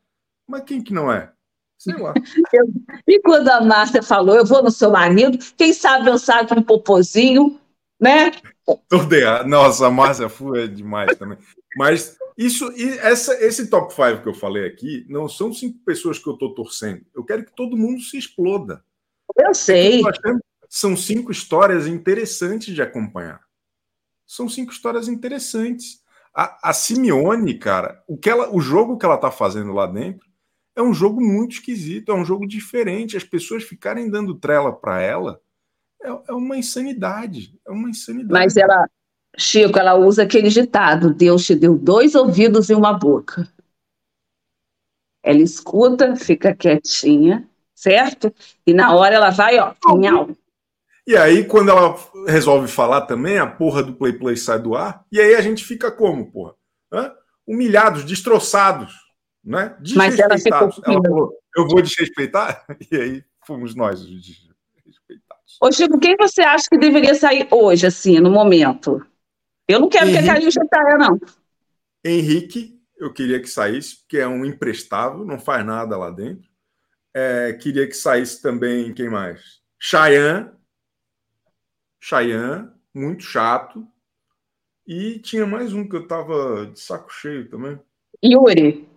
Mas 0.48 0.64
quem 0.64 0.82
que 0.82 0.94
não 0.94 1.12
é? 1.12 1.30
Sei 1.84 1.98
lá. 1.98 2.14
Eu, 2.54 2.66
e 3.06 3.20
quando 3.20 3.50
a 3.50 3.60
Márcia 3.62 4.02
falou, 4.02 4.36
eu 4.36 4.46
vou 4.46 4.64
no 4.64 4.72
seu 4.72 4.90
marido, 4.90 5.38
quem 5.58 5.74
sabe 5.74 6.10
eu 6.10 6.18
saio 6.18 6.48
com 6.48 6.56
um 6.56 6.64
popozinho, 6.64 7.60
né? 8.00 8.32
Tordear. 8.88 9.46
Nossa, 9.46 9.88
a 9.88 9.92
Márcia 9.92 10.30
Fu 10.30 10.56
é 10.56 10.66
demais 10.66 11.18
também. 11.18 11.38
Mas 11.76 12.18
isso, 12.38 12.72
e 12.72 12.98
essa, 13.00 13.34
esse 13.44 13.68
top 13.70 13.94
5 13.94 14.24
que 14.24 14.30
eu 14.30 14.34
falei 14.34 14.66
aqui, 14.66 15.06
não 15.10 15.28
são 15.28 15.52
cinco 15.52 15.80
pessoas 15.86 16.18
que 16.18 16.28
eu 16.28 16.34
estou 16.34 16.56
torcendo. 16.56 17.06
Eu 17.14 17.26
quero 17.26 17.46
que 17.46 17.54
todo 17.54 17.78
mundo 17.78 18.02
se 18.02 18.18
exploda. 18.18 18.84
Eu 19.36 19.54
sei. 19.54 20.02
São 20.70 20.96
cinco 20.96 21.32
histórias 21.32 21.86
interessantes 21.86 22.74
de 22.74 22.82
acompanhar. 22.82 23.42
São 24.26 24.48
cinco 24.48 24.72
histórias 24.72 25.10
interessantes. 25.10 26.02
A, 26.34 26.70
a 26.70 26.74
Simeone, 26.74 27.56
cara, 27.60 28.02
o, 28.08 28.18
que 28.18 28.30
ela, 28.30 28.50
o 28.56 28.62
jogo 28.62 28.98
que 28.98 29.06
ela 29.06 29.16
está 29.16 29.30
fazendo 29.30 29.74
lá 29.74 29.86
dentro 29.86 30.33
é 30.76 30.82
um 30.82 30.94
jogo 30.94 31.22
muito 31.22 31.54
esquisito, 31.54 32.12
é 32.12 32.16
um 32.16 32.26
jogo 32.26 32.48
diferente. 32.48 33.18
As 33.18 33.24
pessoas 33.24 33.64
ficarem 33.64 34.10
dando 34.10 34.36
trela 34.36 34.72
para 34.72 35.02
ela 35.02 35.40
é, 36.02 36.10
é, 36.10 36.34
uma 36.34 36.58
insanidade. 36.58 37.60
É 37.66 37.72
uma 37.72 37.90
insanidade. 37.90 38.34
Mas 38.34 38.58
ela, 38.58 38.90
Chico, 39.38 39.78
ela 39.78 39.96
usa 39.96 40.24
aquele 40.24 40.50
ditado: 40.50 41.14
Deus 41.14 41.46
te 41.46 41.56
deu 41.56 41.78
dois 41.78 42.16
ouvidos 42.16 42.70
e 42.70 42.74
uma 42.74 42.94
boca. 42.94 43.48
Ela 45.22 45.40
escuta, 45.40 46.16
fica 46.16 46.54
quietinha, 46.54 47.48
certo? 47.74 48.34
E 48.66 48.74
na 48.74 48.94
hora 48.94 49.16
ela 49.16 49.30
vai, 49.30 49.58
ó, 49.58 49.74
nhau. 49.96 50.36
E 51.06 51.16
aí, 51.16 51.46
quando 51.46 51.70
ela 51.70 51.96
resolve 52.28 52.68
falar 52.68 53.02
também, 53.02 53.38
a 53.38 53.48
porra 53.48 53.84
do 53.84 53.94
Play 53.94 54.14
Play 54.14 54.36
sai 54.36 54.60
do 54.60 54.76
ar, 54.76 55.06
e 55.12 55.20
aí 55.20 55.36
a 55.36 55.42
gente 55.42 55.64
fica 55.64 55.92
como, 55.92 56.32
porra? 56.32 56.56
Hã? 56.92 57.14
Humilhados, 57.46 58.06
destroçados 58.06 59.03
né? 59.44 59.76
Mas 59.96 60.18
ela 60.18 60.38
ficou. 60.38 60.70
Ela 60.86 61.02
falou, 61.02 61.40
eu 61.56 61.68
vou 61.68 61.82
desrespeitar? 61.82 62.66
E 62.92 62.96
aí 62.96 63.24
fomos 63.46 63.76
nós 63.76 64.02
os 64.02 64.10
desrespeitados. 64.10 65.58
Ô, 65.62 65.72
Chico, 65.72 66.00
quem 66.00 66.16
você 66.18 66.42
acha 66.42 66.66
que 66.70 66.78
deveria 66.78 67.14
sair 67.14 67.48
hoje, 67.52 67.86
assim, 67.86 68.20
no 68.20 68.32
momento? 68.32 69.06
Eu 69.68 69.80
não 69.80 69.90
quero 69.90 70.08
Henrique, 70.08 70.24
que 70.24 70.30
a 70.30 70.34
Cariúcha 70.34 70.62
saia, 70.74 70.98
não. 70.98 71.20
Henrique, 72.04 72.80
eu 72.98 73.14
queria 73.14 73.40
que 73.40 73.48
saísse, 73.48 73.98
porque 73.98 74.18
é 74.18 74.28
um 74.28 74.46
imprestável, 74.46 75.26
não 75.26 75.40
faz 75.40 75.66
nada 75.66 75.98
lá 75.98 76.10
dentro. 76.10 76.50
É, 77.14 77.54
queria 77.54 77.88
que 77.88 77.94
saísse 77.94 78.42
também, 78.42 78.94
quem 78.94 79.10
mais? 79.10 79.62
Cheyenne. 79.80 80.50
Cheyenne, 82.00 82.70
muito 82.94 83.24
chato. 83.24 83.88
E 84.86 85.20
tinha 85.20 85.46
mais 85.46 85.74
um 85.74 85.88
que 85.88 85.96
eu 85.96 86.08
tava 86.08 86.68
de 86.68 86.80
saco 86.80 87.12
cheio 87.14 87.50
também. 87.50 87.80
Yuri. 88.24 88.93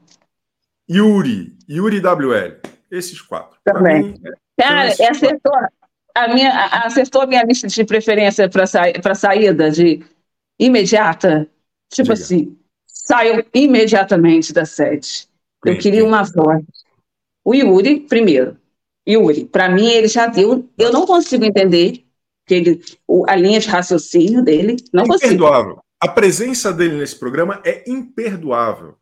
Yuri, 0.91 1.57
Yuri 1.68 2.01
WL. 2.01 2.61
Esses 2.91 3.20
quatro. 3.20 3.59
Também. 3.64 4.03
Mim, 4.03 4.20
é, 4.24 4.62
Cara, 4.62 4.89
acertou 5.11 5.53
a, 6.14 6.28
minha, 6.28 6.66
acertou 6.84 7.22
a 7.22 7.26
minha 7.26 7.43
lista 7.43 7.66
de 7.66 7.84
preferência 7.84 8.49
para 8.49 8.66
sa, 8.66 8.82
saída 9.14 9.70
de 9.70 10.05
imediata. 10.59 11.49
Tipo 11.91 12.14
Diga. 12.14 12.24
assim, 12.24 12.59
saiu 12.87 13.45
imediatamente 13.53 14.53
da 14.53 14.64
sede. 14.64 15.28
Eu 15.64 15.78
queria 15.78 16.05
uma 16.05 16.22
voz. 16.22 16.64
O 17.45 17.55
Yuri, 17.55 18.01
primeiro. 18.01 18.57
Yuri, 19.09 19.45
para 19.45 19.68
mim, 19.68 19.89
ele 19.89 20.09
já 20.09 20.26
deu. 20.26 20.68
Eu 20.78 20.93
não 20.93 21.07
consigo 21.07 21.45
entender 21.45 22.05
que 22.47 22.55
ele, 22.55 22.82
a 23.28 23.37
linha 23.37 23.61
de 23.61 23.68
raciocínio 23.68 24.43
dele. 24.43 24.76
Não 24.93 25.03
é 25.03 25.07
imperdoável. 25.07 25.74
Consigo. 25.74 25.84
A 26.01 26.09
presença 26.09 26.72
dele 26.72 26.97
nesse 26.97 27.18
programa 27.18 27.61
é 27.64 27.89
imperdoável. 27.89 28.97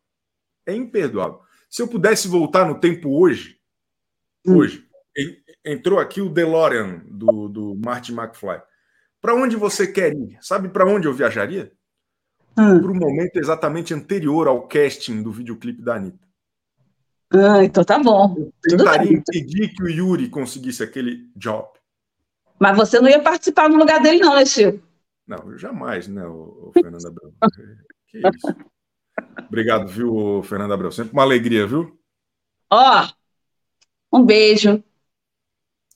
É 0.65 0.73
imperdoável. 0.73 1.44
Se 1.75 1.81
eu 1.81 1.89
pudesse 1.89 2.29
voltar 2.29 2.65
no 2.65 2.79
tempo 2.79 3.19
hoje, 3.19 3.57
hum. 4.47 4.59
hoje, 4.59 4.87
entrou 5.65 5.99
aqui 5.99 6.21
o 6.21 6.29
DeLorean 6.29 7.01
do, 7.05 7.49
do 7.49 7.75
Martin 7.83 8.13
McFly. 8.13 8.61
Para 9.19 9.35
onde 9.35 9.57
você 9.57 9.85
quer 9.85 10.13
ir? 10.13 10.37
Sabe 10.39 10.69
para 10.69 10.87
onde 10.87 11.05
eu 11.05 11.13
viajaria? 11.13 11.73
Hum. 12.57 12.79
Para 12.79 12.91
o 12.91 12.95
momento 12.95 13.35
exatamente 13.35 13.93
anterior 13.93 14.47
ao 14.47 14.65
casting 14.69 15.21
do 15.21 15.33
videoclipe 15.33 15.81
da 15.81 15.95
Anitta. 15.95 16.25
Ah, 17.33 17.61
então 17.61 17.83
tá 17.83 17.99
bom. 17.99 18.37
Eu 18.37 18.77
tentaria 18.77 19.11
impedir 19.11 19.73
que 19.75 19.83
o 19.83 19.89
Yuri 19.89 20.29
conseguisse 20.29 20.81
aquele 20.81 21.29
job. 21.35 21.67
Mas 22.57 22.77
você 22.77 23.01
não 23.01 23.09
ia 23.09 23.21
participar 23.21 23.67
no 23.67 23.75
lugar 23.75 24.01
dele, 24.01 24.19
não, 24.19 24.33
né, 24.33 24.45
Chico? 24.45 24.81
Não, 25.27 25.57
jamais, 25.57 26.07
né, 26.07 26.25
o, 26.25 26.69
o 26.69 26.71
Fernando 26.71 27.05
Abreu? 27.05 27.33
que 28.07 28.19
isso. 28.19 28.74
Obrigado, 29.47 29.87
viu, 29.87 30.41
Fernando 30.43 30.73
Abreu? 30.73 30.91
Sempre 30.91 31.13
uma 31.13 31.23
alegria, 31.23 31.65
viu? 31.65 31.97
Ó, 32.71 33.07
um 34.11 34.25
beijo. 34.25 34.83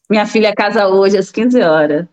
Minha 0.09 0.25
filha 0.25 0.55
casa 0.55 0.87
hoje 0.87 1.17
às 1.17 1.31
15 1.31 1.61
horas. 1.61 2.07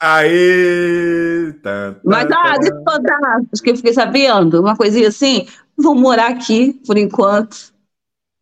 Aê! 0.00 1.52
Tá, 1.62 1.92
tá, 1.92 2.00
Mas, 2.04 2.26
ah, 2.32 2.58
deixa 2.58 2.74
eu 2.74 2.84
contar, 2.84 3.18
acho 3.52 3.62
que 3.62 3.70
eu 3.70 3.76
fiquei 3.76 3.92
sabendo, 3.92 4.60
uma 4.60 4.76
coisinha 4.76 5.08
assim. 5.08 5.46
Vou 5.76 5.94
morar 5.94 6.30
aqui 6.30 6.72
por 6.86 6.98
enquanto. 6.98 7.72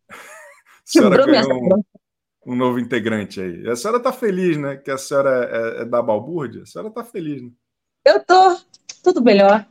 Quebrou 0.91 1.27
minha 1.27 1.43
um, 1.45 1.83
um 2.47 2.55
novo 2.55 2.79
integrante 2.79 3.39
aí. 3.39 3.67
A 3.69 3.75
senhora 3.75 3.99
tá 3.99 4.11
feliz, 4.11 4.57
né? 4.57 4.77
Que 4.77 4.89
a 4.89 4.97
senhora 4.97 5.49
é, 5.51 5.81
é 5.81 5.85
da 5.85 6.01
balbúrdia. 6.01 6.63
A 6.63 6.65
senhora 6.65 6.91
tá 6.91 7.03
feliz, 7.03 7.41
né? 7.41 7.49
Eu 8.05 8.23
tô. 8.25 8.57
Tudo 9.03 9.21
melhor. 9.21 9.65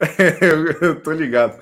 eu, 0.80 1.00
tô 1.02 1.12
ligado. 1.12 1.60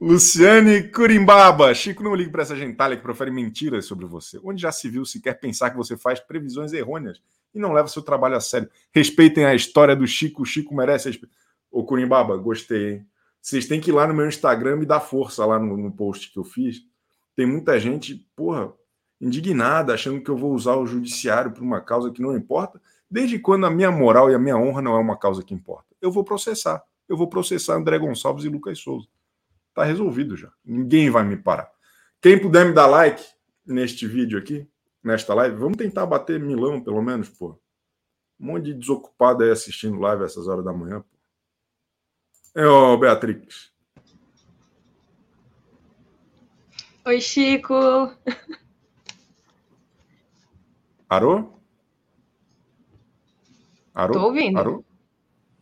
Luciane 0.00 0.84
Curimbaba. 0.90 1.74
Chico, 1.74 2.02
não 2.02 2.14
ligue 2.14 2.30
para 2.30 2.42
essa 2.42 2.54
gentalha 2.54 2.96
que 2.96 3.02
profere 3.02 3.30
mentiras 3.30 3.86
sobre 3.86 4.06
você. 4.06 4.38
Onde 4.44 4.62
já 4.62 4.70
se 4.70 4.88
viu 4.88 5.04
sequer 5.04 5.40
pensar 5.40 5.70
que 5.70 5.76
você 5.76 5.96
faz 5.96 6.20
previsões 6.20 6.72
errôneas 6.72 7.20
e 7.54 7.58
não 7.58 7.72
leva 7.72 7.88
seu 7.88 8.02
trabalho 8.02 8.36
a 8.36 8.40
sério. 8.40 8.68
Respeitem 8.92 9.46
a 9.46 9.54
história 9.54 9.96
do 9.96 10.06
Chico. 10.06 10.42
O 10.42 10.46
Chico 10.46 10.74
merece 10.74 11.08
respeito. 11.08 11.34
Ô, 11.70 11.82
Curimbaba, 11.84 12.36
gostei, 12.36 12.92
hein? 12.92 13.06
Vocês 13.40 13.66
têm 13.66 13.80
que 13.80 13.90
ir 13.90 13.94
lá 13.94 14.06
no 14.06 14.14
meu 14.14 14.26
Instagram 14.26 14.82
e 14.82 14.86
dar 14.86 15.00
força 15.00 15.44
lá 15.46 15.58
no, 15.58 15.76
no 15.76 15.90
post 15.90 16.30
que 16.32 16.38
eu 16.38 16.44
fiz. 16.44 16.82
Tem 17.34 17.46
muita 17.46 17.78
gente, 17.80 18.26
porra, 18.36 18.72
indignada, 19.20 19.94
achando 19.94 20.20
que 20.20 20.30
eu 20.30 20.36
vou 20.36 20.52
usar 20.52 20.76
o 20.76 20.86
judiciário 20.86 21.52
para 21.52 21.62
uma 21.62 21.80
causa 21.80 22.10
que 22.10 22.20
não 22.20 22.36
importa. 22.36 22.80
Desde 23.10 23.38
quando 23.38 23.64
a 23.64 23.70
minha 23.70 23.90
moral 23.90 24.30
e 24.30 24.34
a 24.34 24.38
minha 24.38 24.56
honra 24.56 24.82
não 24.82 24.94
é 24.94 24.98
uma 24.98 25.16
causa 25.16 25.42
que 25.42 25.54
importa? 25.54 25.86
Eu 26.00 26.10
vou 26.10 26.24
processar. 26.24 26.82
Eu 27.08 27.16
vou 27.16 27.28
processar 27.28 27.74
André 27.74 27.98
Gonçalves 27.98 28.44
e 28.44 28.48
Lucas 28.48 28.78
Souza. 28.78 29.08
Tá 29.74 29.84
resolvido 29.84 30.36
já. 30.36 30.52
Ninguém 30.64 31.08
vai 31.08 31.24
me 31.24 31.36
parar. 31.36 31.70
Quem 32.20 32.40
puder 32.40 32.66
me 32.66 32.72
dar 32.72 32.86
like 32.86 33.24
neste 33.64 34.06
vídeo 34.06 34.38
aqui, 34.38 34.68
nesta 35.02 35.32
live, 35.34 35.56
vamos 35.56 35.76
tentar 35.76 36.04
bater 36.04 36.40
milão, 36.40 36.80
pelo 36.80 37.00
menos, 37.00 37.28
pô. 37.28 37.58
Um 38.38 38.46
monte 38.46 38.66
de 38.66 38.74
desocupado 38.74 39.42
aí 39.42 39.50
assistindo 39.50 39.98
live 39.98 40.24
essas 40.24 40.48
horas 40.48 40.64
da 40.64 40.72
manhã, 40.72 41.00
pô. 41.00 41.18
É, 42.60 42.66
ô, 42.66 42.96
Beatrix. 42.98 43.72
Oi, 47.04 47.20
Chico. 47.20 48.12
Parou? 51.08 51.58
Parou? 53.94 54.12
Tô 54.12 54.26
ouvindo. 54.26 54.54
Parou? 54.54 54.84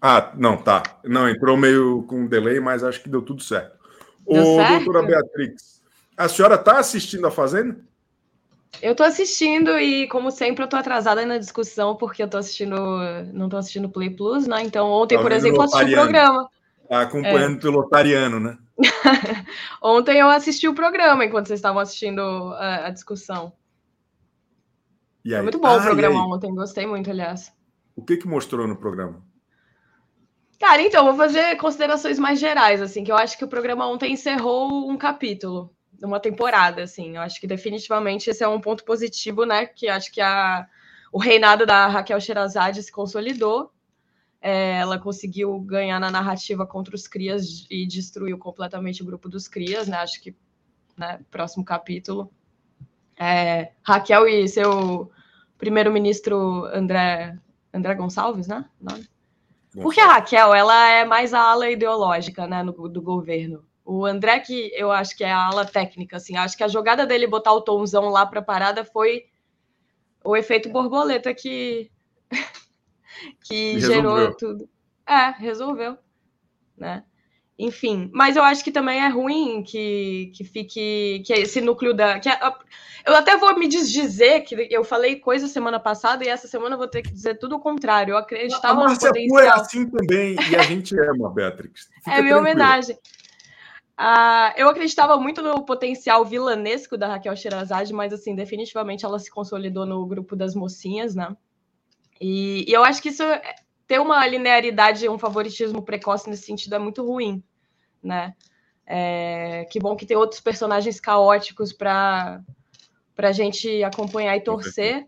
Ah, 0.09 0.32
não, 0.36 0.57
tá. 0.57 0.84
Não, 1.02 1.28
entrou 1.28 1.57
meio 1.57 2.04
com 2.04 2.28
delay, 2.28 2.61
mas 2.61 2.84
acho 2.84 3.02
que 3.02 3.09
deu 3.09 3.20
tudo 3.20 3.42
certo. 3.42 3.76
Deu 4.24 4.44
Ô, 4.44 4.54
certo? 4.54 4.84
doutora 4.84 5.04
Beatrix, 5.04 5.82
a 6.16 6.28
senhora 6.28 6.54
está 6.54 6.78
assistindo 6.78 7.26
a 7.26 7.30
Fazenda? 7.32 7.76
Eu 8.80 8.94
tô 8.94 9.02
assistindo 9.02 9.76
e, 9.76 10.07
como 10.07 10.30
sempre, 10.30 10.62
eu 10.62 10.68
tô 10.68 10.76
atrasada 10.76 11.26
na 11.26 11.38
discussão 11.38 11.96
porque 11.96 12.22
eu 12.22 12.30
tô 12.30 12.36
assistindo, 12.38 12.76
não 13.32 13.48
tô 13.48 13.57
assistindo 13.57 13.88
Play 13.88 14.11
Plus, 14.11 14.46
né? 14.46 14.62
Então, 14.62 14.88
ontem, 14.92 15.16
Tá 15.16 15.22
por 15.22 15.32
exemplo, 15.32 15.57
eu 15.57 15.62
assisti 15.62 15.84
o 15.84 15.88
Lotariano. 15.88 16.12
programa. 16.12 16.50
Tá 16.88 17.00
acompanhando 17.00 17.61
pelo 17.61 17.80
Otariano, 17.80 18.38
né? 18.38 18.59
Ontem 19.82 20.20
eu 20.20 20.30
assisti 20.30 20.68
o 20.68 20.74
programa 20.74 21.24
enquanto 21.24 21.48
vocês 21.48 21.59
estavam 21.59 21.80
assistindo 21.80 22.20
a, 22.20 22.86
a 22.86 22.90
discussão. 22.90 23.52
E 25.24 25.34
aí? 25.34 25.38
Foi 25.38 25.42
muito 25.42 25.59
bom 25.59 25.66
Ah, 25.66 25.78
o 25.78 25.82
programa 25.82 26.32
ontem, 26.32 26.54
gostei 26.54 26.86
muito, 26.86 27.11
aliás. 27.11 27.52
O 27.96 28.04
que 28.04 28.16
que 28.16 28.28
mostrou 28.28 28.68
no 28.68 28.76
programa? 28.76 29.26
Cara, 30.59 30.80
então, 30.80 31.04
vou 31.04 31.14
fazer 31.14 31.57
considerações 31.57 32.18
mais 32.18 32.40
gerais, 32.40 32.80
assim, 32.80 33.04
que 33.04 33.12
eu 33.12 33.16
acho 33.16 33.36
que 33.36 33.44
o 33.44 33.48
programa 33.48 33.86
ontem 33.86 34.12
encerrou 34.12 34.90
um 34.90 34.96
capítulo, 34.96 35.70
uma 36.02 36.18
temporada, 36.18 36.82
assim. 36.82 37.16
Eu 37.16 37.22
acho 37.22 37.40
que 37.40 37.46
definitivamente 37.46 38.30
esse 38.30 38.42
é 38.42 38.48
um 38.48 38.61
ponto 38.61 38.84
positivo, 38.84 39.44
né? 39.44 39.66
Que 39.66 39.88
acho 39.88 40.11
que 40.11 40.20
a, 40.20 40.66
o 41.12 41.18
reinado 41.18 41.66
da 41.66 41.86
Raquel 41.86 42.20
Sherazade 42.20 42.82
se 42.82 42.90
consolidou. 42.90 43.70
É, 44.40 44.78
ela 44.78 44.98
conseguiu 44.98 45.59
ganhar 45.61 45.98
na 46.00 46.11
narrativa 46.11 46.66
contra 46.66 46.94
os 46.94 47.07
Crias 47.07 47.66
e 47.70 47.86
destruiu 47.86 48.38
completamente 48.38 49.02
o 49.02 49.07
grupo 49.07 49.28
dos 49.28 49.48
Crias, 49.48 49.88
né? 49.88 49.98
Acho 49.98 50.22
que, 50.22 50.34
né, 50.96 51.20
próximo 51.30 51.64
capítulo. 51.64 52.30
É, 53.18 53.72
Raquel 53.82 54.26
e 54.26 54.48
seu 54.48 55.11
primeiro-ministro 55.59 56.64
André, 56.66 57.36
André 57.72 57.94
Gonçalves, 57.94 58.46
né? 58.46 58.64
Nome? 58.80 59.07
Porque 59.83 60.01
a 60.01 60.07
Raquel, 60.14 60.55
ela 60.55 60.89
é 60.91 61.05
mais 61.05 61.35
a 61.35 61.41
ala 61.41 61.70
ideológica, 61.70 62.47
né, 62.47 62.62
no- 62.62 62.89
do 62.89 63.03
governo. 63.03 63.64
O 63.85 64.05
André, 64.05 64.41
que 64.41 64.70
eu 64.74 64.91
acho 64.91 65.16
que 65.16 65.22
é 65.22 65.31
a 65.31 65.47
ala 65.47 65.64
técnica, 65.64 66.16
assim, 66.16 66.37
acho 66.37 66.57
que 66.57 66.64
a 66.64 66.68
jogada 66.68 67.07
dele 67.07 67.27
botar 67.27 67.53
o 67.53 67.61
tomzão 67.61 68.09
lá 68.09 68.27
pra 68.27 68.43
parada 68.43 68.85
foi 68.85 69.27
o 70.24 70.37
efeito 70.37 70.68
borboleta 70.70 71.33
que, 71.33 71.91
que 73.43 73.79
gerou 73.81 74.35
tudo. 74.37 74.68
É, 75.07 75.31
resolveu, 75.31 75.97
né? 76.77 77.05
Enfim, 77.59 78.11
mas 78.12 78.36
eu 78.36 78.42
acho 78.42 78.62
que 78.62 78.70
também 78.70 79.00
é 79.00 79.09
ruim 79.09 79.62
que, 79.62 80.30
que 80.34 80.44
fique 80.44 81.22
que 81.24 81.32
esse 81.32 81.61
núcleo 81.61 81.94
da. 81.94 82.18
Que 82.20 82.28
a- 82.28 82.54
eu 83.07 83.14
até 83.16 83.36
vou 83.38 83.59
me 83.59 83.66
desdizer 83.66 84.44
que 84.44 84.68
eu 84.70 84.84
falei 84.84 85.16
coisa 85.16 85.48
semana 85.48 85.80
passada 85.80 86.22
e 86.24 86.28
essa 86.28 86.46
semana 86.46 86.74
eu 86.74 86.78
vou 86.78 86.88
ter 86.88 87.00
que 87.02 87.11
dizer 87.12 87.38
tudo 87.38 87.57
o 87.57 87.61
contrário. 87.61 88.12
Eu 88.12 88.16
A 88.18 88.20
acreditava 88.20 88.74
no 88.74 88.84
Márcia 88.86 89.07
é 89.07 89.09
potencial. 89.09 89.61
assim 89.61 89.88
também, 89.88 90.36
e 90.50 90.57
a 90.57 90.62
gente 90.62 90.94
ama, 91.00 91.30
Beatrix. 91.32 91.88
Fica 92.04 92.16
É 92.18 92.22
minha 92.22 92.36
homenagem. 92.36 92.98
Ah, 93.96 94.52
eu 94.59 94.68
acreditava 94.68 95.16
muito 95.18 95.40
no 95.42 95.64
potencial 95.64 96.22
vilanesco 96.24 96.98
da 96.98 97.07
Raquel 97.09 97.34
Sherazade, 97.34 97.94
mas 97.94 98.12
assim, 98.12 98.34
definitivamente 98.36 99.07
ela 99.07 99.18
se 99.18 99.30
consolidou 99.30 99.86
no 99.86 100.04
grupo 100.04 100.36
das 100.36 100.54
mocinhas, 100.54 101.14
né? 101.14 101.34
E, 102.20 102.66
e 102.68 102.72
eu 102.72 102.84
acho 102.84 103.00
que 103.00 103.09
isso 103.09 103.22
é- 103.22 103.54
ter 103.87 104.01
uma 104.01 104.26
linearidade, 104.26 105.09
um 105.09 105.18
favoritismo 105.18 105.82
precoce 105.82 106.28
nesse 106.28 106.45
sentido 106.45 106.74
é 106.74 106.78
muito 106.78 107.05
ruim, 107.07 107.43
né? 108.03 108.34
É, 108.87 109.66
que 109.70 109.80
bom 109.80 109.97
que 109.97 110.07
tem 110.07 110.16
outros 110.16 110.41
personagens 110.41 111.01
caóticos 111.01 111.72
para 111.72 112.41
para 113.14 113.28
a 113.28 113.32
gente 113.32 113.82
acompanhar 113.82 114.37
e 114.37 114.41
torcer. 114.43 115.07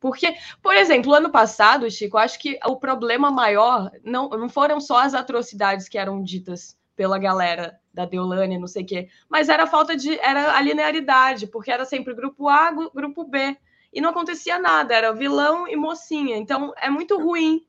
Porque, 0.00 0.34
por 0.62 0.74
exemplo, 0.74 1.14
ano 1.14 1.30
passado, 1.30 1.90
Chico, 1.90 2.18
acho 2.18 2.38
que 2.38 2.58
o 2.66 2.76
problema 2.76 3.30
maior 3.30 3.90
não, 4.04 4.28
não 4.30 4.48
foram 4.48 4.80
só 4.80 4.98
as 4.98 5.14
atrocidades 5.14 5.88
que 5.88 5.98
eram 5.98 6.22
ditas 6.22 6.76
pela 6.96 7.18
galera 7.18 7.78
da 7.94 8.04
Deolane, 8.04 8.58
não 8.58 8.66
sei 8.66 8.82
o 8.82 8.86
quê, 8.86 9.08
mas 9.28 9.48
era 9.48 9.64
a 9.64 9.66
falta 9.66 9.96
de. 9.96 10.18
era 10.20 10.56
a 10.56 10.60
linearidade, 10.60 11.46
porque 11.46 11.70
era 11.70 11.84
sempre 11.84 12.14
grupo 12.14 12.48
A, 12.48 12.70
gru- 12.72 12.90
grupo 12.94 13.24
B. 13.24 13.56
E 13.92 14.00
não 14.00 14.10
acontecia 14.10 14.58
nada, 14.58 14.94
era 14.94 15.12
vilão 15.12 15.68
e 15.68 15.76
mocinha. 15.76 16.36
Então 16.36 16.72
é 16.78 16.90
muito 16.90 17.18
ruim 17.20 17.64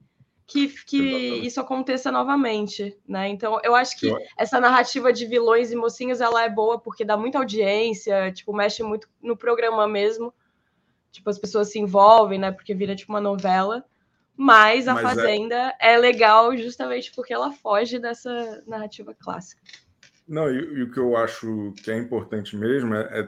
que, 0.54 0.68
que 0.86 0.97
isso 1.43 1.60
aconteça 1.60 2.12
novamente, 2.12 2.95
né? 3.08 3.28
Então 3.28 3.60
eu 3.64 3.74
acho 3.74 3.99
que 3.99 4.14
essa 4.38 4.60
narrativa 4.60 5.12
de 5.12 5.26
vilões 5.26 5.72
e 5.72 5.76
mocinhas 5.76 6.22
ela 6.22 6.43
é 6.43 6.49
boa 6.49 6.80
porque 6.80 7.04
dá 7.04 7.18
muita 7.18 7.39
audiência, 7.39 8.32
tipo, 8.32 8.54
mexe 8.54 8.84
muito 8.84 9.10
no 9.20 9.36
programa 9.36 9.88
mesmo. 9.88 10.32
Tipo, 11.12 11.32
as 11.32 11.39
pessoas 11.39 11.72
se 11.72 11.80
envolvem, 11.80 12.39
né? 12.39 12.51
Porque 12.51 12.76
vira 12.76 12.95
tipo 12.95 13.12
uma 13.12 13.20
novela. 13.22 13.84
Mas 14.38 14.88
a 14.88 14.93
Mas 14.93 15.04
é- 15.04 15.08
Fazenda 15.08 15.76
é... 15.80 15.97
legal 15.97 16.56
justamente 16.56 17.12
porque 17.16 17.34
ela 17.34 17.51
foge 17.51 17.97
dessa 17.97 18.64
narrativa 18.68 19.16
clássica. 19.16 19.62
Não, 20.28 20.49
e, 20.51 20.58
e 20.58 20.84
o 20.84 20.91
que 20.91 20.99
eu 20.99 21.18
acho 21.18 21.74
que 21.84 21.89
é 21.89 21.97
importante 21.97 22.56
mesmo 22.56 22.93
é, 22.93 23.22
é 23.22 23.28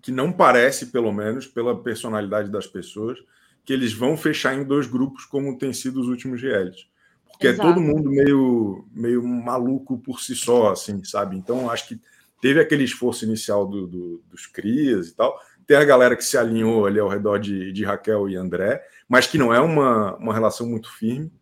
que 0.00 0.12
não 0.12 0.32
parece, 0.32 0.86
pelo 0.86 1.12
menos, 1.12 1.46
pela 1.46 1.82
personalidade 1.82 2.48
das 2.48 2.66
pessoas, 2.66 3.18
que 3.64 3.72
eles 3.72 3.92
vão 3.92 4.16
fechar 4.16 4.54
em 4.54 4.64
dois 4.64 4.86
grupos 4.86 5.24
como 5.24 5.56
tem 5.58 5.72
sido 5.72 6.00
os 6.00 6.08
últimos 6.08 6.42
realities. 6.42 6.86
Porque 7.30 7.46
Exato. 7.46 7.68
é 7.68 7.72
todo 7.72 7.80
mundo 7.80 8.10
meio, 8.10 8.84
meio 8.92 9.22
maluco 9.26 9.98
por 9.98 10.20
si 10.20 10.34
só, 10.34 10.72
assim, 10.72 11.02
sabe? 11.04 11.36
Então, 11.36 11.70
acho 11.70 11.88
que 11.88 12.00
teve 12.40 12.60
aquele 12.60 12.84
esforço 12.84 13.24
inicial 13.24 13.66
do, 13.66 13.86
do- 13.86 14.22
dos 14.30 14.46
Crias 14.46 15.08
e 15.08 15.14
tal. 15.14 15.38
Tem 15.66 15.76
a 15.76 15.84
galera 15.84 16.16
que 16.16 16.24
se 16.24 16.36
alinhou 16.36 16.86
ali 16.86 16.98
ao 16.98 17.08
redor 17.08 17.38
de, 17.38 17.72
de 17.72 17.84
Raquel 17.84 18.28
e 18.28 18.36
André, 18.36 18.82
mas 19.08 19.26
que 19.26 19.38
não 19.38 19.54
é 19.54 19.60
uma, 19.60 20.16
uma 20.16 20.34
relação 20.34 20.68
muito 20.68 20.92
firme. 20.92 21.32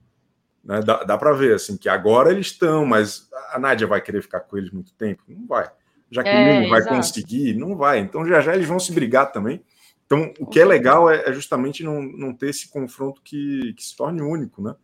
Né? 0.62 0.81
Dá, 0.83 1.03
dá 1.05 1.16
para 1.18 1.33
ver 1.33 1.55
assim 1.55 1.77
que 1.77 1.89
agora 1.89 2.31
eles 2.31 2.49
estão, 2.49 2.85
mas 2.85 3.29
a 3.53 3.59
Nádia 3.59 3.87
vai 3.87 4.01
querer 4.01 4.23
ficar 4.23 4.41
com 4.41 4.59
eles 4.59 4.71
muito 4.71 4.93
tempo? 4.95 5.23
Não 5.27 5.47
vai. 5.47 5.71
Jaqueline 6.11 6.66
É, 6.66 6.68
vai 6.68 6.81
exato. 6.81 6.97
conseguir? 6.97 7.55
Não 7.55 7.77
vai. 7.77 7.99
Então 7.99 8.27
já 8.27 8.41
já 8.41 8.55
eles 8.55 8.66
vão 8.66 8.79
se 8.79 8.93
brigar 8.93 9.33
também. 9.33 9.62
Então 10.11 10.34
o 10.40 10.46
que 10.46 10.58
é 10.58 10.64
legal 10.64 11.08
é, 11.08 11.22
é 11.28 11.32
justamente 11.32 11.84
não, 11.84 12.02
não 12.02 12.34
ter 12.34 12.48
esse 12.48 12.68
confronto 12.68 13.22
que, 13.22 13.72
que 13.74 13.84
se 13.84 13.96
torne 13.96 14.20
único, 14.20 14.61
né? 14.61 14.74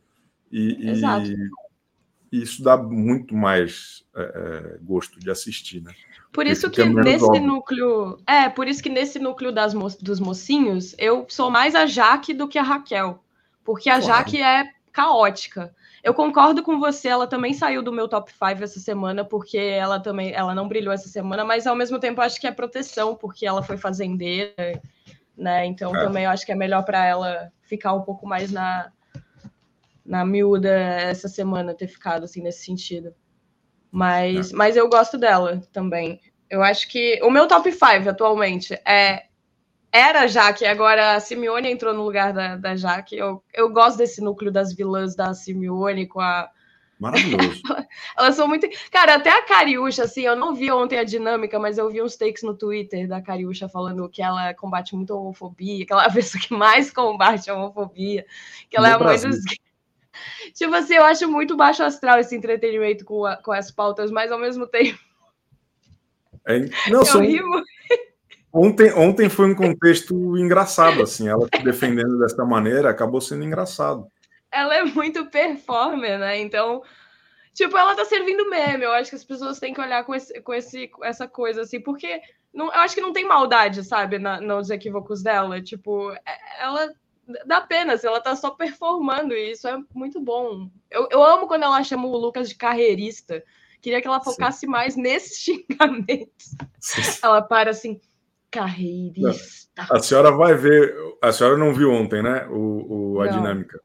E, 0.52 0.86
e- 0.86 0.90
Exato. 0.90 1.26
e 2.30 2.42
isso 2.42 2.62
dá 2.62 2.76
muito 2.76 3.34
mais 3.34 4.04
é, 4.14 4.22
é 4.22 4.78
gosto 4.80 5.18
de 5.18 5.28
assistir, 5.28 5.82
né? 5.82 5.92
Por 6.32 6.46
isso 6.46 6.70
que 6.70 6.84
nesse 6.84 7.24
óbvio. 7.24 7.42
núcleo. 7.42 8.18
É, 8.24 8.48
por 8.48 8.68
isso 8.68 8.80
que 8.80 8.88
nesse 8.88 9.18
núcleo 9.18 9.50
das 9.50 9.74
mo 9.74 9.88
dos 10.00 10.20
mocinhos, 10.20 10.94
eu 10.96 11.26
sou 11.28 11.50
mais 11.50 11.74
a 11.74 11.86
Jaque 11.86 12.32
do 12.32 12.46
que 12.46 12.58
a 12.58 12.62
Raquel. 12.62 13.18
Porque 13.64 13.90
a 13.90 13.98
claro. 14.00 14.06
Jaque 14.06 14.40
é 14.40 14.70
caótica. 14.92 15.74
Eu 16.04 16.14
concordo 16.14 16.62
com 16.62 16.78
você, 16.78 17.08
ela 17.08 17.26
também 17.26 17.52
saiu 17.52 17.82
do 17.82 17.92
meu 17.92 18.06
top 18.06 18.30
5 18.30 18.62
essa 18.62 18.78
semana, 18.78 19.24
porque 19.24 19.58
ela 19.58 19.98
também 19.98 20.32
ela 20.32 20.54
não 20.54 20.68
brilhou 20.68 20.94
essa 20.94 21.08
semana, 21.08 21.44
mas 21.44 21.66
ao 21.66 21.74
mesmo 21.74 21.98
tempo 21.98 22.20
acho 22.20 22.40
que 22.40 22.46
é 22.46 22.52
proteção, 22.52 23.16
porque 23.16 23.44
ela 23.44 23.62
foi 23.62 23.76
fazendeira, 23.76 24.80
né? 25.36 25.66
Então 25.66 25.94
é. 25.94 26.04
também 26.04 26.24
eu 26.24 26.30
acho 26.30 26.46
que 26.46 26.52
é 26.52 26.56
melhor 26.56 26.84
para 26.84 27.04
ela 27.04 27.52
ficar 27.62 27.92
um 27.92 28.02
pouco 28.02 28.26
mais 28.26 28.50
na, 28.50 28.90
na 30.04 30.24
miúda 30.24 30.70
essa 30.70 31.28
semana, 31.28 31.74
ter 31.74 31.88
ficado 31.88 32.24
assim 32.24 32.42
nesse 32.42 32.64
sentido. 32.64 33.14
Mas, 33.90 34.52
é. 34.52 34.56
mas 34.56 34.76
eu 34.76 34.88
gosto 34.88 35.18
dela 35.18 35.60
também. 35.72 36.20
Eu 36.48 36.62
acho 36.62 36.88
que 36.88 37.20
o 37.22 37.30
meu 37.30 37.46
top 37.48 37.70
5 37.70 38.08
atualmente 38.08 38.74
é 38.86 39.26
era 39.96 40.26
Jaque, 40.26 40.66
agora 40.66 41.14
a 41.14 41.20
Simeone 41.20 41.70
entrou 41.70 41.94
no 41.94 42.02
lugar 42.04 42.32
da, 42.32 42.56
da 42.56 42.76
Jaque. 42.76 43.16
Eu, 43.16 43.42
eu 43.54 43.70
gosto 43.70 43.96
desse 43.96 44.20
núcleo 44.20 44.52
das 44.52 44.74
vilãs 44.74 45.16
da 45.16 45.32
Simeone 45.32 46.06
com 46.06 46.20
a. 46.20 46.50
Maravilhoso. 46.98 47.60
Elas 48.16 48.34
são 48.34 48.48
muito. 48.48 48.66
Cara, 48.90 49.16
até 49.16 49.30
a 49.30 49.42
Cariúcha, 49.42 50.04
assim, 50.04 50.22
eu 50.22 50.34
não 50.34 50.54
vi 50.54 50.70
ontem 50.72 50.98
a 50.98 51.04
dinâmica, 51.04 51.58
mas 51.58 51.76
eu 51.76 51.90
vi 51.90 52.02
uns 52.02 52.16
takes 52.16 52.42
no 52.42 52.54
Twitter 52.54 53.06
da 53.06 53.20
Cariúcha 53.20 53.68
falando 53.68 54.08
que 54.08 54.22
ela 54.22 54.54
combate 54.54 54.96
muito 54.96 55.12
a 55.12 55.16
homofobia, 55.16 55.84
que 55.84 55.92
ela 55.92 56.04
é 56.04 56.08
a 56.08 56.12
pessoa 56.12 56.42
que 56.42 56.54
mais 56.54 56.90
combate 56.90 57.50
a 57.50 57.54
homofobia, 57.54 58.24
que 58.70 58.76
ela 58.76 58.88
no 58.88 58.94
é 58.94 58.98
Brasil. 58.98 59.30
muito. 59.30 59.66
Tipo 60.54 60.74
assim, 60.74 60.94
eu 60.94 61.04
acho 61.04 61.30
muito 61.30 61.56
baixo 61.56 61.82
astral 61.82 62.18
esse 62.18 62.34
entretenimento 62.34 63.04
com, 63.04 63.26
a, 63.26 63.36
com 63.36 63.52
as 63.52 63.70
pautas, 63.70 64.10
mas 64.10 64.32
ao 64.32 64.38
mesmo 64.38 64.66
tempo. 64.66 64.98
É, 66.46 66.60
não, 66.88 67.00
eu 67.00 67.04
são, 67.04 67.22
Ontem, 68.58 68.90
ontem 68.94 69.28
foi 69.28 69.50
um 69.50 69.54
contexto 69.54 70.38
engraçado, 70.38 71.02
assim, 71.02 71.28
ela 71.28 71.46
defendendo 71.62 72.18
dessa 72.18 72.42
maneira 72.42 72.88
acabou 72.88 73.20
sendo 73.20 73.44
engraçado. 73.44 74.06
Ela 74.50 74.76
é 74.76 74.84
muito 74.84 75.26
performer, 75.26 76.18
né? 76.18 76.38
Então, 76.38 76.82
tipo, 77.52 77.76
ela 77.76 77.94
tá 77.94 78.04
servindo 78.04 78.48
meme. 78.48 78.84
Eu 78.84 78.92
acho 78.92 79.10
que 79.10 79.16
as 79.16 79.24
pessoas 79.24 79.58
têm 79.58 79.74
que 79.74 79.80
olhar 79.80 80.04
com, 80.04 80.14
esse, 80.14 80.40
com 80.40 80.54
esse, 80.54 80.90
essa 81.02 81.28
coisa, 81.28 81.62
assim, 81.62 81.80
porque 81.80 82.20
não, 82.52 82.66
eu 82.66 82.80
acho 82.80 82.94
que 82.94 83.00
não 83.00 83.12
tem 83.12 83.26
maldade, 83.26 83.84
sabe, 83.84 84.18
na, 84.18 84.40
nos 84.40 84.70
equívocos 84.70 85.22
dela. 85.22 85.60
Tipo, 85.60 86.12
é, 86.12 86.62
ela 86.62 86.92
dá 87.44 87.60
pena, 87.60 87.94
assim, 87.94 88.06
ela 88.06 88.20
tá 88.20 88.36
só 88.36 88.50
performando 88.50 89.34
e 89.34 89.52
isso 89.52 89.66
é 89.66 89.78
muito 89.94 90.20
bom. 90.20 90.70
Eu, 90.90 91.08
eu 91.10 91.22
amo 91.22 91.46
quando 91.46 91.64
ela 91.64 91.82
chama 91.82 92.06
o 92.06 92.16
Lucas 92.16 92.48
de 92.48 92.54
carreirista. 92.54 93.42
Queria 93.80 94.00
que 94.00 94.08
ela 94.08 94.20
focasse 94.20 94.60
Sim. 94.66 94.66
mais 94.68 94.96
nesses 94.96 95.38
xingamentos. 95.38 96.54
Sim. 96.80 97.20
Ela 97.22 97.42
para 97.42 97.70
assim, 97.70 98.00
Carreirista. 98.50 99.86
A 99.90 99.98
senhora 99.98 100.30
vai 100.30 100.54
ver. 100.54 100.94
A 101.22 101.32
senhora 101.32 101.56
não 101.56 101.74
viu 101.74 101.90
ontem, 101.90 102.22
né? 102.22 102.46
O, 102.48 103.16
o 103.16 103.20
a 103.20 103.26
não. 103.26 103.32
dinâmica. 103.32 103.80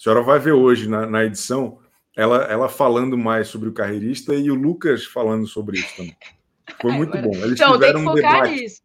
A 0.00 0.02
senhora 0.02 0.22
vai 0.22 0.38
ver 0.38 0.52
hoje 0.52 0.88
na, 0.88 1.06
na, 1.06 1.26
edição 1.26 1.78
ela, 2.16 2.44
ela 2.44 2.70
falando 2.70 3.18
mais 3.18 3.48
sobre 3.48 3.68
o 3.68 3.72
carreirista 3.72 4.34
e 4.34 4.50
o 4.50 4.54
Lucas 4.54 5.04
falando 5.04 5.46
sobre 5.46 5.78
isso 5.78 5.94
também. 5.94 6.16
Foi 6.80 6.90
muito 6.92 7.14
Ai, 7.14 7.22
bom. 7.22 7.34
Eles 7.34 7.52
então, 7.52 7.72
tiveram 7.72 8.00
um 8.00 8.14
debate. 8.14 8.50
Nisso. 8.50 8.82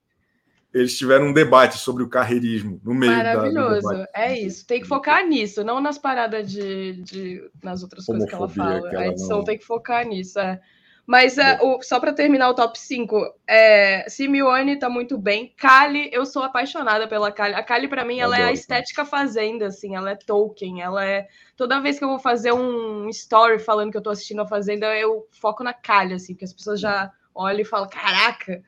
Eles 0.74 0.98
tiveram 0.98 1.28
um 1.28 1.34
debate 1.34 1.78
sobre 1.78 2.04
o 2.04 2.10
carreirismo 2.10 2.82
no 2.84 2.94
meio 2.94 3.14
Maravilhoso. 3.14 3.88
Da, 3.88 4.10
é 4.14 4.38
isso. 4.38 4.68
Tem 4.68 4.82
que 4.82 4.88
focar 4.88 5.26
nisso, 5.26 5.64
não 5.64 5.80
nas 5.80 5.98
paradas 5.98 6.52
de, 6.52 7.02
de 7.02 7.50
nas 7.64 7.82
outras 7.82 8.10
Homofobia, 8.10 8.38
coisas 8.38 8.54
que 8.54 8.62
ela 8.62 8.70
fala. 8.70 8.90
Que 8.90 8.96
ela 8.98 9.06
a 9.06 9.08
edição 9.08 9.38
não... 9.38 9.46
tem 9.46 9.58
que 9.58 9.66
focar 9.66 10.06
nisso. 10.06 10.38
É. 10.38 10.60
Mas 11.06 11.38
é, 11.38 11.60
o, 11.62 11.82
só 11.84 12.00
para 12.00 12.14
terminar 12.14 12.50
o 12.50 12.56
top 12.56 12.80
5, 12.80 13.36
é, 13.48 14.10
Simeone 14.10 14.80
tá 14.80 14.90
muito 14.90 15.18
bem. 15.18 15.54
Kali, 15.56 16.10
eu 16.12 16.26
sou 16.26 16.42
apaixonada 16.42 17.08
pela 17.08 17.32
Kali. 17.32 17.54
A 17.54 17.62
Kali, 17.62 17.88
para 17.88 18.04
mim, 18.04 18.20
ela 18.20 18.38
é 18.40 18.44
a 18.46 18.52
estética 18.52 19.06
fazenda, 19.06 19.68
assim, 19.68 19.96
ela 19.96 20.12
é 20.12 20.16
Tolkien, 20.16 20.82
ela 20.82 21.06
é. 21.06 21.28
Toda 21.56 21.80
vez 21.80 22.00
que 22.00 22.04
eu 22.04 22.10
vou 22.10 22.18
fazer 22.18 22.54
um 22.54 23.08
story 23.10 23.60
falando 23.60 23.92
que 23.92 23.98
eu 23.98 24.02
tô 24.02 24.10
assistindo 24.10 24.42
a 24.42 24.48
Fazenda, 24.48 24.88
eu 24.98 25.28
foco 25.32 25.64
na 25.64 25.74
Kali, 25.74 26.16
assim, 26.16 26.34
que 26.34 26.44
as 26.44 26.54
pessoas 26.54 26.80
já 26.80 27.12
olham 27.36 27.62
e 27.62 27.66
falam: 27.66 27.88
caraca, 27.88 28.64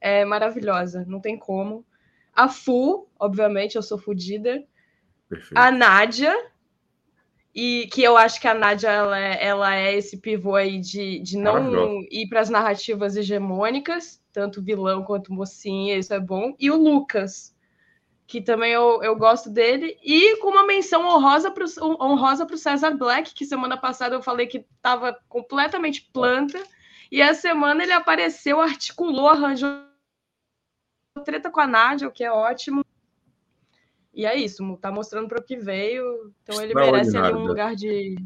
é 0.00 0.24
maravilhosa, 0.24 1.04
não 1.08 1.20
tem 1.20 1.36
como. 1.36 1.84
A 2.32 2.48
Fu, 2.48 3.08
obviamente, 3.18 3.74
eu 3.74 3.82
sou 3.82 3.98
fodida. 3.98 4.62
A 5.54 5.70
Nádia, 5.70 6.34
e 7.54 7.88
que 7.92 8.02
eu 8.02 8.16
acho 8.16 8.40
que 8.40 8.46
a 8.46 8.54
Nádia 8.54 8.88
ela 8.88 9.18
é, 9.18 9.44
ela 9.44 9.74
é 9.74 9.94
esse 9.94 10.16
pivô 10.18 10.54
aí 10.54 10.78
de, 10.78 11.18
de 11.18 11.36
não 11.36 12.00
ir 12.10 12.28
para 12.28 12.40
as 12.40 12.48
narrativas 12.48 13.16
hegemônicas, 13.16 14.22
tanto 14.32 14.62
vilão 14.62 15.02
quanto 15.02 15.32
mocinha, 15.32 15.96
isso 15.96 16.14
é 16.14 16.20
bom. 16.20 16.54
E 16.58 16.70
o 16.70 16.76
Lucas, 16.76 17.54
que 18.26 18.40
também 18.40 18.72
eu, 18.72 19.02
eu 19.02 19.16
gosto 19.16 19.50
dele, 19.50 19.98
e 20.02 20.36
com 20.36 20.48
uma 20.48 20.64
menção 20.64 21.04
honrosa 21.08 21.50
para 21.50 21.64
honrosa 21.82 22.46
o 22.48 22.56
César 22.56 22.92
Black, 22.92 23.34
que 23.34 23.44
semana 23.44 23.76
passada 23.76 24.14
eu 24.14 24.22
falei 24.22 24.46
que 24.46 24.64
estava 24.76 25.18
completamente 25.28 26.08
planta, 26.12 26.62
e 27.10 27.20
essa 27.20 27.40
semana 27.40 27.82
ele 27.82 27.92
apareceu, 27.92 28.60
articulou, 28.60 29.28
arranjou 29.28 29.90
treta 31.24 31.50
com 31.50 31.60
a 31.60 31.66
Nádia, 31.66 32.06
o 32.06 32.12
que 32.12 32.22
é 32.22 32.30
ótimo. 32.30 32.84
E 34.12 34.26
é 34.26 34.36
isso, 34.36 34.76
tá 34.80 34.90
mostrando 34.90 35.28
para 35.28 35.40
o 35.40 35.42
que 35.42 35.56
veio, 35.56 36.32
então 36.42 36.60
ele 36.60 36.74
merece 36.74 37.16
ali 37.16 37.32
um 37.32 37.46
lugar 37.46 37.76
de. 37.76 38.16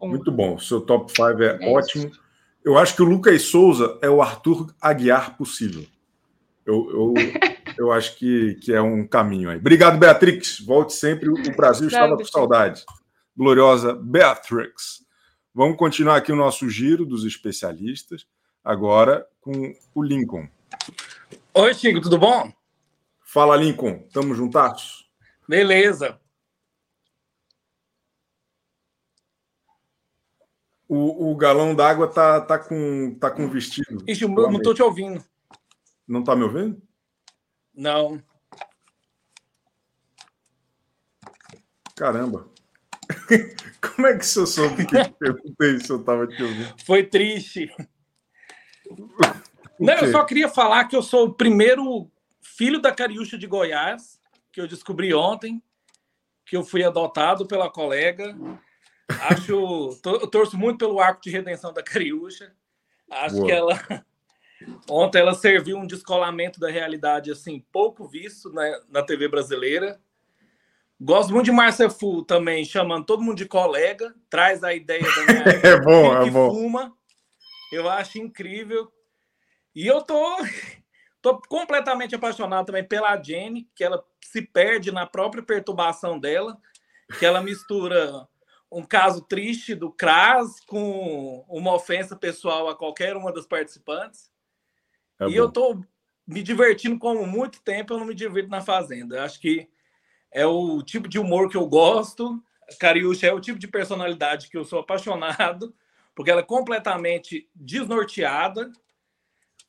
Muito 0.00 0.30
bom, 0.32 0.58
seu 0.58 0.80
top 0.80 1.10
5 1.10 1.42
é, 1.42 1.58
é 1.60 1.72
ótimo. 1.72 2.08
Isso. 2.08 2.20
Eu 2.64 2.78
acho 2.78 2.94
que 2.94 3.02
o 3.02 3.06
Lucas 3.06 3.42
Souza 3.42 3.98
é 4.02 4.08
o 4.08 4.22
Arthur 4.22 4.72
Aguiar 4.80 5.36
possível. 5.36 5.84
Eu, 6.64 6.90
eu, 6.90 7.14
eu 7.78 7.92
acho 7.92 8.16
que, 8.16 8.54
que 8.56 8.72
é 8.72 8.80
um 8.80 9.06
caminho 9.06 9.50
aí. 9.50 9.56
Obrigado, 9.56 9.98
Beatrix. 9.98 10.60
Volte 10.60 10.92
sempre. 10.92 11.28
O 11.28 11.56
Brasil 11.56 11.88
estava 11.88 12.16
com 12.16 12.24
saudade. 12.24 12.84
Gloriosa 13.36 13.94
Beatrix. 13.94 15.04
Vamos 15.54 15.76
continuar 15.76 16.16
aqui 16.16 16.32
o 16.32 16.36
nosso 16.36 16.68
giro 16.68 17.04
dos 17.04 17.24
especialistas, 17.24 18.26
agora 18.64 19.26
com 19.40 19.74
o 19.94 20.02
Lincoln. 20.02 20.48
Oi, 21.52 21.74
Chico, 21.74 22.00
tudo 22.00 22.16
bom? 22.16 22.50
Fala, 23.22 23.56
Lincoln. 23.56 24.04
Estamos 24.06 24.36
juntados? 24.36 25.01
Beleza. 25.48 26.20
O, 30.88 31.30
o 31.30 31.36
galão 31.36 31.74
d'água 31.74 32.06
tá, 32.06 32.40
tá, 32.40 32.58
com, 32.58 33.16
tá 33.18 33.30
com 33.30 33.48
vestido. 33.48 34.04
Ixi, 34.06 34.26
não 34.26 34.56
estou 34.56 34.74
te 34.74 34.82
ouvindo. 34.82 35.24
Não 36.06 36.20
está 36.20 36.36
me 36.36 36.42
ouvindo? 36.42 36.82
Não. 37.74 38.22
Caramba. 41.96 42.50
Como 43.80 44.06
é 44.06 44.18
que 44.18 44.26
senhor 44.26 44.46
soube 44.46 44.86
que 44.86 44.96
eu 44.96 45.12
perguntei 45.12 45.78
se 45.80 45.90
eu 45.90 46.00
estava 46.00 46.26
te 46.26 46.42
ouvindo? 46.42 46.74
Foi 46.84 47.04
triste. 47.04 47.70
Não, 49.80 49.94
eu 49.94 50.12
só 50.12 50.24
queria 50.24 50.48
falar 50.48 50.84
que 50.84 50.94
eu 50.94 51.02
sou 51.02 51.26
o 51.26 51.34
primeiro 51.34 52.08
filho 52.40 52.80
da 52.80 52.92
Cariúcha 52.92 53.36
de 53.36 53.48
Goiás 53.48 54.20
que 54.52 54.60
eu 54.60 54.68
descobri 54.68 55.14
ontem, 55.14 55.62
que 56.44 56.56
eu 56.56 56.62
fui 56.62 56.84
adotado 56.84 57.46
pela 57.46 57.70
colega. 57.70 58.36
Acho, 59.08 59.98
eu 60.04 60.26
torço 60.28 60.56
muito 60.56 60.78
pelo 60.78 61.00
arco 61.00 61.22
de 61.22 61.30
redenção 61.30 61.72
da 61.72 61.82
Cariúcha. 61.82 62.52
Acho 63.10 63.36
Boa. 63.36 63.46
que 63.46 63.52
ela 63.52 64.04
ontem 64.88 65.18
ela 65.18 65.34
serviu 65.34 65.76
um 65.76 65.86
descolamento 65.86 66.60
da 66.60 66.70
realidade 66.70 67.30
assim 67.30 67.64
pouco 67.72 68.06
visto 68.06 68.52
na, 68.52 68.80
na 68.88 69.02
TV 69.02 69.28
brasileira. 69.28 70.00
Gosto 71.00 71.32
muito 71.32 71.46
de 71.46 71.52
Márcia 71.52 71.90
Fu 71.90 72.22
também, 72.22 72.64
chamando 72.64 73.04
todo 73.04 73.22
mundo 73.22 73.36
de 73.36 73.46
colega, 73.46 74.14
traz 74.30 74.62
a 74.62 74.72
ideia 74.72 75.02
da 75.02 75.32
minha 75.32 75.44
é 75.66 75.80
bom, 75.80 76.22
é 76.22 76.30
bom. 76.30 76.50
fuma. 76.50 76.92
Eu 77.72 77.88
acho 77.88 78.18
incrível. 78.18 78.92
E 79.74 79.86
eu 79.86 80.02
tô 80.02 80.36
Tô 81.22 81.40
completamente 81.40 82.16
apaixonado 82.16 82.66
também 82.66 82.84
pela 82.84 83.16
Jenny, 83.22 83.70
que 83.76 83.84
ela 83.84 84.04
se 84.20 84.42
perde 84.42 84.90
na 84.90 85.06
própria 85.06 85.42
perturbação 85.42 86.18
dela, 86.18 86.60
que 87.18 87.24
ela 87.24 87.40
mistura 87.40 88.28
um 88.70 88.82
caso 88.82 89.22
triste 89.22 89.74
do 89.74 89.92
CRAS 89.92 90.60
com 90.66 91.44
uma 91.48 91.74
ofensa 91.74 92.16
pessoal 92.16 92.68
a 92.68 92.76
qualquer 92.76 93.16
uma 93.16 93.32
das 93.32 93.46
participantes. 93.46 94.32
É 95.20 95.26
e 95.26 95.28
bom. 95.28 95.34
eu 95.34 95.52
tô 95.52 95.80
me 96.26 96.42
divertindo 96.42 96.98
como 96.98 97.26
muito 97.26 97.60
tempo 97.62 97.92
eu 97.92 97.98
não 97.98 98.06
me 98.06 98.14
divirto 98.14 98.50
na 98.50 98.60
Fazenda. 98.60 99.22
Acho 99.22 99.40
que 99.40 99.68
é 100.32 100.46
o 100.46 100.82
tipo 100.82 101.08
de 101.08 101.18
humor 101.18 101.48
que 101.48 101.56
eu 101.56 101.68
gosto. 101.68 102.42
Cariúcha 102.80 103.26
é 103.26 103.32
o 103.32 103.40
tipo 103.40 103.58
de 103.58 103.68
personalidade 103.68 104.48
que 104.48 104.56
eu 104.56 104.64
sou 104.64 104.80
apaixonado, 104.80 105.74
porque 106.14 106.30
ela 106.30 106.40
é 106.40 106.44
completamente 106.44 107.48
desnorteada, 107.54 108.72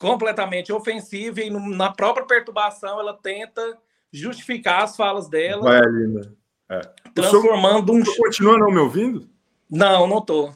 completamente 0.04 0.74
ofensiva 0.74 1.40
e 1.40 1.50
na 1.50 1.90
própria 1.90 2.26
perturbação 2.26 3.00
ela 3.00 3.14
tenta 3.14 3.78
justificar 4.12 4.84
as 4.84 4.98
falas 4.98 5.30
dela. 5.30 5.62
Vai 5.62 5.80
ali, 5.80 6.08
né? 6.08 6.22
É. 6.70 6.82
Transformando 7.16 7.94
um. 7.94 8.04
Você 8.04 8.18
continua 8.18 8.58
não 8.58 8.70
me 8.70 8.80
ouvindo? 8.80 9.30
Não, 9.72 10.06
não 10.06 10.20
tô. 10.20 10.54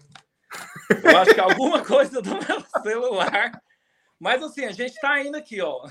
Eu 1.02 1.18
acho 1.18 1.34
que 1.34 1.40
alguma 1.40 1.80
coisa 1.82 2.22
do 2.22 2.30
meu 2.32 2.62
celular. 2.84 3.52
Mas 4.20 4.44
assim, 4.44 4.66
a 4.66 4.72
gente 4.72 4.96
está 4.96 5.24
indo 5.24 5.38
aqui, 5.38 5.62
ó. 5.62 5.88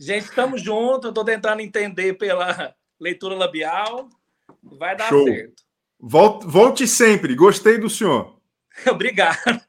Gente, 0.00 0.24
estamos 0.24 0.62
juntos. 0.62 1.04
Eu 1.04 1.10
estou 1.10 1.24
tentando 1.24 1.60
entender 1.60 2.14
pela 2.14 2.74
leitura 2.98 3.34
labial. 3.34 4.08
Vai 4.62 4.96
dar 4.96 5.10
Show. 5.10 5.24
certo. 5.24 5.62
Volte, 6.00 6.46
volte 6.46 6.88
sempre. 6.88 7.34
Gostei 7.34 7.76
do 7.76 7.90
senhor. 7.90 8.38
Obrigado. 8.88 9.60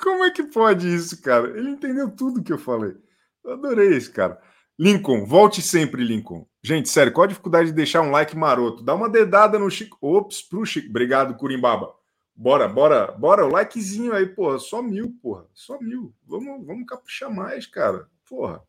Como 0.00 0.24
é 0.24 0.30
que 0.30 0.42
pode 0.42 0.92
isso, 0.92 1.20
cara? 1.20 1.48
Ele 1.56 1.70
entendeu 1.70 2.10
tudo 2.10 2.42
que 2.42 2.52
eu 2.52 2.58
falei. 2.58 2.96
Eu 3.44 3.52
adorei 3.52 3.94
esse 3.94 4.10
cara. 4.10 4.40
Lincoln, 4.78 5.26
volte 5.26 5.60
sempre, 5.60 6.02
Lincoln. 6.02 6.46
Gente, 6.62 6.88
sério, 6.88 7.12
qual 7.12 7.24
a 7.24 7.28
dificuldade 7.28 7.68
de 7.68 7.74
deixar 7.74 8.00
um 8.00 8.10
like 8.10 8.36
maroto? 8.36 8.82
Dá 8.82 8.94
uma 8.94 9.10
dedada 9.10 9.58
no 9.58 9.70
Chico. 9.70 9.98
Ops, 10.00 10.40
pro 10.42 10.64
Chico. 10.64 10.88
Obrigado, 10.88 11.36
Curimbaba. 11.36 11.92
Bora, 12.34 12.66
bora, 12.66 13.12
bora. 13.12 13.44
O 13.44 13.50
likezinho 13.50 14.14
aí, 14.14 14.26
porra. 14.26 14.58
Só 14.58 14.82
mil, 14.82 15.14
porra. 15.22 15.46
Só 15.52 15.78
mil. 15.78 16.14
Vamos, 16.26 16.66
vamos 16.66 16.86
caprichar 16.86 17.30
mais, 17.30 17.66
cara. 17.66 18.06
Porra. 18.26 18.62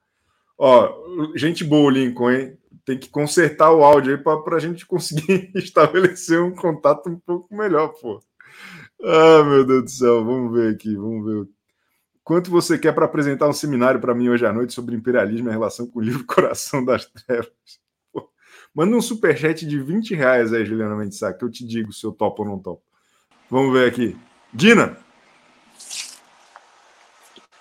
Ó, 0.57 1.31
gente 1.35 1.63
boa, 1.63 1.89
Lincoln, 1.89 2.31
hein? 2.31 2.57
Tem 2.85 2.97
que 2.97 3.09
consertar 3.09 3.71
o 3.71 3.83
áudio 3.83 4.15
aí 4.15 4.21
para 4.21 4.57
a 4.57 4.59
gente 4.59 4.85
conseguir 4.85 5.49
estabelecer 5.55 6.41
um 6.41 6.53
contato 6.53 7.09
um 7.09 7.17
pouco 7.17 7.55
melhor, 7.55 7.87
pô. 8.01 8.19
Ah, 9.03 9.43
meu 9.43 9.65
Deus 9.65 9.83
do 9.83 9.89
céu. 9.89 10.23
Vamos 10.23 10.53
ver 10.53 10.73
aqui, 10.73 10.95
vamos 10.95 11.25
ver 11.25 11.49
Quanto 12.23 12.51
você 12.51 12.77
quer 12.77 12.93
para 12.93 13.05
apresentar 13.05 13.49
um 13.49 13.53
seminário 13.53 13.99
para 13.99 14.13
mim 14.13 14.29
hoje 14.29 14.45
à 14.45 14.53
noite 14.53 14.73
sobre 14.73 14.95
imperialismo 14.95 15.49
e 15.49 15.51
relação 15.51 15.87
com 15.87 15.99
o 15.99 16.01
livro 16.01 16.23
Coração 16.25 16.85
das 16.85 17.05
Trevas? 17.05 17.51
Pô, 18.13 18.29
manda 18.73 18.95
um 18.95 19.01
superchat 19.01 19.65
de 19.65 19.81
20 19.81 20.13
reais 20.13 20.53
aí, 20.53 20.63
Juliana 20.63 20.95
Mendesá, 20.95 21.33
que 21.33 21.43
eu 21.43 21.49
te 21.49 21.65
digo 21.65 21.91
se 21.91 22.05
eu 22.05 22.11
topo 22.11 22.43
ou 22.43 22.49
não 22.49 22.59
topo. 22.59 22.83
Vamos 23.49 23.73
ver 23.73 23.89
aqui. 23.89 24.15
Dina! 24.53 24.97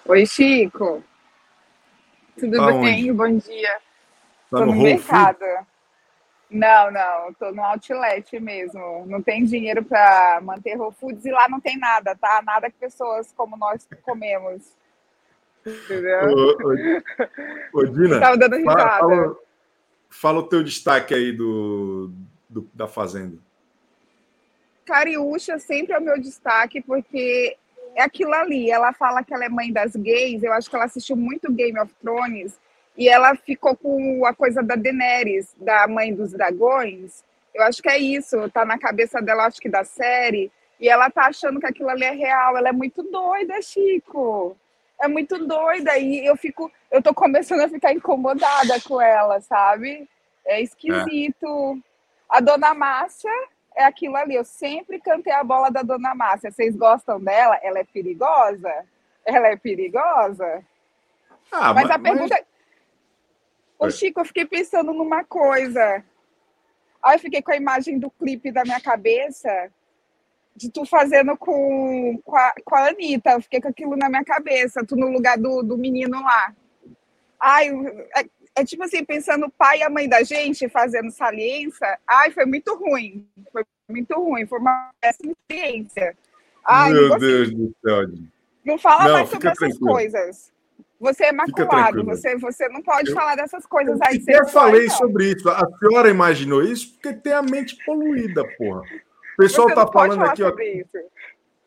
Oi, 0.07 0.27
Chico. 0.27 1.03
Tudo 2.39 2.57
tá 2.57 2.67
bem? 2.67 3.11
Onde? 3.11 3.13
Bom 3.13 3.39
dia. 3.39 3.73
Tá 4.51 4.59
Tô 4.59 4.67
no, 4.67 4.75
no 4.75 4.83
mercado. 4.83 5.39
Food? 5.39 5.70
Não, 6.51 6.91
não, 6.91 7.33
tô 7.35 7.53
no 7.53 7.63
outlet 7.63 8.41
mesmo. 8.41 9.07
Não 9.07 9.23
tem 9.23 9.45
dinheiro 9.45 9.85
para 9.85 10.41
manter 10.43 10.77
Whole 10.77 10.95
Foods 10.99 11.25
e 11.25 11.31
lá 11.31 11.49
não 11.49 11.61
tem 11.61 11.79
nada, 11.79 12.17
tá? 12.17 12.43
Nada 12.45 12.69
que 12.69 12.77
pessoas 12.77 13.33
como 13.37 13.57
nós 13.57 13.87
comemos. 14.03 14.63
Entendeu? 15.65 16.29
Ô, 16.29 16.57
ô, 17.75 17.81
ô 17.81 17.85
Dina, 17.93 18.19
Tava 18.19 18.37
dando 18.37 18.57
risada. 18.57 18.81
Fala, 18.81 18.99
fala, 18.99 19.37
fala, 20.09 20.39
o 20.41 20.49
teu 20.49 20.65
destaque 20.65 21.15
aí 21.15 21.31
do, 21.31 22.11
do, 22.49 22.69
da 22.75 22.89
Fazenda. 22.89 23.39
Cariúcha 24.85 25.57
sempre 25.61 25.93
é 25.93 25.99
o 25.99 26.03
meu 26.03 26.21
destaque, 26.21 26.83
porque 26.83 27.57
é 27.95 28.03
aquilo 28.03 28.35
ali. 28.35 28.73
Ela 28.73 28.93
fala 28.93 29.23
que 29.23 29.33
ela 29.33 29.45
é 29.45 29.49
mãe 29.49 29.73
das 29.73 29.95
gays. 29.95 30.43
Eu 30.43 30.53
acho 30.53 30.69
que 30.69 30.75
ela 30.75 30.87
assistiu 30.87 31.15
muito 31.15 31.53
Game 31.53 31.79
of 31.79 31.95
Thrones 32.03 32.59
e 33.01 33.09
ela 33.09 33.35
ficou 33.35 33.75
com 33.75 34.27
a 34.27 34.35
coisa 34.35 34.63
da 34.63 34.77
Daenerys, 34.77 35.57
da 35.57 35.89
mãe 35.89 36.15
dos 36.15 36.33
dragões. 36.33 37.25
Eu 37.55 37.63
acho 37.63 37.81
que 37.81 37.89
é 37.89 37.97
isso, 37.97 38.51
tá 38.51 38.63
na 38.63 38.79
cabeça 38.79 39.23
dela, 39.23 39.47
acho 39.47 39.59
que 39.59 39.71
da 39.71 39.85
série. 39.85 40.53
E 40.79 40.87
ela 40.87 41.09
tá 41.09 41.23
achando 41.29 41.59
que 41.59 41.65
aquilo 41.65 41.89
ali 41.89 42.05
é 42.05 42.11
real. 42.11 42.59
Ela 42.59 42.69
é 42.69 42.73
muito 42.73 43.03
doida, 43.03 43.55
Chico. 43.63 44.55
É 45.01 45.09
muito 45.09 45.39
doida. 45.47 45.97
E 45.97 46.27
eu 46.27 46.37
fico, 46.37 46.71
eu 46.91 47.03
tô 47.03 47.15
começando 47.15 47.61
a 47.61 47.71
ficar 47.71 47.91
incomodada 47.91 48.79
com 48.87 49.01
ela, 49.01 49.41
sabe? 49.41 50.07
É 50.45 50.61
esquisito. 50.61 51.79
É. 51.79 52.37
A 52.37 52.41
dona 52.41 52.75
Márcia 52.75 53.33
é 53.75 53.83
aquilo 53.83 54.17
ali. 54.17 54.35
Eu 54.35 54.45
sempre 54.45 55.01
cantei 55.01 55.33
a 55.33 55.43
bola 55.43 55.71
da 55.71 55.81
dona 55.81 56.15
Márcia. 56.15 56.51
Vocês 56.51 56.77
gostam 56.77 57.19
dela? 57.19 57.59
Ela 57.63 57.79
é 57.79 57.85
perigosa? 57.85 58.85
Ela 59.25 59.49
é 59.49 59.57
perigosa? 59.57 60.63
Ah, 61.51 61.73
mas, 61.73 61.85
mas, 61.85 61.91
a 61.93 61.99
pergunta. 61.99 62.35
Mas... 62.39 62.50
Ô, 63.81 63.91
Chico, 63.91 64.21
eu 64.21 64.27
fiquei 64.27 64.45
pensando 64.45 64.93
numa 64.93 65.25
coisa. 65.25 66.05
Aí 67.03 67.17
eu 67.17 67.19
fiquei 67.19 67.41
com 67.41 67.51
a 67.51 67.57
imagem 67.57 67.99
do 67.99 68.11
clipe 68.11 68.53
da 68.53 68.63
minha 68.63 68.79
cabeça, 68.79 69.73
de 70.55 70.71
tu 70.71 70.85
fazendo 70.85 71.35
com, 71.35 72.21
com, 72.23 72.37
a, 72.37 72.53
com 72.63 72.75
a 72.77 72.89
Anitta. 72.89 73.31
Eu 73.31 73.41
fiquei 73.41 73.59
com 73.59 73.69
aquilo 73.69 73.97
na 73.97 74.11
minha 74.11 74.23
cabeça, 74.23 74.85
tu 74.85 74.97
no 74.97 75.09
lugar 75.09 75.39
do, 75.39 75.63
do 75.63 75.79
menino 75.79 76.23
lá. 76.23 76.55
Ai, 77.41 77.71
é, 78.15 78.27
é 78.57 78.65
tipo 78.67 78.85
assim, 78.85 79.03
pensando 79.03 79.47
o 79.47 79.51
pai 79.51 79.79
e 79.79 79.83
a 79.83 79.89
mãe 79.89 80.07
da 80.07 80.23
gente 80.23 80.69
fazendo 80.69 81.11
saliência. 81.11 81.99
Ai, 82.07 82.31
foi 82.33 82.45
muito 82.45 82.75
ruim. 82.77 83.27
Foi 83.51 83.65
muito 83.89 84.15
ruim. 84.15 84.47
Foi 84.47 84.59
uma 84.59 84.91
péssima 85.01 85.33
experiência. 85.33 86.15
Ai, 86.63 86.93
Meu 86.93 87.19
Deus 87.19 87.51
do 87.51 87.75
céu. 87.83 88.03
Não 88.63 88.77
fala 88.77 89.05
não, 89.05 89.13
mais 89.15 89.31
sobre 89.31 89.49
essas 89.49 89.59
tranquilo. 89.59 89.91
coisas. 89.91 90.53
Você 91.01 91.25
é 91.25 91.33
maculado, 91.33 92.05
você, 92.05 92.37
você 92.37 92.69
não 92.69 92.83
pode 92.83 93.09
eu, 93.09 93.15
falar 93.15 93.35
dessas 93.35 93.65
coisas 93.65 93.99
eu 93.99 94.07
aí. 94.07 94.23
Eu 94.29 94.47
falei 94.47 94.87
não. 94.87 94.95
sobre 94.95 95.33
isso. 95.33 95.49
A 95.49 95.67
senhora 95.79 96.11
imaginou 96.11 96.63
isso 96.63 96.93
porque 96.93 97.15
tem 97.15 97.33
a 97.33 97.41
mente 97.41 97.83
poluída, 97.87 98.45
porra. 98.59 98.83
O 98.83 99.37
pessoal 99.39 99.71
está 99.71 99.87
falando 99.87 100.23
aqui 100.23 100.43
ó, 100.43 100.53
que 100.53 100.85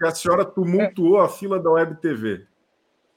a 0.03 0.11
senhora 0.11 0.45
tumultuou 0.45 1.19
a 1.19 1.27
fila 1.27 1.59
da 1.59 1.71
Web 1.71 1.99
TV. 1.99 2.36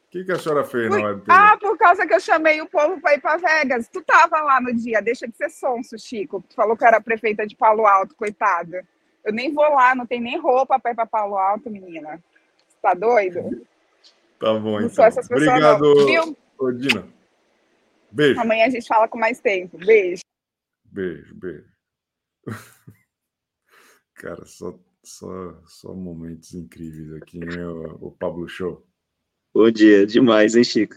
O 0.07 0.11
que, 0.11 0.25
que 0.25 0.33
a 0.33 0.39
senhora 0.39 0.65
fez 0.65 0.89
na 0.89 0.97
Web 0.97 1.21
TV? 1.21 1.27
Ah, 1.29 1.59
por 1.61 1.77
causa 1.77 2.07
que 2.07 2.15
eu 2.15 2.21
chamei 2.21 2.63
o 2.63 2.67
povo 2.67 2.99
para 2.99 3.15
ir 3.15 3.21
para 3.21 3.37
Vegas. 3.37 3.87
Tu 3.87 3.99
estava 3.99 4.41
lá 4.41 4.59
no 4.59 4.75
dia, 4.75 5.03
deixa 5.03 5.29
de 5.29 5.37
ser 5.37 5.51
sonso, 5.51 5.99
Chico. 5.99 6.43
Tu 6.49 6.55
falou 6.55 6.79
que 6.79 6.85
era 6.87 6.99
prefeita 6.99 7.47
de 7.47 7.55
Palo 7.55 7.87
Alto, 7.87 8.15
coitada. 8.17 8.83
Eu 9.23 9.35
nem 9.35 9.53
vou 9.53 9.69
lá, 9.69 9.95
não 9.95 10.07
tem 10.07 10.21
nem 10.21 10.39
roupa 10.39 10.81
para 10.81 10.93
ir 10.93 10.95
para 10.95 11.05
Palo 11.05 11.37
Alto, 11.37 11.69
menina. 11.69 12.23
Você 12.67 12.77
tá 12.81 12.95
doido? 12.95 13.67
Tá 14.39 14.53
bom, 14.59 14.81
então. 14.81 15.05
pessoas, 15.05 15.31
Obrigado, 15.31 15.85
Odina. 16.59 17.07
Beijo. 18.13 18.41
Amanhã 18.41 18.67
a 18.67 18.71
gente 18.71 18.87
fala 18.87 19.09
com 19.09 19.19
mais 19.19 19.41
tempo. 19.41 19.79
Beijo. 19.79 20.23
Beijo, 20.85 21.35
beijo. 21.35 21.69
Cara, 24.15 24.45
só, 24.47 24.79
só, 25.03 25.61
só 25.67 25.93
momentos 25.95 26.55
incríveis 26.55 27.13
aqui, 27.15 27.39
né, 27.39 27.67
o, 27.67 28.07
o 28.07 28.11
Pablo 28.13 28.49
Show. 28.49 28.87
Bom 29.55 29.71
dia, 29.71 30.07
demais, 30.07 30.57
hein, 30.57 30.65
Chico? 30.65 30.97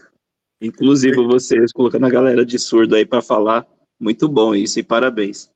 Inclusive 0.60 1.16
vocês 1.26 1.72
colocando 1.72 2.06
a 2.06 2.10
galera 2.10 2.44
de 2.44 2.58
surdo 2.58 2.94
aí 2.94 3.04
para 3.04 3.22
falar. 3.22 3.66
Muito 3.98 4.28
bom 4.28 4.54
isso 4.54 4.78
e 4.78 4.82
parabéns. 4.82 5.50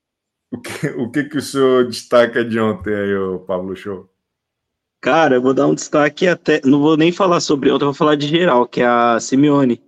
O 0.53 0.61
que, 0.61 0.87
o 0.89 1.11
que, 1.11 1.25
que 1.25 1.39
o 1.39 1.43
senhor 1.43 1.87
destaca 1.87 2.45
de 2.45 2.61
ontem 2.61 2.95
aí, 2.95 3.15
o 3.15 3.41
Pablo 3.41 3.75
Show? 3.75 4.09
Cara, 5.05 5.35
eu 5.35 5.43
vou 5.43 5.53
dar 5.53 5.67
um 5.67 5.75
destaque 5.75 6.27
até. 6.27 6.63
Não 6.65 6.81
vou 6.81 6.97
nem 6.97 7.13
falar 7.13 7.39
sobre 7.41 7.71
outra, 7.71 7.85
vou 7.85 7.95
falar 7.95 8.15
de 8.15 8.27
geral, 8.27 8.67
que 8.67 8.81
é 8.81 8.87
a 8.87 9.21
Simeone. 9.21 9.83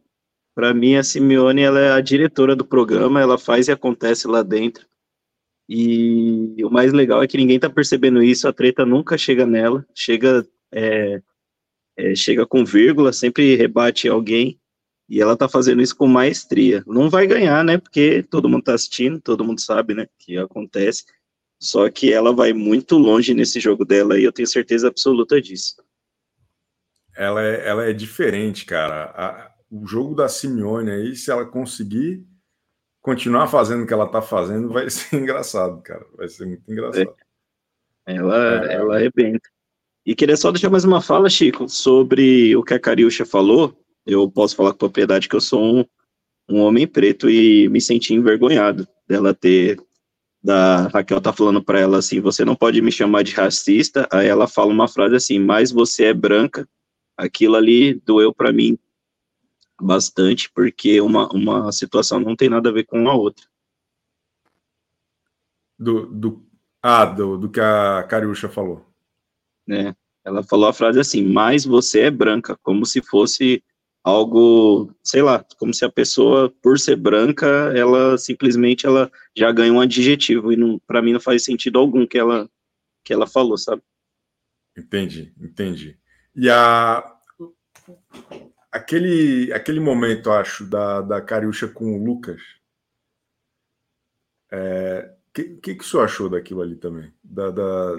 Para 0.55 0.75
mim, 0.75 0.97
a 0.97 1.03
Simeone 1.03 1.63
ela 1.63 1.81
é 1.81 1.91
a 1.91 2.03
diretora 2.03 2.55
do 2.55 2.67
programa, 2.67 3.19
ela 3.19 3.39
faz 3.39 3.67
e 3.67 3.73
acontece 3.73 4.29
lá 4.29 4.43
dentro. 4.43 4.87
E 5.67 6.63
o 6.63 6.69
mais 6.69 6.93
legal 6.93 7.23
é 7.23 7.27
que 7.27 7.39
ninguém 7.39 7.59
tá 7.59 7.71
percebendo 7.71 8.23
isso, 8.23 8.47
a 8.47 8.53
treta 8.53 8.85
nunca 8.85 9.17
chega 9.17 9.47
nela, 9.47 9.87
chega, 9.95 10.47
é, 10.71 11.23
é, 11.97 12.15
chega 12.15 12.47
com 12.47 12.63
vírgula, 12.63 13.11
sempre 13.11 13.57
rebate 13.57 14.11
alguém, 14.11 14.61
e 15.09 15.19
ela 15.19 15.35
tá 15.35 15.49
fazendo 15.49 15.81
isso 15.81 15.97
com 15.97 16.07
maestria. 16.07 16.85
Não 16.87 17.09
vai 17.09 17.27
ganhar, 17.27 17.65
né? 17.65 17.79
Porque 17.79 18.23
todo 18.23 18.51
mundo 18.51 18.65
tá 18.65 18.75
assistindo, 18.75 19.19
todo 19.19 19.43
mundo 19.47 19.63
sabe, 19.63 19.95
né? 19.95 20.07
Que 20.19 20.37
acontece 20.37 21.07
só 21.59 21.91
que 21.91 22.13
ela 22.13 22.35
vai 22.35 22.53
muito 22.53 22.97
longe 22.97 23.33
nesse 23.35 23.59
jogo 23.61 23.85
dela 23.85 24.19
e 24.19 24.25
eu 24.25 24.33
tenho 24.33 24.47
certeza 24.47 24.89
absoluta 24.89 25.41
disso. 25.41 25.77
Ela 27.17 27.43
é, 27.43 27.69
ela 27.69 27.85
é 27.87 27.93
diferente, 27.93 28.67
cara. 28.67 29.05
A, 29.15 29.53
o 29.71 29.87
jogo 29.87 30.15
da 30.15 30.29
Simeone 30.29 30.91
aí, 30.91 31.17
se 31.17 31.31
ela 31.31 31.47
conseguir 31.47 32.25
continuar 33.01 33.47
fazendo 33.47 33.85
o 33.85 33.87
que 33.87 33.95
ela 33.95 34.09
tá 34.09 34.21
fazendo, 34.21 34.69
vai 34.69 34.89
ser 34.91 35.17
engraçado, 35.17 35.81
cara. 35.83 36.07
Vai 36.17 36.29
ser 36.29 36.45
muito 36.47 36.71
engraçado. 36.71 37.15
É. 38.07 38.17
Ela, 38.17 38.67
é. 38.67 38.75
ela 38.75 38.97
arrebenta. 38.97 39.49
E 40.05 40.15
queria 40.15 40.37
só 40.37 40.53
deixar 40.53 40.71
mais 40.71 40.85
uma 40.85 41.01
fala, 41.01 41.29
Chico, 41.29 41.69
sobre 41.69 42.55
o 42.55 42.63
que 42.63 42.75
a 42.75 42.81
Cariúcha 42.81 43.25
falou. 43.25 43.77
Eu 44.07 44.31
posso 44.31 44.55
falar 44.55 44.71
com 44.73 44.79
propriedade 44.79 45.29
que 45.29 45.35
eu 45.35 45.41
sou 45.41 45.61
um, 45.61 45.85
um 46.49 46.61
homem 46.61 46.87
preto 46.87 47.29
e 47.29 47.69
me 47.69 47.81
senti 47.81 48.15
envergonhado 48.15 48.87
dela 49.09 49.35
ter 49.35 49.81
da 50.47 50.87
Raquel 50.87 51.21
tá 51.21 51.33
falando 51.33 51.61
para 51.61 51.81
ela 51.81 51.99
assim, 51.99 52.21
você 52.21 52.45
não 52.45 52.55
pode 52.55 52.81
me 52.81 52.93
chamar 52.93 53.25
de 53.25 53.33
racista, 53.33 54.09
aí 54.13 54.29
ela 54.29 54.47
fala 54.47 54.71
uma 54.71 54.87
frase 54.87 55.17
assim, 55.17 55.41
mas 55.41 55.73
você 55.73 56.05
é 56.05 56.15
branca, 56.15 56.69
aquilo 57.17 57.57
ali 57.57 57.95
doeu 57.95 58.33
para 58.33 58.53
mim 58.53 58.79
bastante, 59.81 60.49
porque 60.55 61.01
uma, 61.01 61.29
uma 61.33 61.73
situação 61.73 62.21
não 62.21 62.37
tem 62.37 62.49
nada 62.49 62.69
a 62.69 62.73
ver 62.73 62.85
com 62.85 63.09
a 63.09 63.15
outra. 63.15 63.45
Do, 65.77 66.07
do, 66.07 66.47
ah, 66.81 67.05
do, 67.05 67.37
do 67.37 67.51
que 67.51 67.61
a 67.61 68.05
Cariúcha 68.05 68.49
falou. 68.49 68.87
É, 69.69 69.93
ela 70.25 70.45
falou 70.45 70.69
a 70.69 70.73
frase 70.73 71.01
assim, 71.01 71.25
mas 71.25 71.65
você 71.65 72.03
é 72.03 72.11
branca, 72.11 72.57
como 72.63 72.87
se 72.87 73.03
fosse 73.03 73.63
algo, 74.07 74.95
sei 75.03 75.21
lá, 75.21 75.45
como 75.59 75.75
se 75.75 75.85
a 75.85 75.91
pessoa, 75.91 76.49
por 76.63 76.79
ser 76.79 76.95
branca, 76.95 77.45
ela 77.77 78.17
simplesmente 78.17 78.87
ela 78.87 79.11
já 79.37 79.51
ganha 79.51 79.73
um 79.73 79.81
adjetivo 79.81 80.53
e 80.53 80.81
para 80.87 81.03
mim 81.03 81.13
não 81.13 81.19
faz 81.19 81.43
sentido 81.45 81.77
algum 81.77 82.07
que 82.07 82.17
ela 82.17 82.49
que 83.03 83.13
ela 83.13 83.27
falou, 83.27 83.59
sabe? 83.59 83.83
Entendi, 84.79 85.35
entendi. 85.41 85.99
E 86.37 86.49
a 86.49 87.05
aquele 88.71 89.53
aquele 89.53 89.81
momento, 89.81 90.31
acho, 90.31 90.65
da, 90.65 91.01
da 91.01 91.21
Cariúcha 91.21 91.67
com 91.67 91.99
o 91.99 92.05
Lucas. 92.05 92.41
É, 94.53 95.13
que, 95.35 95.57
que, 95.57 95.75
que 95.75 95.83
o 95.83 95.85
senhor 95.85 96.05
achou 96.05 96.29
daquilo 96.29 96.63
ali 96.63 96.77
também? 96.77 97.13
Da, 97.25 97.51
da 97.51 97.97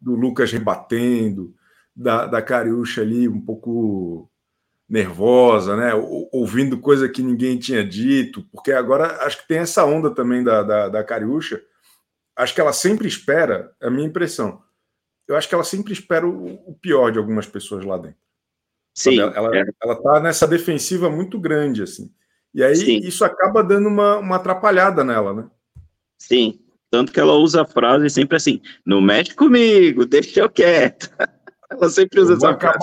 do 0.00 0.14
Lucas 0.14 0.52
rebatendo, 0.52 1.52
da, 1.96 2.26
da 2.26 2.40
Cariúcha 2.40 3.00
ali 3.02 3.28
um 3.28 3.40
pouco 3.40 4.30
nervosa, 4.88 5.76
né? 5.76 5.92
Ouvindo 6.32 6.78
coisa 6.78 7.08
que 7.08 7.22
ninguém 7.22 7.58
tinha 7.58 7.84
dito, 7.84 8.42
porque 8.50 8.72
agora 8.72 9.24
acho 9.24 9.42
que 9.42 9.48
tem 9.48 9.58
essa 9.58 9.84
onda 9.84 10.10
também 10.10 10.42
da, 10.42 10.62
da, 10.62 10.88
da 10.88 11.04
Cariúcha. 11.04 11.62
Acho 12.34 12.54
que 12.54 12.60
ela 12.60 12.72
sempre 12.72 13.06
espera, 13.06 13.72
é 13.80 13.88
a 13.88 13.90
minha 13.90 14.06
impressão. 14.06 14.62
Eu 15.26 15.36
acho 15.36 15.48
que 15.48 15.54
ela 15.54 15.64
sempre 15.64 15.92
espera 15.92 16.26
o, 16.26 16.54
o 16.70 16.74
pior 16.74 17.12
de 17.12 17.18
algumas 17.18 17.46
pessoas 17.46 17.84
lá 17.84 17.98
dentro. 17.98 18.16
Sim. 18.94 19.20
Ela, 19.20 19.56
é. 19.56 19.64
ela 19.82 20.02
tá 20.02 20.20
nessa 20.20 20.46
defensiva 20.46 21.10
muito 21.10 21.38
grande, 21.38 21.82
assim. 21.82 22.10
E 22.54 22.64
aí 22.64 22.76
Sim. 22.76 22.98
isso 22.98 23.24
acaba 23.24 23.62
dando 23.62 23.88
uma, 23.88 24.16
uma 24.16 24.36
atrapalhada 24.36 25.04
nela, 25.04 25.34
né? 25.34 25.50
Sim. 26.18 26.60
Tanto 26.90 27.12
que 27.12 27.20
ela 27.20 27.34
usa 27.34 27.62
a 27.62 27.66
frase 27.66 28.08
sempre 28.08 28.36
assim: 28.36 28.62
não 28.84 29.00
mexe 29.00 29.34
comigo, 29.34 30.06
deixa 30.06 30.40
eu 30.40 30.48
quieto. 30.48 31.10
Ela 31.70 31.90
sempre 31.90 32.18
usa 32.18 32.32
Eu 32.32 32.36
essa 32.38 32.58
frase. 32.58 32.78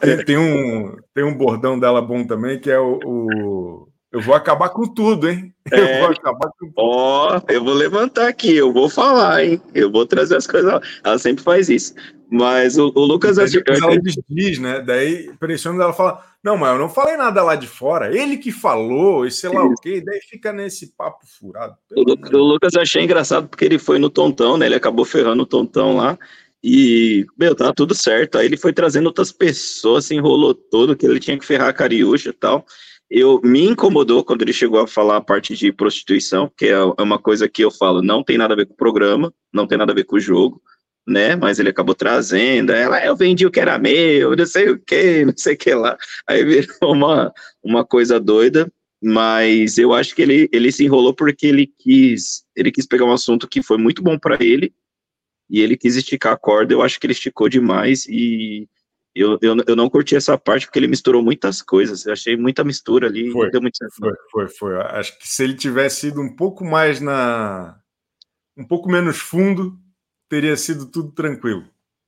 Tem, 0.00 0.24
tem 0.24 0.36
um, 0.38 0.96
tem 1.14 1.24
um 1.24 1.36
bordão 1.36 1.78
dela 1.78 2.00
bom 2.02 2.24
também, 2.26 2.58
que 2.60 2.70
é 2.70 2.78
o, 2.78 2.98
o- 3.04 3.88
Eu 4.12 4.20
vou 4.20 4.34
acabar 4.34 4.68
com 4.70 4.86
tudo, 4.86 5.28
hein? 5.28 5.52
Eu 5.70 5.84
É. 5.84 6.00
vou 6.00 6.10
acabar 6.10 6.48
com 6.58 6.66
tudo. 6.66 6.72
Ó, 6.76 7.40
eu 7.48 7.62
vou 7.64 7.74
levantar 7.74 8.28
aqui, 8.28 8.54
eu 8.56 8.72
vou 8.72 8.88
falar, 8.88 9.44
hein? 9.44 9.60
Eu 9.74 9.90
vou 9.90 10.06
trazer 10.06 10.36
as 10.36 10.46
coisas. 10.46 10.80
Ela 11.04 11.18
sempre 11.18 11.42
faz 11.42 11.68
isso. 11.68 11.92
Mas 12.30 12.76
o, 12.78 12.90
o 12.94 13.00
Lucas. 13.04 13.38
Aí 13.38 13.48
depois 13.50 13.78
eu- 13.80 13.88
ela 13.88 14.00
desdiz, 14.00 14.58
né? 14.58 14.80
Daí 14.80 15.30
pressiona 15.38 15.82
ela 15.84 15.92
fala: 15.92 16.24
Não, 16.42 16.56
mas 16.56 16.72
eu 16.72 16.78
não 16.78 16.88
falei 16.88 17.16
nada 17.16 17.42
lá 17.42 17.54
de 17.56 17.66
fora. 17.68 18.16
Ele 18.16 18.36
que 18.36 18.50
falou, 18.50 19.24
e 19.26 19.30
sei 19.30 19.50
lá 19.50 19.64
o 19.64 19.74
quê. 19.74 20.00
Daí 20.04 20.20
fica 20.28 20.52
nesse 20.52 20.92
papo 20.96 21.24
furado. 21.38 21.74
O, 21.94 22.02
Lu- 22.02 22.18
o 22.40 22.44
Lucas 22.52 22.74
eu 22.74 22.82
achei 22.82 23.02
engraçado 23.04 23.48
porque 23.48 23.64
ele 23.64 23.78
foi 23.78 23.98
no 23.98 24.10
Tontão, 24.10 24.56
né? 24.56 24.66
Ele 24.66 24.74
acabou 24.74 25.04
ferrando 25.04 25.42
o 25.44 25.46
Tontão 25.46 25.96
lá. 25.96 26.18
E, 26.68 27.24
meu, 27.38 27.54
tava 27.54 27.72
tudo 27.72 27.94
certo. 27.94 28.36
Aí 28.36 28.46
ele 28.46 28.56
foi 28.56 28.72
trazendo 28.72 29.06
outras 29.06 29.30
pessoas, 29.30 30.06
se 30.06 30.16
enrolou 30.16 30.52
todo, 30.52 30.96
que 30.96 31.06
ele 31.06 31.20
tinha 31.20 31.38
que 31.38 31.46
ferrar 31.46 31.68
a 31.68 31.72
Cariúcha 31.72 32.30
e 32.30 32.32
tal. 32.32 32.66
Eu 33.08 33.40
me 33.44 33.64
incomodou 33.64 34.24
quando 34.24 34.42
ele 34.42 34.52
chegou 34.52 34.80
a 34.80 34.88
falar 34.88 35.18
a 35.18 35.20
parte 35.20 35.54
de 35.54 35.70
prostituição, 35.70 36.50
que 36.56 36.66
é 36.66 36.72
é 36.72 37.02
uma 37.02 37.20
coisa 37.20 37.48
que 37.48 37.62
eu 37.62 37.70
falo, 37.70 38.02
não 38.02 38.24
tem 38.24 38.36
nada 38.36 38.54
a 38.54 38.56
ver 38.56 38.66
com 38.66 38.74
o 38.74 38.76
programa, 38.76 39.32
não 39.52 39.64
tem 39.64 39.78
nada 39.78 39.92
a 39.92 39.94
ver 39.94 40.02
com 40.02 40.16
o 40.16 40.20
jogo, 40.20 40.60
né? 41.06 41.36
Mas 41.36 41.60
ele 41.60 41.68
acabou 41.68 41.94
trazendo. 41.94 42.72
Ela, 42.72 43.04
eu 43.04 43.14
vendi 43.14 43.46
o 43.46 43.50
que 43.50 43.60
era 43.60 43.78
meu, 43.78 44.34
não 44.34 44.46
sei 44.46 44.70
o 44.70 44.76
que, 44.76 45.24
não 45.24 45.34
sei 45.36 45.54
o 45.54 45.58
que 45.58 45.72
lá. 45.72 45.96
Aí 46.28 46.44
virou 46.44 46.92
uma, 46.92 47.32
uma 47.62 47.84
coisa 47.84 48.18
doida 48.18 48.68
mas 49.00 49.76
eu 49.76 49.92
acho 49.92 50.14
que 50.16 50.22
ele, 50.22 50.48
ele 50.50 50.72
se 50.72 50.82
enrolou 50.82 51.14
porque 51.14 51.46
ele 51.46 51.70
quis 51.78 52.44
ele 52.56 52.72
quis 52.72 52.86
pegar 52.86 53.04
um 53.04 53.12
assunto 53.12 53.46
que 53.46 53.62
foi 53.62 53.76
muito 53.76 54.02
bom 54.02 54.18
para 54.18 54.42
ele 54.42 54.72
e 55.48 55.60
ele 55.60 55.76
quis 55.76 55.96
esticar 55.96 56.32
a 56.32 56.36
corda. 56.36 56.72
Eu 56.74 56.82
acho 56.82 56.98
que 56.98 57.06
ele 57.06 57.12
esticou 57.12 57.48
demais 57.48 58.06
e 58.06 58.68
eu, 59.14 59.38
eu, 59.40 59.56
eu 59.66 59.76
não 59.76 59.88
curti 59.88 60.14
essa 60.14 60.36
parte 60.36 60.66
porque 60.66 60.78
ele 60.78 60.88
misturou 60.88 61.22
muitas 61.22 61.62
coisas. 61.62 62.04
Eu 62.04 62.12
achei 62.12 62.36
muita 62.36 62.62
mistura 62.62 63.06
ali. 63.06 63.28
e 63.28 63.32
Foi, 63.32 63.50
deu 63.50 63.62
muito 63.62 63.78
certo. 63.78 63.94
Foi, 63.94 64.12
foi, 64.30 64.48
foi. 64.48 64.76
Acho 64.82 65.18
que 65.18 65.26
se 65.26 65.42
ele 65.42 65.54
tivesse 65.54 66.08
ido 66.08 66.20
um 66.20 66.36
pouco 66.36 66.64
mais 66.64 67.00
na. 67.00 67.78
um 68.56 68.64
pouco 68.64 68.90
menos 68.90 69.18
fundo, 69.18 69.78
teria 70.28 70.56
sido 70.56 70.86
tudo 70.86 71.12
tranquilo. 71.12 71.64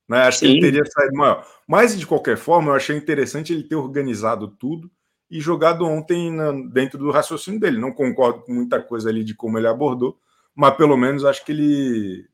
Né? 0.07 0.19
Acho 0.23 0.39
que 0.39 0.45
Sim. 0.47 0.51
ele 0.53 0.61
teria 0.61 0.85
saído 0.85 1.15
maior. 1.15 1.47
Mas, 1.67 1.97
de 1.97 2.05
qualquer 2.05 2.37
forma, 2.37 2.71
eu 2.71 2.75
achei 2.75 2.95
interessante 2.95 3.53
ele 3.53 3.63
ter 3.63 3.75
organizado 3.75 4.47
tudo 4.47 4.89
e 5.29 5.39
jogado 5.39 5.85
ontem 5.85 6.31
na- 6.31 6.51
dentro 6.51 6.97
do 6.97 7.11
raciocínio 7.11 7.59
dele. 7.59 7.79
Não 7.79 7.91
concordo 7.91 8.41
com 8.41 8.53
muita 8.53 8.81
coisa 8.81 9.09
ali 9.09 9.23
de 9.23 9.35
como 9.35 9.57
ele 9.57 9.67
abordou, 9.67 10.19
mas 10.55 10.75
pelo 10.75 10.97
menos 10.97 11.23
acho 11.25 11.45
que 11.45 11.51
ele. 11.51 12.27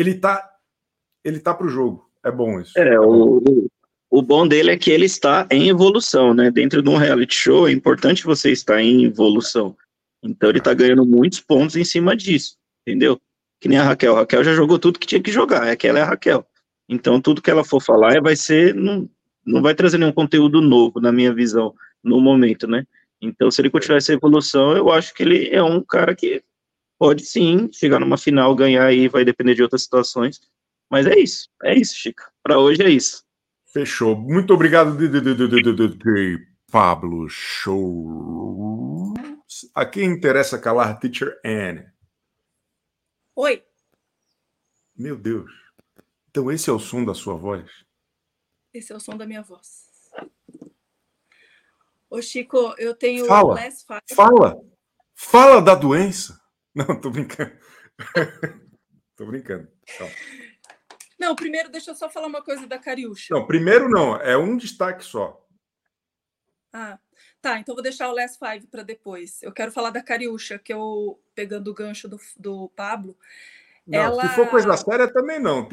Ele 0.00 0.14
tá. 0.14 0.50
Ele 1.22 1.38
tá 1.38 1.52
pro 1.52 1.68
jogo. 1.68 2.10
É 2.24 2.30
bom 2.30 2.58
isso. 2.58 2.78
É, 2.78 2.98
o, 2.98 3.42
o 4.10 4.22
bom 4.22 4.48
dele 4.48 4.70
é 4.70 4.78
que 4.78 4.90
ele 4.90 5.04
está 5.04 5.46
em 5.50 5.68
evolução, 5.68 6.32
né? 6.32 6.50
Dentro 6.50 6.82
de 6.82 6.88
um 6.88 6.96
reality 6.96 7.34
show 7.34 7.68
é 7.68 7.72
importante 7.72 8.24
você 8.24 8.50
estar 8.50 8.80
em 8.80 9.04
evolução. 9.04 9.76
Então 10.22 10.48
ele 10.48 10.58
está 10.58 10.72
ganhando 10.72 11.04
muitos 11.04 11.40
pontos 11.40 11.76
em 11.76 11.84
cima 11.84 12.16
disso, 12.16 12.56
entendeu? 12.86 13.20
Que 13.60 13.68
nem 13.68 13.78
a 13.78 13.84
Raquel. 13.84 14.16
A 14.16 14.20
Raquel 14.20 14.42
já 14.42 14.54
jogou 14.54 14.78
tudo 14.78 14.98
que 14.98 15.06
tinha 15.06 15.22
que 15.22 15.30
jogar, 15.30 15.66
é 15.66 15.76
que 15.76 15.86
ela 15.86 15.98
é 15.98 16.02
a 16.02 16.06
Raquel. 16.06 16.46
Então 16.88 17.20
tudo 17.20 17.42
que 17.42 17.50
ela 17.50 17.64
for 17.64 17.82
falar 17.82 18.20
vai 18.22 18.36
ser. 18.36 18.74
Não, 18.74 19.08
não 19.44 19.60
vai 19.60 19.74
trazer 19.74 19.98
nenhum 19.98 20.12
conteúdo 20.12 20.62
novo, 20.62 20.98
na 20.98 21.12
minha 21.12 21.34
visão, 21.34 21.74
no 22.02 22.20
momento, 22.20 22.66
né? 22.66 22.86
Então, 23.20 23.50
se 23.50 23.60
ele 23.60 23.68
continuar 23.68 23.98
essa 23.98 24.14
evolução, 24.14 24.74
eu 24.74 24.90
acho 24.90 25.12
que 25.12 25.22
ele 25.22 25.48
é 25.50 25.62
um 25.62 25.82
cara 25.82 26.14
que 26.14 26.42
pode 27.00 27.24
sim 27.24 27.72
chegar 27.72 27.98
numa 27.98 28.18
final, 28.18 28.54
ganhar 28.54 28.84
aí, 28.84 29.08
vai 29.08 29.24
depender 29.24 29.54
de 29.54 29.62
outras 29.62 29.82
situações. 29.82 30.38
Mas 30.90 31.06
é 31.06 31.18
isso, 31.18 31.48
é 31.62 31.74
isso, 31.74 31.96
Chico. 31.96 32.30
Para 32.42 32.58
hoje 32.58 32.82
é 32.82 32.90
isso. 32.90 33.24
Fechou. 33.64 34.14
Muito 34.14 34.52
obrigado, 34.52 34.94
de, 34.98 35.08
de, 35.08 35.18
de, 35.18 35.34
de, 35.34 35.48
de, 35.48 35.74
de, 35.74 35.88
de, 35.96 36.46
Pablo 36.70 37.26
Show. 37.30 39.14
A 39.74 39.86
quem 39.86 40.10
interessa 40.10 40.58
calar, 40.58 41.00
Teacher 41.00 41.40
Anne? 41.42 41.90
Oi. 43.34 43.64
Meu 44.94 45.16
Deus. 45.16 45.50
Então 46.28 46.52
esse 46.52 46.68
é 46.68 46.72
o 46.72 46.78
som 46.78 47.02
da 47.02 47.14
sua 47.14 47.34
voz? 47.34 47.66
Esse 48.74 48.92
é 48.92 48.96
o 48.96 49.00
som 49.00 49.16
da 49.16 49.26
minha 49.26 49.42
voz. 49.42 49.88
Ô, 52.10 52.20
Chico, 52.20 52.74
eu 52.76 52.94
tenho 52.94 53.24
Fala. 53.24 53.56
Fala! 54.14 54.60
Fala 55.14 55.62
da 55.62 55.74
doença! 55.74 56.39
Não, 56.88 56.98
tô 56.98 57.10
brincando. 57.10 57.52
tô 59.16 59.26
brincando. 59.26 59.68
Calma. 59.98 60.12
Não, 61.18 61.36
primeiro 61.36 61.68
deixa 61.68 61.90
eu 61.90 61.94
só 61.94 62.08
falar 62.08 62.26
uma 62.26 62.42
coisa 62.42 62.66
da 62.66 62.78
Cariúcha. 62.78 63.34
Não, 63.34 63.46
primeiro 63.46 63.90
não, 63.90 64.16
é 64.16 64.36
um 64.38 64.56
destaque 64.56 65.04
só. 65.04 65.46
Ah, 66.72 66.98
tá. 67.42 67.58
Então 67.58 67.74
vou 67.74 67.82
deixar 67.82 68.08
o 68.08 68.14
Last 68.14 68.38
Five 68.38 68.66
para 68.68 68.82
depois. 68.82 69.42
Eu 69.42 69.52
quero 69.52 69.70
falar 69.70 69.90
da 69.90 70.02
Cariúcha, 70.02 70.58
que 70.58 70.72
eu, 70.72 71.20
pegando 71.34 71.70
o 71.70 71.74
gancho 71.74 72.08
do, 72.08 72.18
do 72.38 72.70
Pablo, 72.74 73.14
Não, 73.86 73.98
ela. 73.98 74.22
Se 74.22 74.34
for 74.34 74.48
coisa 74.48 74.74
séria, 74.78 75.12
também 75.12 75.38
não, 75.38 75.64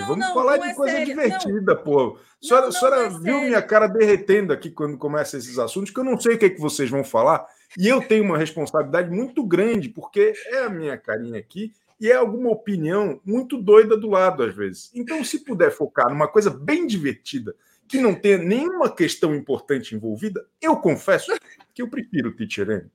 não, 0.00 0.08
Vamos 0.08 0.26
não, 0.26 0.34
falar 0.34 0.58
não 0.58 0.64
de 0.64 0.70
é 0.72 0.74
coisa 0.74 0.92
séria, 0.92 1.06
divertida, 1.06 1.76
pô. 1.76 2.18
A 2.18 2.46
senhora, 2.46 2.62
Não, 2.62 2.68
a 2.68 2.72
senhora 2.72 2.96
não 2.96 3.04
é 3.04 3.08
viu 3.08 3.34
séria. 3.34 3.48
minha 3.48 3.62
cara 3.62 3.86
derretendo 3.86 4.52
aqui 4.52 4.70
quando 4.70 4.98
começa 4.98 5.38
esses 5.38 5.58
assuntos, 5.58 5.90
que 5.90 5.98
eu 5.98 6.04
não 6.04 6.20
sei 6.20 6.34
o 6.34 6.38
que, 6.38 6.44
é 6.46 6.50
que 6.50 6.60
vocês 6.60 6.90
vão 6.90 7.02
falar. 7.04 7.46
E 7.78 7.88
eu 7.88 8.00
tenho 8.00 8.24
uma 8.24 8.38
responsabilidade 8.38 9.10
muito 9.10 9.44
grande, 9.44 9.88
porque 9.88 10.32
é 10.46 10.64
a 10.64 10.70
minha 10.70 10.96
carinha 10.96 11.38
aqui 11.38 11.72
e 12.00 12.10
é 12.10 12.14
alguma 12.14 12.50
opinião 12.50 13.20
muito 13.24 13.56
doida 13.56 13.96
do 13.96 14.10
lado, 14.10 14.42
às 14.42 14.54
vezes. 14.54 14.90
Então, 14.94 15.22
se 15.22 15.38
puder 15.44 15.70
focar 15.70 16.08
numa 16.10 16.26
coisa 16.26 16.50
bem 16.50 16.86
divertida, 16.86 17.54
que 17.86 17.98
não 17.98 18.14
tenha 18.14 18.38
nenhuma 18.38 18.90
questão 18.92 19.34
importante 19.34 19.94
envolvida, 19.94 20.44
eu 20.60 20.76
confesso 20.76 21.32
que 21.74 21.82
eu 21.82 21.88
prefiro 21.88 22.30
o 22.30 22.72
Anne. 22.72 22.90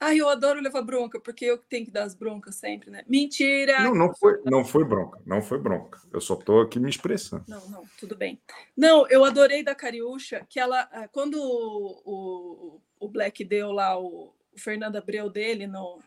Ai, 0.00 0.20
eu 0.20 0.28
adoro 0.28 0.60
levar 0.60 0.82
bronca, 0.82 1.18
porque 1.20 1.44
eu 1.44 1.58
que 1.58 1.66
tenho 1.66 1.86
que 1.86 1.90
dar 1.90 2.02
as 2.02 2.14
broncas 2.14 2.56
sempre, 2.56 2.90
né? 2.90 3.04
Mentira! 3.08 3.80
Não, 3.80 3.94
não 3.94 4.14
foi, 4.14 4.40
não 4.44 4.64
foi 4.64 4.84
bronca, 4.84 5.20
não 5.24 5.40
foi 5.40 5.58
bronca. 5.58 6.00
Eu 6.12 6.20
só 6.20 6.34
estou 6.34 6.60
aqui 6.60 6.78
me 6.78 6.90
expressando. 6.90 7.44
Não, 7.48 7.68
não, 7.70 7.84
tudo 7.98 8.16
bem. 8.16 8.40
Não, 8.76 9.08
eu 9.08 9.24
adorei 9.24 9.62
da 9.62 9.74
Cariúcha 9.74 10.44
que 10.48 10.60
ela, 10.60 10.80
ah, 10.92 11.08
quando 11.08 11.36
o, 11.36 12.02
o, 12.04 12.80
o 13.00 13.08
Black 13.08 13.44
deu 13.44 13.72
lá 13.72 13.98
o, 13.98 14.34
o 14.52 14.58
Fernando 14.58 14.96
Abreu 14.96 15.30
dele 15.30 15.66
no. 15.66 16.02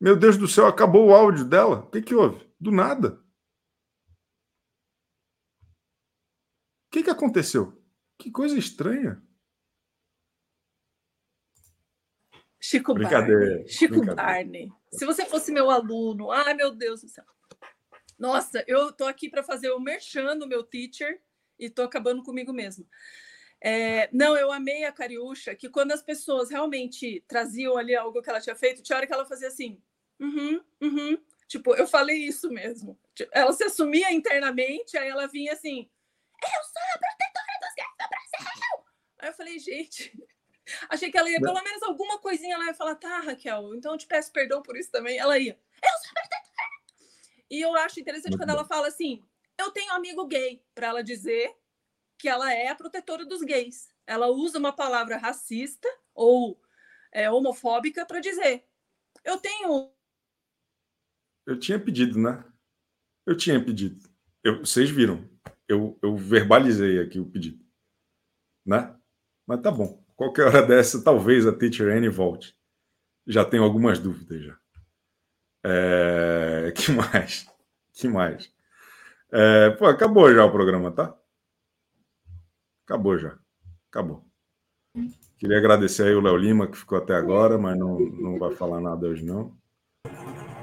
Meu 0.00 0.16
Deus 0.16 0.36
do 0.36 0.46
céu, 0.46 0.66
acabou 0.66 1.06
o 1.06 1.14
áudio 1.14 1.44
dela. 1.44 1.80
O 1.80 1.90
que, 1.90 2.02
que 2.02 2.14
houve? 2.14 2.46
Do 2.60 2.70
nada. 2.70 3.20
O 6.86 6.90
que, 6.90 7.02
que 7.02 7.10
aconteceu? 7.10 7.80
Que 8.18 8.30
coisa 8.30 8.58
estranha. 8.58 9.22
Chico 12.60 12.94
Brincadeira, 12.94 13.46
Barney. 13.46 13.68
Chico 13.68 13.94
brincadeira. 13.94 14.22
Barney. 14.22 14.72
Se 14.92 15.06
você 15.06 15.24
fosse 15.24 15.52
meu 15.52 15.70
aluno, 15.70 16.30
ai 16.30 16.54
meu 16.54 16.70
Deus 16.70 17.02
do 17.02 17.08
céu. 17.08 17.24
Nossa, 18.18 18.64
eu 18.66 18.92
tô 18.92 19.04
aqui 19.04 19.28
para 19.28 19.44
fazer 19.44 19.70
o 19.70 19.78
merchan 19.78 20.34
no 20.34 20.46
meu 20.46 20.64
teacher 20.64 21.20
e 21.58 21.70
tô 21.70 21.82
acabando 21.82 22.22
comigo 22.22 22.52
mesmo. 22.52 22.86
É, 23.60 24.08
não, 24.12 24.36
eu 24.36 24.52
amei 24.52 24.84
a 24.84 24.92
Cariúcha, 24.92 25.54
que 25.54 25.68
quando 25.68 25.92
as 25.92 26.02
pessoas 26.02 26.50
realmente 26.50 27.24
traziam 27.26 27.76
ali 27.76 27.94
algo 27.94 28.22
que 28.22 28.30
ela 28.30 28.40
tinha 28.40 28.56
feito, 28.56 28.82
tinha 28.82 28.96
hora 28.96 29.06
que 29.06 29.12
ela 29.12 29.26
fazia 29.26 29.48
assim, 29.48 29.80
uhum, 30.20 30.60
uhum. 30.80 31.18
Tipo, 31.48 31.74
eu 31.74 31.86
falei 31.86 32.18
isso 32.18 32.50
mesmo. 32.50 32.98
Ela 33.32 33.52
se 33.52 33.64
assumia 33.64 34.12
internamente, 34.12 34.98
aí 34.98 35.08
ela 35.08 35.26
vinha 35.26 35.54
assim, 35.54 35.90
eu 36.42 36.62
sou 36.62 36.82
a 36.94 36.98
protetora 36.98 37.58
dos 37.60 37.74
gays 37.74 37.90
do 37.98 38.08
Brasil! 38.08 38.84
Aí 39.18 39.28
eu 39.30 39.34
falei, 39.34 39.58
gente, 39.58 40.12
achei 40.88 41.10
que 41.10 41.18
ela 41.18 41.30
ia 41.30 41.40
pelo 41.40 41.62
menos 41.62 41.82
alguma 41.82 42.18
coisinha 42.18 42.58
lá 42.58 42.70
e 42.70 42.74
falar, 42.74 42.94
tá, 42.94 43.20
Raquel, 43.20 43.74
então 43.74 43.92
eu 43.92 43.98
te 43.98 44.06
peço 44.06 44.32
perdão 44.32 44.62
por 44.62 44.76
isso 44.76 44.90
também. 44.90 45.18
Ela 45.18 45.38
ia, 45.38 45.58
eu 45.82 45.98
sou! 46.00 46.12
E 47.50 47.60
eu 47.62 47.74
acho 47.76 47.98
interessante 47.98 48.32
Muito 48.32 48.40
quando 48.40 48.50
bom. 48.50 48.58
ela 48.58 48.64
fala 48.66 48.88
assim: 48.88 49.24
eu 49.56 49.70
tenho 49.70 49.92
amigo 49.92 50.26
gay, 50.26 50.62
para 50.74 50.88
ela 50.88 51.02
dizer 51.02 51.56
que 52.18 52.28
ela 52.28 52.52
é 52.52 52.68
a 52.68 52.74
protetora 52.74 53.24
dos 53.24 53.42
gays. 53.42 53.90
Ela 54.06 54.26
usa 54.26 54.58
uma 54.58 54.72
palavra 54.72 55.16
racista 55.16 55.88
ou 56.14 56.60
é, 57.12 57.30
homofóbica 57.30 58.04
para 58.04 58.20
dizer: 58.20 58.64
eu 59.24 59.38
tenho. 59.38 59.90
Eu 61.46 61.58
tinha 61.58 61.78
pedido, 61.78 62.18
né? 62.18 62.44
Eu 63.26 63.36
tinha 63.36 63.62
pedido. 63.64 64.08
Eu, 64.44 64.60
vocês 64.60 64.90
viram. 64.90 65.28
Eu, 65.66 65.98
eu 66.02 66.16
verbalizei 66.16 67.00
aqui 67.00 67.18
o 67.18 67.30
pedido. 67.30 67.64
Né? 68.64 68.94
Mas 69.46 69.60
tá 69.62 69.70
bom. 69.70 70.02
Qualquer 70.18 70.46
hora 70.48 70.66
dessa, 70.66 71.00
talvez 71.00 71.46
a 71.46 71.52
Teacher 71.52 71.96
Anne 71.96 72.08
volte. 72.08 72.52
Já 73.24 73.44
tenho 73.44 73.62
algumas 73.62 74.00
dúvidas 74.00 74.42
já. 74.42 74.58
É... 75.62 76.72
Que 76.74 76.90
mais? 76.90 77.46
Que 77.92 78.08
mais? 78.08 78.52
É... 79.30 79.70
Pô, 79.70 79.86
acabou 79.86 80.34
já 80.34 80.44
o 80.44 80.50
programa, 80.50 80.90
tá? 80.90 81.16
Acabou 82.84 83.16
já. 83.16 83.38
Acabou. 83.88 84.26
Queria 85.38 85.58
agradecer 85.58 86.08
aí 86.08 86.14
o 86.14 86.20
Léo 86.20 86.36
Lima, 86.36 86.66
que 86.66 86.76
ficou 86.76 86.98
até 86.98 87.14
agora, 87.14 87.56
mas 87.56 87.78
não, 87.78 88.00
não 88.00 88.38
vai 88.40 88.52
falar 88.56 88.80
nada 88.80 89.06
hoje, 89.06 89.24
não. 89.24 89.56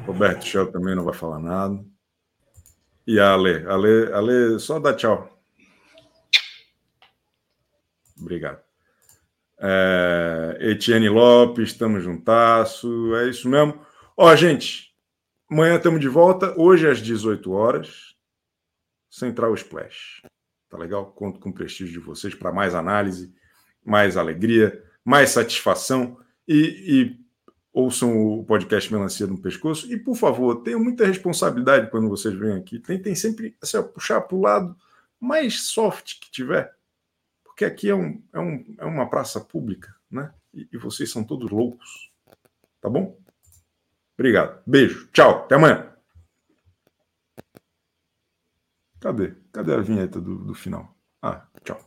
Roberto 0.06 0.44
Shell 0.44 0.70
também 0.70 0.96
não 0.96 1.06
vai 1.06 1.14
falar 1.14 1.40
nada. 1.40 1.82
E 3.08 3.18
a 3.22 3.32
Ale. 3.32 3.66
Ale, 3.68 4.12
Ale 4.12 4.60
só 4.60 4.80
dá 4.80 4.94
tchau. 4.94 5.30
Obrigado. 8.20 8.65
É, 9.60 10.58
Etienne 10.60 11.10
Lopes, 11.10 11.70
estamos 11.70 12.04
juntasso. 12.04 13.16
É 13.16 13.30
isso 13.30 13.48
mesmo. 13.50 13.80
Ó, 14.18 14.36
gente, 14.36 14.94
amanhã 15.50 15.76
estamos 15.76 16.00
de 16.00 16.08
volta. 16.08 16.54
Hoje 16.60 16.88
às 16.88 17.00
18 17.00 17.52
horas. 17.52 18.16
Central 19.10 19.54
Splash. 19.54 20.22
Tá 20.70 20.78
legal? 20.78 21.12
Conto 21.12 21.40
com 21.40 21.50
o 21.50 21.54
prestígio 21.54 21.94
de 21.94 22.06
vocês 22.06 22.36
para 22.36 22.52
mais 22.52 22.76
análise, 22.76 23.34
mais 23.84 24.18
alegria, 24.18 24.84
mais 25.04 25.30
satisfação. 25.30 26.18
E, 26.48 26.56
e 26.88 27.26
ouçam 27.72 28.18
o 28.18 28.44
podcast 28.46 28.92
Melancia 28.92 29.28
no 29.28 29.42
Pescoço. 29.42 29.92
E, 29.92 29.98
por 29.98 30.16
favor, 30.16 30.64
tenham 30.64 30.84
muita 30.84 31.06
responsabilidade 31.06 31.90
quando 31.90 32.10
vocês 32.10 32.34
vêm 32.34 32.54
aqui. 32.54 32.80
Tentem 32.80 33.16
sempre 33.16 33.56
assim, 33.62 33.82
puxar 33.84 34.22
para 34.22 34.36
o 34.36 34.42
lado 34.42 34.76
mais 35.20 35.62
soft 35.68 36.20
que 36.20 36.32
tiver. 36.32 36.74
Porque 37.56 37.64
aqui 37.64 37.90
é, 37.90 37.96
um, 37.96 38.22
é, 38.34 38.40
um, 38.40 38.76
é 38.80 38.86
uma 38.86 39.10
praça 39.10 39.40
pública, 39.40 39.96
né? 40.12 40.34
E, 40.54 40.68
e 40.74 40.78
vocês 40.78 41.10
são 41.10 41.24
todos 41.24 41.50
loucos. 41.50 42.12
Tá 42.82 42.90
bom? 42.90 43.18
Obrigado. 44.20 44.62
Beijo. 44.68 45.10
Tchau. 45.14 45.46
Até 45.46 45.56
amanhã. 45.56 45.96
Cadê? 49.00 49.36
Cadê 49.54 49.74
a 49.74 49.80
vinheta 49.80 50.20
do, 50.20 50.44
do 50.44 50.54
final? 50.54 50.94
Ah, 51.22 51.48
tchau. 51.64 51.80